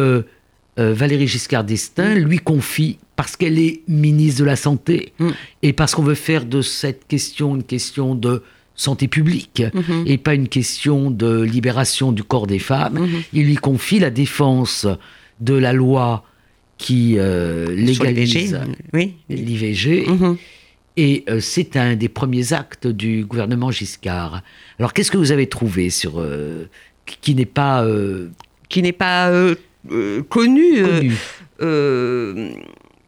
euh, 0.78 0.92
Valéry 0.94 1.26
Giscard 1.26 1.64
d'Estaing 1.64 2.14
lui 2.14 2.38
confie, 2.38 2.98
parce 3.16 3.36
qu'elle 3.36 3.58
est 3.58 3.80
ministre 3.88 4.40
de 4.40 4.44
la 4.46 4.56
Santé, 4.56 5.12
Mm. 5.18 5.28
et 5.62 5.72
parce 5.72 5.94
qu'on 5.94 6.02
veut 6.02 6.14
faire 6.14 6.44
de 6.44 6.62
cette 6.62 7.06
question 7.08 7.56
une 7.56 7.64
question 7.64 8.14
de 8.14 8.42
santé 8.74 9.08
publique, 9.08 9.62
Mhm. 9.74 10.04
et 10.06 10.18
pas 10.18 10.34
une 10.34 10.46
question 10.48 11.10
de 11.10 11.40
libération 11.42 12.12
du 12.12 12.22
corps 12.22 12.46
des 12.46 12.60
femmes. 12.60 12.98
Mhm. 13.00 13.22
Il 13.32 13.46
lui 13.46 13.56
confie 13.56 13.98
la 13.98 14.10
défense 14.10 14.86
de 15.40 15.54
la 15.54 15.72
loi 15.72 16.22
qui 16.78 17.16
euh, 17.18 17.74
légalise 17.74 18.56
l'IVG. 19.28 20.04
Oui. 20.06 20.14
Mhm. 20.14 20.36
Et 20.96 21.24
euh, 21.28 21.40
c'est 21.40 21.76
un 21.76 21.96
des 21.96 22.08
premiers 22.08 22.52
actes 22.52 22.86
du 22.86 23.24
gouvernement 23.24 23.72
Giscard. 23.72 24.42
Alors 24.78 24.92
qu'est-ce 24.92 25.10
que 25.10 25.16
vous 25.18 25.32
avez 25.32 25.48
trouvé 25.48 25.90
sur 25.90 26.24
qui 27.20 27.34
n'est 27.34 27.46
pas 27.46 27.84
Qui 28.68 28.82
n'est 28.82 28.92
pas 28.92 29.30
euh, 29.30 29.54
connu. 30.28 30.78
euh, 30.78 30.98
connu 31.00 31.12
euh, 31.60 32.50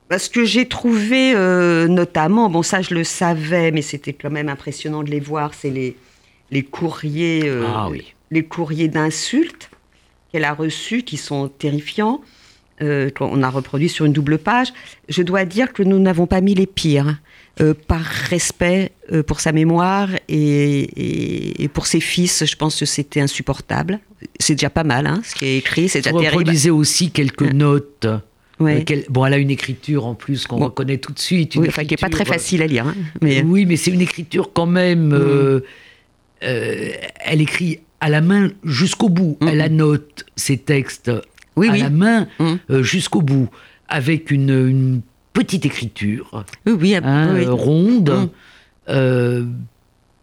parce 0.09 0.29
que 0.29 0.45
j'ai 0.45 0.67
trouvé 0.67 1.35
euh, 1.37 1.87
notamment, 1.87 2.49
bon 2.51 2.63
ça 2.63 2.83
je 2.83 2.95
le 2.95 3.05
savais, 3.05 3.71
mais 3.71 3.83
c'était 3.83 4.13
quand 4.13 4.31
même 4.31 4.49
impressionnant 4.49 5.03
de 5.05 5.11
les 5.11 5.21
voir, 5.21 5.55
c'est 5.55 5.71
les, 5.71 5.97
les 6.51 6.63
courriers, 6.65 7.43
euh, 7.45 7.65
Ah 7.67 7.89
oui. 7.91 8.13
les 8.31 8.43
courriers 8.45 8.89
d'insultes 8.89 9.71
qu'elle 10.33 10.45
a 10.45 10.53
reçus 10.53 11.03
qui 11.03 11.17
sont 11.17 11.49
terrifiants. 11.49 12.21
euh, 12.83 13.11
qu'on 13.11 13.43
a 13.43 13.51
reproduit 13.51 13.91
sur 13.91 14.07
une 14.07 14.15
double 14.15 14.39
page. 14.39 14.73
Je 15.11 15.23
dois 15.23 15.45
dire 15.45 15.73
que 15.75 15.83
nous 15.83 15.99
n'avons 15.99 16.27
pas 16.27 16.41
mis 16.41 16.55
les 16.55 16.67
pires. 16.67 17.19
Euh, 17.61 17.75
par 17.87 18.01
respect 18.03 18.93
euh, 19.13 19.23
pour 19.23 19.41
sa 19.41 19.53
mémoire 19.53 20.09
et, 20.29 20.81
et- 20.81 21.63
et 21.65 21.69
pour 21.69 21.87
ses 21.87 22.01
fils, 22.01 22.45
je 22.47 22.57
pense 22.57 22.79
que 22.81 22.87
c'était 22.87 23.21
insupportable. 23.21 24.01
C'est 24.39 24.55
déjà 24.55 24.71
pas 24.71 24.85
mal, 24.85 25.07
hein, 25.07 25.21
ce 25.25 25.35
qui 25.35 25.45
est 25.47 25.59
écrit, 25.59 25.89
c'est 25.89 25.99
déjà 26.01 26.11
terrible. 26.11 26.29
reproduisez 26.29 26.71
aussi 26.71 27.11
quelques 27.11 27.43
notes. 27.53 28.07
Ouais. 28.61 28.85
euh, 28.91 29.03
bon, 29.09 29.25
elle 29.25 29.33
a 29.35 29.39
une 29.39 29.51
écriture 29.51 30.05
en 30.07 30.15
plus 30.15 30.47
qu'on 30.47 30.59
Bon. 30.59 30.65
reconnaît 30.67 30.99
tout 30.99 31.13
de 31.13 31.19
suite. 31.19 31.55
une 31.55 31.63
Oui, 31.63 31.69
enfin, 31.69 31.85
qui 31.85 31.93
n'est 31.95 31.97
pas 31.97 32.11
très 32.11 32.25
facile 32.27 32.61
à 32.63 32.67
lire. 32.67 32.87
hein, 32.87 32.95
mais... 33.23 33.43
Oui, 33.43 33.65
mais 33.67 33.77
c'est 33.77 33.91
une 33.91 34.03
écriture 34.03 34.53
quand 34.53 34.67
même. 34.67 35.13
euh, 35.15 35.61
elle 36.43 37.41
écrit 37.41 37.81
à 38.01 38.09
la 38.09 38.21
main 38.21 38.51
jusqu'au 38.65 39.09
bout. 39.09 39.37
Mhm. 39.41 39.49
Elle 39.49 39.61
annote 39.61 40.25
ses 40.37 40.57
textes 40.59 41.11
Oui, 41.57 41.69
à 41.69 41.73
oui. 41.73 41.81
la 41.81 41.91
main 41.91 42.29
euh, 42.71 42.83
jusqu'au 42.83 43.23
bout, 43.23 43.49
avec 43.89 44.31
une, 44.31 44.51
une 44.51 45.01
petite 45.33 45.65
écriture 45.67 46.45
Oui, 46.67 46.95
hein, 46.95 47.35
oui. 47.35 47.47
ronde. 47.47 48.11
Mhm. 48.11 48.29
Euh, 48.89 49.45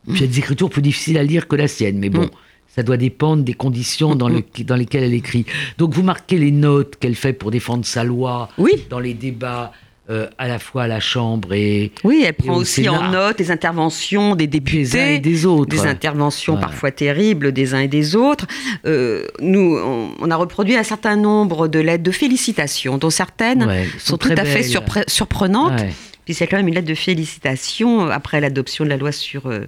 puis 0.07 0.15
il 0.15 0.21
y 0.21 0.23
a 0.23 0.27
des 0.27 0.39
écritures 0.39 0.69
plus 0.69 0.81
difficiles 0.81 1.17
à 1.17 1.23
lire 1.23 1.47
que 1.47 1.55
la 1.55 1.67
sienne, 1.67 1.99
mais 1.99 2.09
bon. 2.09 2.21
Mhm. 2.23 2.29
Ça 2.67 2.83
doit 2.83 2.97
dépendre 2.97 3.43
des 3.43 3.53
conditions 3.55 4.13
dans, 4.15 4.29
le- 4.29 4.43
dans 4.63 4.75
lesquelles 4.75 5.03
elle 5.03 5.13
écrit. 5.15 5.45
Donc 5.79 5.93
vous 5.95 6.03
marquez 6.03 6.37
les 6.37 6.51
notes 6.51 6.95
qu'elle 6.97 7.15
fait 7.15 7.33
pour 7.33 7.49
défendre 7.49 7.85
sa 7.85 8.03
loi 8.03 8.49
Oui, 8.59 8.71
dans 8.89 8.99
les 8.99 9.15
débats 9.15 9.71
euh, 10.09 10.27
à 10.37 10.47
la 10.47 10.57
fois 10.59 10.83
à 10.83 10.87
la 10.87 10.99
Chambre 10.99 11.53
et 11.53 11.91
oui, 12.03 12.23
elle 12.25 12.33
prend 12.33 12.53
au 12.55 12.61
aussi 12.61 12.87
en 12.87 13.11
note 13.11 13.39
les 13.39 13.51
interventions 13.51 14.35
des 14.35 14.47
députés. 14.47 14.83
des 14.83 14.97
uns 14.99 15.07
et 15.15 15.19
des 15.19 15.45
autres. 15.45 15.69
des 15.69 15.85
interventions 15.85 16.55
Ouais. 16.55 16.61
parfois 16.61 16.91
terribles 16.91 17.51
des 17.51 17.73
uns 17.73 17.79
et 17.79 17.87
des 17.87 18.15
autres. 18.15 18.47
Euh, 18.85 19.25
nous, 19.41 19.77
on, 19.77 20.11
on 20.19 20.31
a 20.31 20.35
reproduit 20.35 20.75
un 20.77 20.83
certain 20.83 21.15
nombre 21.17 21.67
de 21.67 21.79
lettres 21.79 22.03
de 22.03 22.11
félicitations, 22.11 22.97
dont 22.97 23.09
certaines 23.09 23.63
Ouais, 23.65 23.85
sont, 23.97 24.11
sont 24.11 24.17
tout 24.17 24.29
à 24.37 24.45
fait 24.45 24.61
surpre- 24.63 25.03
surprenantes. 25.09 25.79
Ouais. 25.81 25.93
Puis 26.25 26.33
c'est 26.33 26.47
quand 26.47 26.57
même 26.57 26.67
une 26.67 26.75
lettre 26.75 26.87
de 26.87 26.93
félicitations 26.95 28.09
après 28.09 28.41
l'adoption 28.41 28.83
de 28.85 28.89
la 28.89 28.97
loi 28.97 29.11
sur 29.11 29.47
euh, 29.47 29.61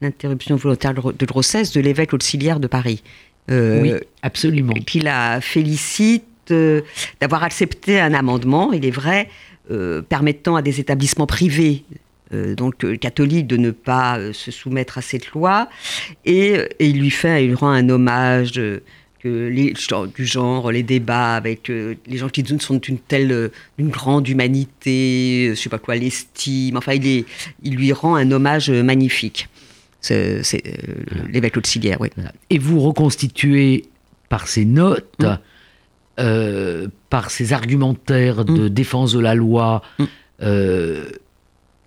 l'interruption 0.00 0.56
volontaire 0.56 0.94
de 0.94 1.00
gro- 1.00 1.12
de 1.12 1.26
grossesse 1.26 1.72
de 1.72 1.80
l'évêque 1.80 2.12
auxiliaire 2.12 2.60
de 2.60 2.66
Paris. 2.66 3.02
Oui, 3.48 3.92
absolument. 4.22 4.74
qui 4.74 5.00
la 5.00 5.40
félicite 5.40 6.24
d'avoir 7.20 7.42
accepté 7.42 8.00
un 8.00 8.12
amendement, 8.14 8.72
il 8.72 8.84
est 8.84 8.90
vrai, 8.92 9.28
permettant 10.08 10.56
à 10.56 10.62
des 10.62 10.80
établissements 10.80 11.26
privés, 11.26 11.84
euh, 12.32 12.54
donc 12.54 12.84
euh, 12.84 12.96
catholiques, 12.96 13.46
de 13.46 13.56
ne 13.56 13.70
pas 13.70 14.18
euh, 14.18 14.32
se 14.32 14.50
soumettre 14.50 14.98
à 14.98 15.02
cette 15.02 15.28
loi. 15.32 15.68
Et, 16.24 16.54
et 16.78 16.86
il 16.86 16.98
lui 17.00 17.10
fait, 17.10 17.44
il 17.44 17.48
lui 17.48 17.54
rend 17.56 17.70
un 17.70 17.88
hommage. 17.88 18.58
euh, 18.58 18.80
que 19.22 19.48
les, 19.48 19.74
du 20.14 20.24
genre 20.24 20.72
les 20.72 20.82
débats 20.82 21.36
avec 21.36 21.68
euh, 21.68 21.94
les 22.06 22.16
gens 22.16 22.30
qui 22.30 22.42
sont 22.58 22.76
d'une 22.76 22.98
telle 22.98 23.32
euh, 23.32 23.48
d'une 23.78 23.90
grande 23.90 24.26
humanité 24.26 25.48
euh, 25.48 25.54
je 25.54 25.60
sais 25.60 25.68
pas 25.68 25.78
quoi 25.78 25.94
l'estime 25.94 26.78
enfin 26.78 26.94
il 26.94 27.06
est 27.06 27.24
il 27.62 27.74
lui 27.76 27.92
rend 27.92 28.14
un 28.16 28.30
hommage 28.32 28.70
euh, 28.70 28.82
magnifique 28.82 29.48
c'est 30.00 30.40
euh, 30.40 30.82
l'évêque 31.30 31.58
auxiliaire 31.58 31.98
oui. 32.00 32.08
Et 32.48 32.56
vous 32.56 32.80
reconstituez 32.80 33.84
par 34.30 34.48
ses 34.48 34.64
notes, 34.64 35.04
Mm. 35.18 35.38
Euh, 36.20 36.88
par 37.08 37.30
ses 37.30 37.52
argumentaires 37.52 38.44
de 38.44 38.68
défense 38.68 39.12
de 39.12 39.20
la 39.20 39.34
loi, 39.34 39.82
Mm. 39.98 40.04
euh, 40.42 41.04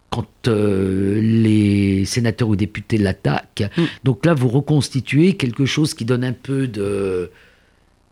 quand 0.10 0.28
euh, 0.48 1.20
les 1.22 2.06
sénateurs 2.06 2.50
ou 2.50 2.56
députés 2.56 2.98
l'attaquent. 2.98 3.70
Mm. 3.78 3.84
Donc 4.04 4.26
là, 4.26 4.34
vous 4.34 4.48
reconstituez 4.50 5.34
quelque 5.38 5.66
chose 5.66 5.94
qui 5.94 6.06
donne 6.06 6.24
un 6.24 6.34
peu 6.34 6.68
de, 6.68 7.32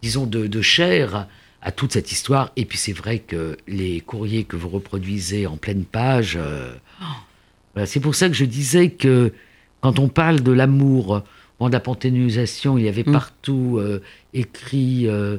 disons, 0.01 0.25
de, 0.25 0.47
de 0.47 0.61
chair 0.61 1.27
à 1.61 1.71
toute 1.71 1.91
cette 1.93 2.11
histoire. 2.11 2.51
Et 2.55 2.65
puis 2.65 2.77
c'est 2.79 2.93
vrai 2.93 3.19
que 3.19 3.55
les 3.67 3.99
courriers 4.01 4.45
que 4.45 4.55
vous 4.55 4.69
reproduisez 4.69 5.45
en 5.45 5.57
pleine 5.57 5.83
page, 5.85 6.39
oh, 6.41 7.03
voilà, 7.73 7.85
c'est 7.85 7.99
pour 7.99 8.15
ça 8.15 8.27
que 8.29 8.35
je 8.35 8.45
disais 8.45 8.89
que 8.89 9.31
quand 9.81 9.99
on 9.99 10.07
parle 10.09 10.41
de 10.41 10.51
l'amour, 10.51 11.21
de 11.61 11.69
la 11.71 11.79
panthéonisation, 11.79 12.79
il 12.79 12.85
y 12.85 12.89
avait 12.89 13.03
Mm. 13.05 13.11
partout 13.11 13.77
euh, 13.77 14.01
écrit 14.33 15.07
Euh, 15.07 15.37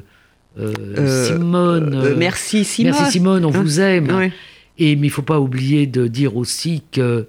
Simone. 0.55 1.95
Euh, 1.95 2.11
euh, 2.11 2.15
merci 2.17 2.63
Simone. 2.63 2.93
Merci 2.93 3.11
Simone, 3.11 3.45
on 3.45 3.53
Hein 3.53 3.61
vous 3.61 3.79
aime. 3.79 4.15
Ouais. 4.15 4.31
Et 4.77 4.95
mais 4.95 5.07
il 5.07 5.09
faut 5.09 5.21
pas 5.21 5.39
oublier 5.39 5.87
de 5.87 6.07
dire 6.07 6.35
aussi 6.35 6.83
que 6.91 7.27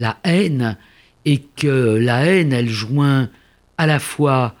la 0.00 0.18
haine 0.24 0.76
et 1.24 1.42
que 1.56 1.96
la 1.96 2.24
haine, 2.24 2.52
elle 2.52 2.68
joint 2.68 3.28
à 3.78 3.86
la 3.86 3.98
fois 3.98 4.54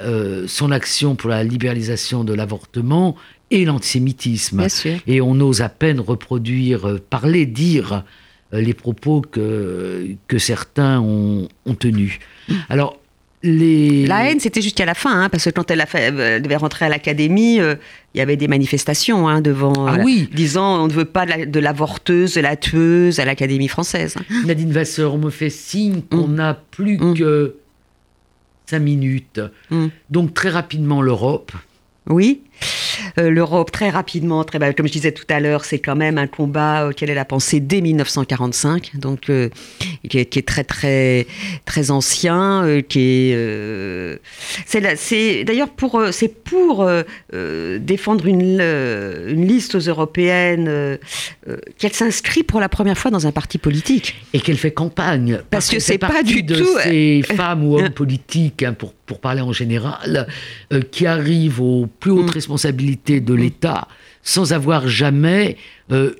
euh, 0.00 0.46
son 0.46 0.70
action 0.70 1.16
pour 1.16 1.30
la 1.30 1.44
libéralisation 1.44 2.24
de 2.24 2.32
l'avortement 2.32 3.16
et 3.50 3.64
l'antisémitisme. 3.64 4.66
Et 5.06 5.20
on 5.20 5.38
ose 5.40 5.60
à 5.60 5.68
peine 5.68 6.00
reproduire, 6.00 6.88
euh, 6.88 6.98
parler, 6.98 7.46
dire 7.46 8.04
euh, 8.54 8.60
les 8.60 8.74
propos 8.74 9.20
que, 9.20 10.16
que 10.28 10.38
certains 10.38 11.00
ont, 11.00 11.48
ont 11.66 11.74
tenus. 11.74 12.18
Alors, 12.68 12.98
les... 13.42 14.06
La 14.06 14.28
haine, 14.30 14.40
c'était 14.40 14.62
jusqu'à 14.62 14.84
la 14.84 14.94
fin, 14.94 15.22
hein, 15.22 15.28
parce 15.28 15.44
que 15.44 15.50
quand 15.50 15.70
elle, 15.70 15.80
a 15.80 15.86
fait, 15.86 15.98
elle 16.16 16.42
devait 16.42 16.56
rentrer 16.56 16.84
à 16.84 16.88
l'académie, 16.88 17.60
euh, 17.60 17.74
il 18.14 18.18
y 18.18 18.20
avait 18.20 18.36
des 18.36 18.48
manifestations 18.48 19.28
hein, 19.28 19.40
devant, 19.40 19.86
Ah 19.86 19.96
euh, 19.96 20.02
oui, 20.04 20.28
disant 20.32 20.82
on 20.84 20.86
ne 20.86 20.92
veut 20.92 21.04
pas 21.04 21.24
de 21.26 21.30
la- 21.30 21.46
de 21.46 21.60
l'avorteuse, 21.60 22.34
de 22.34 22.40
la 22.40 22.56
tueuse 22.56 23.18
à 23.20 23.24
l'académie 23.24 23.68
française. 23.68 24.14
Nadine 24.46 24.70
Vasseur, 24.72 25.14
on 25.14 25.18
me 25.18 25.30
fait 25.30 25.50
signe 25.50 26.02
qu'on 26.02 26.28
n'a 26.28 26.54
plus 26.54 26.98
Mm. 26.98 27.14
que 27.14 27.56
cinq 28.66 28.78
minutes. 28.80 29.40
Mm. 29.70 29.86
Donc 30.10 30.34
très 30.34 30.50
rapidement 30.50 31.02
l'Europe. 31.02 31.52
Oui. 32.08 32.42
Euh, 33.18 33.30
L'Europe, 33.30 33.70
très 33.70 33.90
rapidement, 33.90 34.44
très, 34.44 34.58
bah, 34.58 34.72
comme 34.72 34.86
je 34.86 34.92
disais 34.92 35.12
tout 35.12 35.24
à 35.28 35.40
l'heure, 35.40 35.64
c'est 35.64 35.78
quand 35.78 35.96
même 35.96 36.18
un 36.18 36.26
combat 36.26 36.88
auquel 36.88 37.10
elle 37.10 37.18
a 37.18 37.24
pensé 37.24 37.60
dès 37.60 37.80
1945, 37.80 38.92
donc 38.96 39.28
euh, 39.30 39.48
qui, 40.08 40.18
est, 40.18 40.24
qui 40.26 40.38
est 40.38 40.46
très 40.46 40.64
très 40.64 41.26
très 41.64 41.90
ancien, 41.90 42.64
euh, 42.64 42.80
qui 42.82 43.30
est. 43.32 44.18
c'est 44.66 45.44
d'ailleurs 45.44 45.68
pour 45.70 46.00
c'est 46.10 46.28
pour 46.28 46.88
défendre 47.32 48.26
une, 48.26 48.60
une 48.60 49.46
liste 49.46 49.74
aux 49.74 49.78
européennes 49.80 50.98
qu'elle 51.78 51.92
s'inscrit 51.92 52.42
pour 52.42 52.60
la 52.60 52.68
première 52.68 52.98
fois 52.98 53.10
dans 53.10 53.26
un 53.26 53.32
parti 53.32 53.58
politique. 53.58 54.14
Et 54.32 54.40
qu'elle 54.40 54.56
fait 54.56 54.70
campagne. 54.72 55.40
Parce 55.50 55.66
que 55.66 55.72
qu'elle 55.72 55.80
c'est 55.80 55.98
pas 55.98 56.22
du 56.22 56.42
de 56.42 56.56
tout- 56.56 56.78
ces 56.82 57.22
femmes 57.22 57.64
ou 57.64 57.78
hommes 57.78 57.90
politiques, 57.90 58.62
hein, 58.62 58.72
pour, 58.74 58.92
pour 58.92 59.20
parler 59.20 59.40
en 59.40 59.52
général, 59.52 60.26
euh, 60.72 60.80
qui 60.90 61.06
arrivent 61.06 61.60
aux 61.60 61.86
plus 62.00 62.10
hautes 62.10 62.26
Mm. 62.26 62.30
responsabilités 62.30 63.01
de 63.06 63.34
l'État 63.34 63.88
sans 64.22 64.52
avoir 64.52 64.88
jamais 64.88 65.56
euh, 65.90 66.14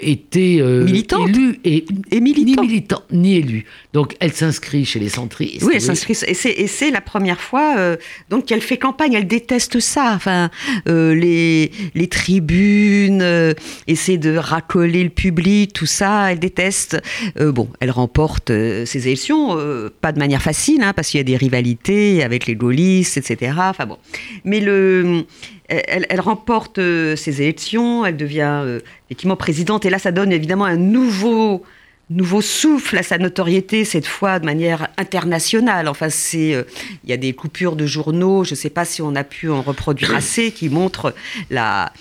été 0.00 0.60
euh, 0.60 0.86
élue 0.86 1.60
et, 1.64 1.84
Et 2.10 2.20
ni 2.20 2.32
militant. 2.32 2.62
militant 2.62 3.02
ni 3.10 3.36
élue. 3.36 3.66
Donc 3.92 4.16
elle 4.20 4.32
s'inscrit 4.32 4.84
chez 4.84 4.98
les 4.98 5.08
centristes. 5.08 5.62
Oui, 5.62 5.72
elle 5.74 5.80
s'inscrit. 5.80 6.16
Et 6.26 6.34
c'est, 6.66 6.90
la 6.90 7.00
première 7.00 7.40
fois 7.40 7.76
euh, 7.78 7.96
donc 8.30 8.46
qu'elle 8.46 8.62
fait 8.62 8.78
campagne. 8.78 9.12
Elle 9.12 9.26
déteste 9.26 9.78
ça. 9.80 10.12
Enfin, 10.14 10.50
euh, 10.88 11.14
les, 11.14 11.70
les 11.94 12.08
tribunes, 12.08 13.24
essaie 13.86 14.18
de 14.18 14.36
racoler 14.36 15.02
le 15.02 15.10
public, 15.10 15.72
tout 15.72 15.86
ça. 15.86 16.32
Elle 16.32 16.38
déteste. 16.38 17.00
Bon, 17.38 17.68
elle 17.80 17.90
remporte 17.90 18.48
ses 18.48 19.06
élections, 19.06 19.56
pas 20.00 20.12
de 20.12 20.18
manière 20.18 20.42
facile, 20.42 20.82
hein, 20.82 20.92
parce 20.94 21.08
qu'il 21.10 21.18
y 21.18 21.20
a 21.20 21.24
des 21.24 21.36
rivalités 21.36 22.22
avec 22.22 22.46
les 22.46 22.54
gaullistes, 22.54 23.16
etc. 23.16 23.52
Enfin 23.58 23.86
bon. 23.86 23.98
Mais 24.44 24.60
le, 24.60 25.24
elle, 25.70 26.06
elle 26.08 26.20
remporte 26.20 26.78
euh, 26.78 27.16
ses 27.16 27.42
élections. 27.42 28.04
Elle 28.04 28.16
devient 28.16 28.62
euh, 28.64 28.80
effectivement 29.06 29.36
présidente. 29.36 29.86
Et 29.86 29.90
là, 29.90 29.98
ça 29.98 30.12
donne 30.12 30.32
évidemment 30.32 30.64
un 30.64 30.76
nouveau 30.76 31.64
nouveau 32.10 32.40
souffle 32.40 32.98
à 32.98 33.04
sa 33.04 33.18
notoriété, 33.18 33.84
cette 33.84 34.06
fois 34.06 34.40
de 34.40 34.44
manière 34.44 34.88
internationale. 34.96 35.86
Enfin, 35.86 36.10
c'est, 36.10 36.54
euh, 36.54 36.64
il 37.04 37.10
y 37.10 37.12
a 37.12 37.16
des 37.16 37.32
coupures 37.32 37.76
de 37.76 37.86
journaux, 37.86 38.42
je 38.42 38.50
ne 38.50 38.56
sais 38.56 38.68
pas 38.68 38.84
si 38.84 39.00
on 39.00 39.14
a 39.14 39.22
pu 39.22 39.48
en 39.48 39.62
reproduire 39.62 40.14
assez, 40.16 40.50
qui 40.50 40.68
montrent 40.68 41.14
la, 41.50 41.92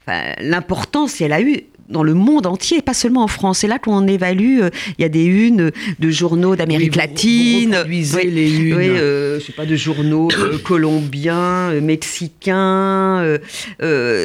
enfin, 0.00 0.32
l'importance 0.38 1.16
qu'elle 1.16 1.32
a 1.32 1.40
eue 1.40 1.64
dans 1.88 2.02
le 2.02 2.14
monde 2.14 2.46
entier, 2.46 2.82
pas 2.82 2.94
seulement 2.94 3.22
en 3.24 3.28
France. 3.28 3.58
C'est 3.60 3.66
là 3.68 3.78
qu'on 3.78 4.06
évalue, 4.06 4.60
euh, 4.60 4.70
il 4.98 5.02
y 5.02 5.04
a 5.04 5.08
des 5.08 5.24
unes 5.24 5.70
de 5.98 6.10
journaux 6.10 6.54
d'Amérique 6.56 6.92
Oui, 6.94 7.02
vous- 7.02 7.12
latine. 7.12 7.70
vous 7.70 7.76
reproduisez 7.76 8.16
Oui, 8.18 8.30
les 8.30 8.56
unes. 8.60 8.74
oui, 8.76 8.88
euh, 8.88 9.40
je 9.40 9.44
sais 9.46 9.52
pas, 9.52 9.64
de 9.66 9.76
journaux 9.76 10.28
euh, 10.38 10.58
colombiens, 10.64 11.72
mexicains. 11.80 13.38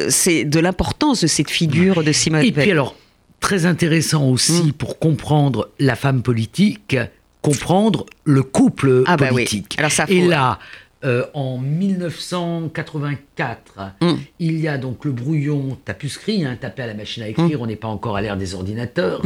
c'est 0.08 0.44
de 0.44 0.58
l'importance 0.60 1.22
de 1.22 1.26
cette 1.26 1.50
figure 1.50 2.02
de 2.02 2.12
Simone 2.12 2.44
Et 2.44 2.52
puis 2.52 2.70
alors, 2.70 2.96
très 3.40 3.66
intéressant 3.66 4.28
aussi 4.28 4.62
Mm. 4.64 4.72
pour 4.72 4.98
comprendre 4.98 5.68
la 5.78 5.96
femme 5.96 6.22
politique, 6.22 6.96
comprendre 7.42 8.06
le 8.24 8.42
couple 8.42 9.02
Ah 9.06 9.16
bah 9.16 9.26
oui. 9.30 9.44
politique. 9.44 9.74
Alors 9.78 9.90
ça 9.92 10.06
Et 10.08 10.26
là, 10.26 10.58
euh, 11.04 11.24
en 11.34 11.58
1984, 11.58 13.94
Mm. 14.00 14.12
il 14.38 14.60
y 14.60 14.68
a 14.68 14.78
donc 14.78 15.04
le 15.04 15.12
brouillon 15.12 15.76
tapuscrit, 15.84 16.44
hein, 16.44 16.56
tapé 16.60 16.82
à 16.82 16.86
la 16.86 16.94
machine 16.94 17.22
à 17.22 17.28
écrire, 17.28 17.60
on 17.60 17.66
n'est 17.66 17.76
pas 17.76 17.88
encore 17.88 18.16
à 18.16 18.22
l'ère 18.22 18.36
des 18.36 18.54
ordinateurs. 18.54 19.22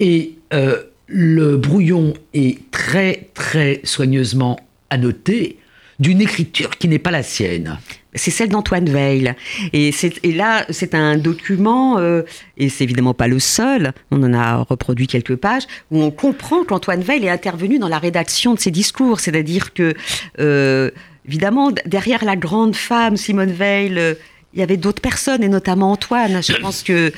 Et 0.00 0.34
euh, 0.52 0.82
le 1.06 1.56
brouillon 1.56 2.14
est 2.34 2.70
très, 2.70 3.28
très 3.34 3.80
soigneusement 3.84 4.58
annoté 4.90 5.58
d'une 5.98 6.20
écriture 6.20 6.70
qui 6.78 6.88
n'est 6.88 6.98
pas 6.98 7.10
la 7.10 7.22
sienne. 7.22 7.78
C'est 8.14 8.30
celle 8.30 8.48
d'Antoine 8.48 8.88
Veil. 8.88 9.34
Et, 9.72 9.90
et 10.22 10.32
là, 10.32 10.66
c'est 10.70 10.94
un 10.94 11.16
document, 11.16 11.98
euh, 11.98 12.22
et 12.56 12.68
c'est 12.68 12.84
évidemment 12.84 13.14
pas 13.14 13.28
le 13.28 13.38
seul, 13.38 13.92
on 14.10 14.22
en 14.22 14.34
a 14.34 14.56
reproduit 14.58 15.06
quelques 15.06 15.36
pages, 15.36 15.64
où 15.90 16.02
on 16.02 16.10
comprend 16.10 16.64
qu'Antoine 16.64 17.02
Veil 17.02 17.24
est 17.24 17.30
intervenu 17.30 17.78
dans 17.78 17.88
la 17.88 17.98
rédaction 17.98 18.54
de 18.54 18.60
ses 18.60 18.70
discours. 18.70 19.20
C'est-à-dire 19.20 19.72
que, 19.72 19.94
euh, 20.40 20.90
évidemment, 21.26 21.70
derrière 21.86 22.24
la 22.24 22.36
grande 22.36 22.76
femme, 22.76 23.16
Simone 23.16 23.52
Veil, 23.52 23.94
euh, 23.96 24.14
il 24.54 24.60
y 24.60 24.62
avait 24.62 24.76
d'autres 24.76 25.00
personnes, 25.00 25.42
et 25.42 25.48
notamment 25.48 25.92
Antoine. 25.92 26.42
Je 26.42 26.52
pense 26.52 26.82
que 26.82 27.10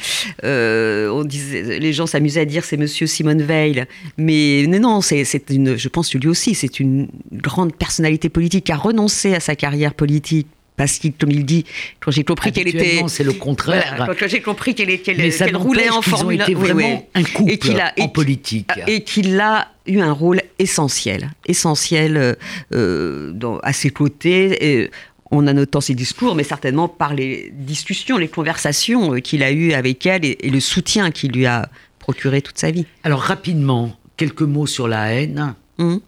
euh, 0.44 1.08
on 1.08 1.24
disait, 1.24 1.80
les 1.80 1.92
gens 1.92 2.06
s'amusaient 2.06 2.42
à 2.42 2.44
dire 2.44 2.64
c'est 2.64 2.76
Monsieur 2.76 3.08
Simone 3.08 3.42
Veil, 3.42 3.86
mais 4.16 4.66
non, 4.68 4.78
non, 4.78 5.00
c'est 5.00 5.24
une. 5.50 5.76
Je 5.76 5.88
pense 5.88 6.10
que 6.10 6.18
lui 6.18 6.28
aussi, 6.28 6.54
c'est 6.54 6.78
une 6.78 7.08
grande 7.32 7.74
personnalité 7.74 8.28
politique 8.28 8.66
qui 8.66 8.72
a 8.72 8.76
renoncé 8.76 9.34
à 9.34 9.40
sa 9.40 9.56
carrière 9.56 9.94
politique 9.94 10.46
parce 10.76 10.98
qu'il, 10.98 11.12
comme 11.12 11.30
il 11.30 11.44
dit, 11.44 11.64
quand 12.00 12.10
j'ai 12.10 12.24
compris 12.24 12.50
qu'elle 12.52 12.68
était, 12.68 13.00
c'est 13.08 13.24
le 13.24 13.32
contraire. 13.32 13.94
voilà, 13.96 14.14
quand 14.18 14.28
j'ai 14.28 14.40
compris 14.40 14.74
qu'elle 14.74 15.00
qu'elle- 15.02 15.18
Mais 15.18 15.30
qu'elle 15.30 15.56
roulait 15.56 15.90
en 15.90 16.02
Formule 16.02 16.40
1, 16.40 16.44
été 16.44 16.54
oui, 16.54 16.60
vraiment 16.60 16.94
oui. 17.14 17.20
un 17.20 17.22
couple 17.24 17.52
Et 17.52 17.58
qu'il 17.58 17.80
a- 17.80 17.92
et 17.98 18.02
en 18.02 18.08
politique. 18.08 18.70
et 18.86 19.02
qu'il 19.04 19.38
a 19.40 19.68
eu 19.86 20.00
un 20.00 20.12
rôle 20.12 20.40
essentiel, 20.58 21.30
essentiel 21.46 22.16
euh, 22.16 22.34
euh, 22.72 23.32
dans- 23.32 23.58
à 23.58 23.72
ses 23.72 23.90
côtés. 23.90 24.80
Et, 24.82 24.90
en 25.30 25.48
annotant 25.48 25.80
ses 25.80 25.94
discours, 25.96 26.36
mais 26.36 26.44
certainement 26.44 26.86
par 26.86 27.12
les 27.12 27.50
discussions, 27.52 28.18
les 28.18 28.28
conversations 28.28 29.14
euh, 29.14 29.18
qu'il 29.20 29.42
a 29.42 29.50
eues 29.50 29.72
avec 29.72 30.06
elle 30.06 30.24
et, 30.24 30.38
et 30.42 30.50
le 30.50 30.60
soutien 30.60 31.10
qu'il 31.10 31.32
lui 31.32 31.44
a 31.46 31.68
procuré 31.98 32.40
toute 32.40 32.56
sa 32.58 32.70
vie. 32.70 32.86
Alors 33.02 33.18
rapidement, 33.20 33.96
quelques 34.16 34.42
mots 34.42 34.66
sur 34.68 34.86
la 34.86 35.12
haine, 35.12 35.54
Hum. 35.78 36.00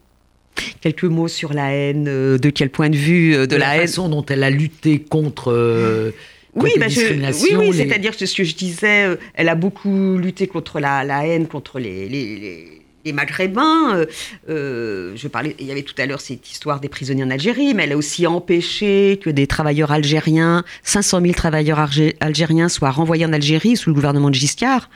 Quelques 0.80 1.04
mots 1.04 1.28
sur 1.28 1.52
la 1.52 1.72
haine, 1.72 2.06
euh, 2.08 2.38
de 2.38 2.50
quel 2.50 2.70
point 2.70 2.88
de 2.90 2.96
vue 2.96 3.34
euh, 3.34 3.46
de, 3.46 3.56
la, 3.56 3.76
haine 3.76 3.82
façon 3.82 4.08
dont 4.08 4.24
elle 4.26 4.42
a 4.42 4.50
lutté 4.50 4.98
contre, 5.00 5.52
euh, 5.52 6.10
Oui, 6.54 6.70
bah, 6.78 6.88
je- 6.88 6.94
oui, 6.94 6.94
discriminations. 6.96 7.58
oui, 7.58 7.66
les- 7.72 7.72
c'est-à-dire 7.88 8.16
que 8.16 8.24
ce 8.26 8.34
que 8.36 8.44
je 8.44 8.54
disais, 8.54 9.06
elle 9.34 9.48
a 9.48 9.54
beaucoup 9.54 10.16
lutté 10.18 10.46
contre 10.46 10.80
la, 10.80 11.04
la 11.04 11.26
haine, 11.26 11.46
contre 11.46 11.78
les, 11.78 12.08
les, 12.08 12.36
les- 12.36 12.82
les 13.06 13.12
Maghrébins. 13.12 13.96
euh, 13.96 14.06
euh, 14.50 15.12
je 15.16 15.28
parlais, 15.28 15.56
il 15.58 15.66
y 15.66 15.70
avait 15.70 15.82
tout 15.82 15.94
à 15.96 16.04
l'heure 16.04 16.20
cette 16.20 16.50
histoire 16.50 16.80
des 16.80 16.88
prisonniers 16.88 17.24
en 17.24 17.30
Algérie, 17.30 17.72
mais 17.72 17.84
elle 17.84 17.92
a 17.92 17.96
aussi 17.96 18.26
empêché 18.26 19.18
que 19.22 19.30
des 19.30 19.46
travailleurs 19.46 19.92
algériens, 19.92 20.64
500 20.82 21.20
000 21.22 21.32
travailleurs 21.32 21.78
algé- 21.78 22.16
algériens 22.20 22.68
soient 22.68 22.90
renvoyés 22.90 23.24
en 23.24 23.32
Algérie 23.32 23.76
sous 23.76 23.88
le 23.90 23.94
gouvernement 23.94 24.28
de 24.28 24.34
Giscard, 24.34 24.90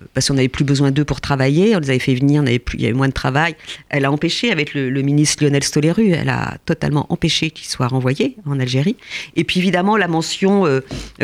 euh, 0.00 0.04
parce 0.14 0.28
qu'on 0.28 0.34
n'avait 0.34 0.48
plus 0.48 0.64
besoin 0.64 0.90
d'eux 0.90 1.04
pour 1.04 1.20
travailler, 1.20 1.74
on 1.74 1.80
les 1.80 1.90
avait 1.90 1.98
fait 1.98 2.14
venir, 2.14 2.44
il 2.46 2.80
y 2.80 2.84
avait 2.84 2.92
moins 2.92 3.08
de 3.08 3.12
travail. 3.14 3.56
Elle 3.88 4.04
a 4.04 4.12
empêché, 4.12 4.52
avec 4.52 4.74
le, 4.74 4.90
ministre 5.06 5.44
Lionel 5.44 5.64
Stoléru, 5.64 6.10
elle 6.10 6.28
a 6.28 6.58
totalement 6.66 7.06
empêché 7.10 7.50
qu'ils 7.50 7.68
soient 7.68 7.86
renvoyés 7.88 8.36
en 8.44 8.60
Algérie. 8.60 8.96
Et 9.36 9.44
puis 9.44 9.60
évidemment, 9.60 9.96
la 9.96 10.08
mention 10.08 10.64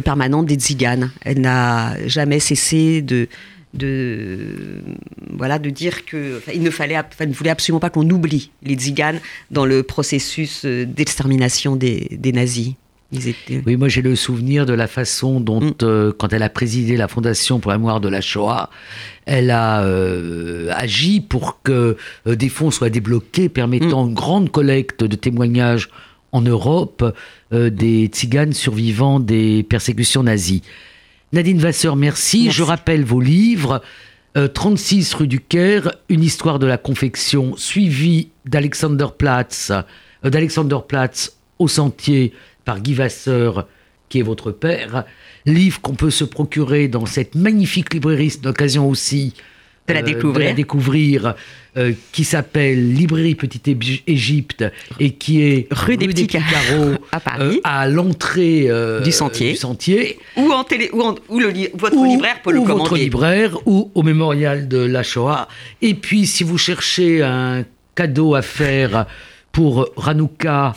permanente 0.05 0.47
des 0.47 0.55
tziganes. 0.55 1.11
Elle 1.23 1.41
n'a 1.41 1.97
jamais 2.07 2.39
cessé 2.39 3.03
de 3.03 3.29
de 3.75 4.83
voilà 5.31 5.59
de 5.59 5.71
dire 5.71 6.05
que 6.05 6.41
il 6.53 6.63
ne 6.63 6.71
fallait 6.71 6.99
enfin, 6.99 7.27
ne 7.27 7.33
voulait 7.33 7.51
absolument 7.51 7.81
pas 7.81 7.91
qu'on 7.91 8.09
oublie 8.09 8.51
les 8.63 8.75
tziganes 8.75 9.21
dans 9.51 9.65
le 9.65 9.83
processus 9.83 10.65
euh, 10.65 10.85
d'extermination 10.85 11.77
des, 11.77 12.09
des, 12.11 12.33
nazis. 12.33 12.75
Ils 13.13 13.29
étaient... 13.29 13.63
Oui, 13.67 13.77
moi 13.77 13.89
j'ai 13.89 14.03
le 14.03 14.17
souvenir 14.17 14.67
de 14.67 14.73
la 14.73 14.87
façon 14.87 15.41
dont, 15.41 15.61
mm. 15.61 15.75
euh, 15.83 16.13
quand 16.17 16.33
elle 16.33 16.43
a 16.43 16.49
présidé 16.49 16.97
la 16.97 17.09
Fondation 17.09 17.61
pour 17.61 17.71
la 17.71 17.79
mémoire 17.79 18.01
de 18.01 18.09
la 18.09 18.21
Shoah, 18.21 18.71
elle 19.27 19.51
a 19.51 19.83
euh, 19.85 20.71
agi 20.75 21.21
pour 21.21 21.63
que 21.63 21.97
des 22.27 22.49
fonds 22.49 22.71
soient 22.71 22.91
débloqués 22.91 23.49
permettant 23.49 24.05
mm. 24.05 24.09
une 24.09 24.15
grande 24.15 24.51
collecte 24.51 25.05
de 25.05 25.17
témoignages 25.17 25.89
en 26.33 26.41
Europe 26.41 27.15
des 27.53 28.07
tziganes 28.07 28.55
survivants 28.55 29.21
des 29.21 29.63
persécutions 29.65 30.23
nazies. 30.23 30.63
Nadine 31.33 31.59
Vasseur, 31.59 31.97
merci. 31.97 32.51
Je 32.51 32.63
rappelle 32.63 33.05
vos 33.05 33.21
livres. 33.21 33.81
36 34.35 35.15
euh, 35.15 35.17
rue 35.19 35.29
du 35.29 35.41
Caire, 35.41 35.93
une 36.11 36.23
histoire 36.23 36.59
de 36.59 36.67
la 36.67 36.77
confection, 36.77 37.57
suivi 37.57 38.29
d'Alexander 38.45 39.07
Platz, 39.17 39.71
euh, 39.71 40.31
d'Alexander 40.31 40.79
Platz 40.87 41.37
au 41.59 41.69
sentier 41.69 42.35
par 42.67 42.81
Guy 42.81 42.93
Vasseur, 42.93 43.67
qui 44.11 44.19
est 44.19 44.23
votre 44.23 44.51
père. 44.51 45.05
Livre 45.47 45.81
qu'on 45.81 45.95
peut 45.95 46.11
se 46.11 46.25
procurer 46.25 46.89
dans 46.89 47.07
cette 47.07 47.35
magnifique 47.35 47.95
librairie, 47.95 48.39
d'occasion 48.43 48.89
aussi 48.89 49.33
de 49.89 49.95
la 49.95 50.01
euh, 50.01 50.03
découvrir, 50.03 50.55
découvrir 50.55 51.35
euh, 51.77 51.93
qui 52.13 52.25
s'appelle 52.25 52.95
Librairie 52.95 53.35
Petite 53.35 53.69
Égypte 54.07 54.65
et 55.01 55.13
qui 55.13 55.43
est 55.43 55.67
rue, 55.71 55.97
des, 55.97 56.07
Petits 56.07 56.27
Carreaux 56.27 56.95
à 57.11 57.21
Paris, 57.21 57.57
euh, 57.57 57.61
à 57.65 57.89
l'entrée 57.89 58.69
du 59.03 59.13
sentier, 59.13 59.53
du 59.53 59.57
sentier, 59.57 60.19
ou 60.37 60.53
en 60.53 60.65
télé, 60.65 60.91
ou, 60.93 61.41
le, 61.41 61.53
votre 61.75 62.05
libraire 62.05 62.41
peut 62.43 62.53
le 62.53 62.61
ou 62.61 62.65
commander, 62.65 62.83
votre 62.83 62.97
libraire 62.97 63.59
ou 63.67 63.91
au 63.95 64.03
mémorial 64.03 64.69
de 64.69 64.79
la 64.79 65.03
Shoah. 65.03 65.49
Et 65.81 65.95
puis 65.95 66.27
si 66.27 66.45
vous 66.45 66.59
cherchez 66.59 67.23
un 67.23 67.65
cadeau 67.95 68.35
à 68.35 68.43
faire 68.43 69.07
pour 69.51 69.89
Hanouka 70.07 70.75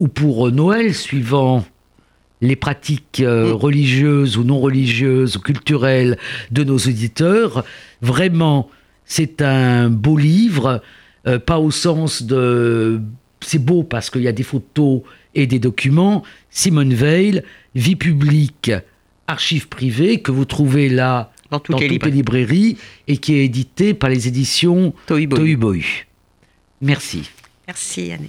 ou 0.00 0.08
pour 0.08 0.50
Noël, 0.50 0.94
suivant 0.94 1.64
les 2.40 2.56
pratiques 2.56 3.20
euh, 3.20 3.52
mm. 3.52 3.52
religieuses 3.52 4.36
ou 4.36 4.44
non 4.44 4.60
religieuses 4.60 5.36
ou 5.36 5.40
culturelles 5.40 6.18
de 6.50 6.64
nos 6.64 6.78
auditeurs. 6.78 7.64
Vraiment, 8.00 8.70
c'est 9.04 9.42
un 9.42 9.90
beau 9.90 10.16
livre, 10.16 10.82
euh, 11.26 11.38
pas 11.38 11.58
au 11.58 11.70
sens 11.70 12.22
de... 12.22 13.00
C'est 13.40 13.64
beau 13.64 13.84
parce 13.84 14.10
qu'il 14.10 14.22
y 14.22 14.28
a 14.28 14.32
des 14.32 14.42
photos 14.42 15.02
et 15.34 15.46
des 15.46 15.58
documents. 15.58 16.24
Simone 16.50 16.94
Veil, 16.94 17.42
Vie 17.74 17.96
publique, 17.96 18.72
archives 19.28 19.68
privées, 19.68 20.20
que 20.20 20.32
vous 20.32 20.44
trouvez 20.44 20.88
là 20.88 21.32
dans 21.50 21.60
toutes, 21.60 21.80
les, 21.80 21.88
librairies. 21.88 22.76
et 23.06 23.18
qui 23.18 23.34
est 23.34 23.44
édité 23.44 23.94
par 23.94 24.10
les 24.10 24.26
éditions 24.26 24.92
Tohubohu. 25.06 26.06
Merci. 26.80 27.30
Merci 27.66 28.12
Anne. 28.12 28.28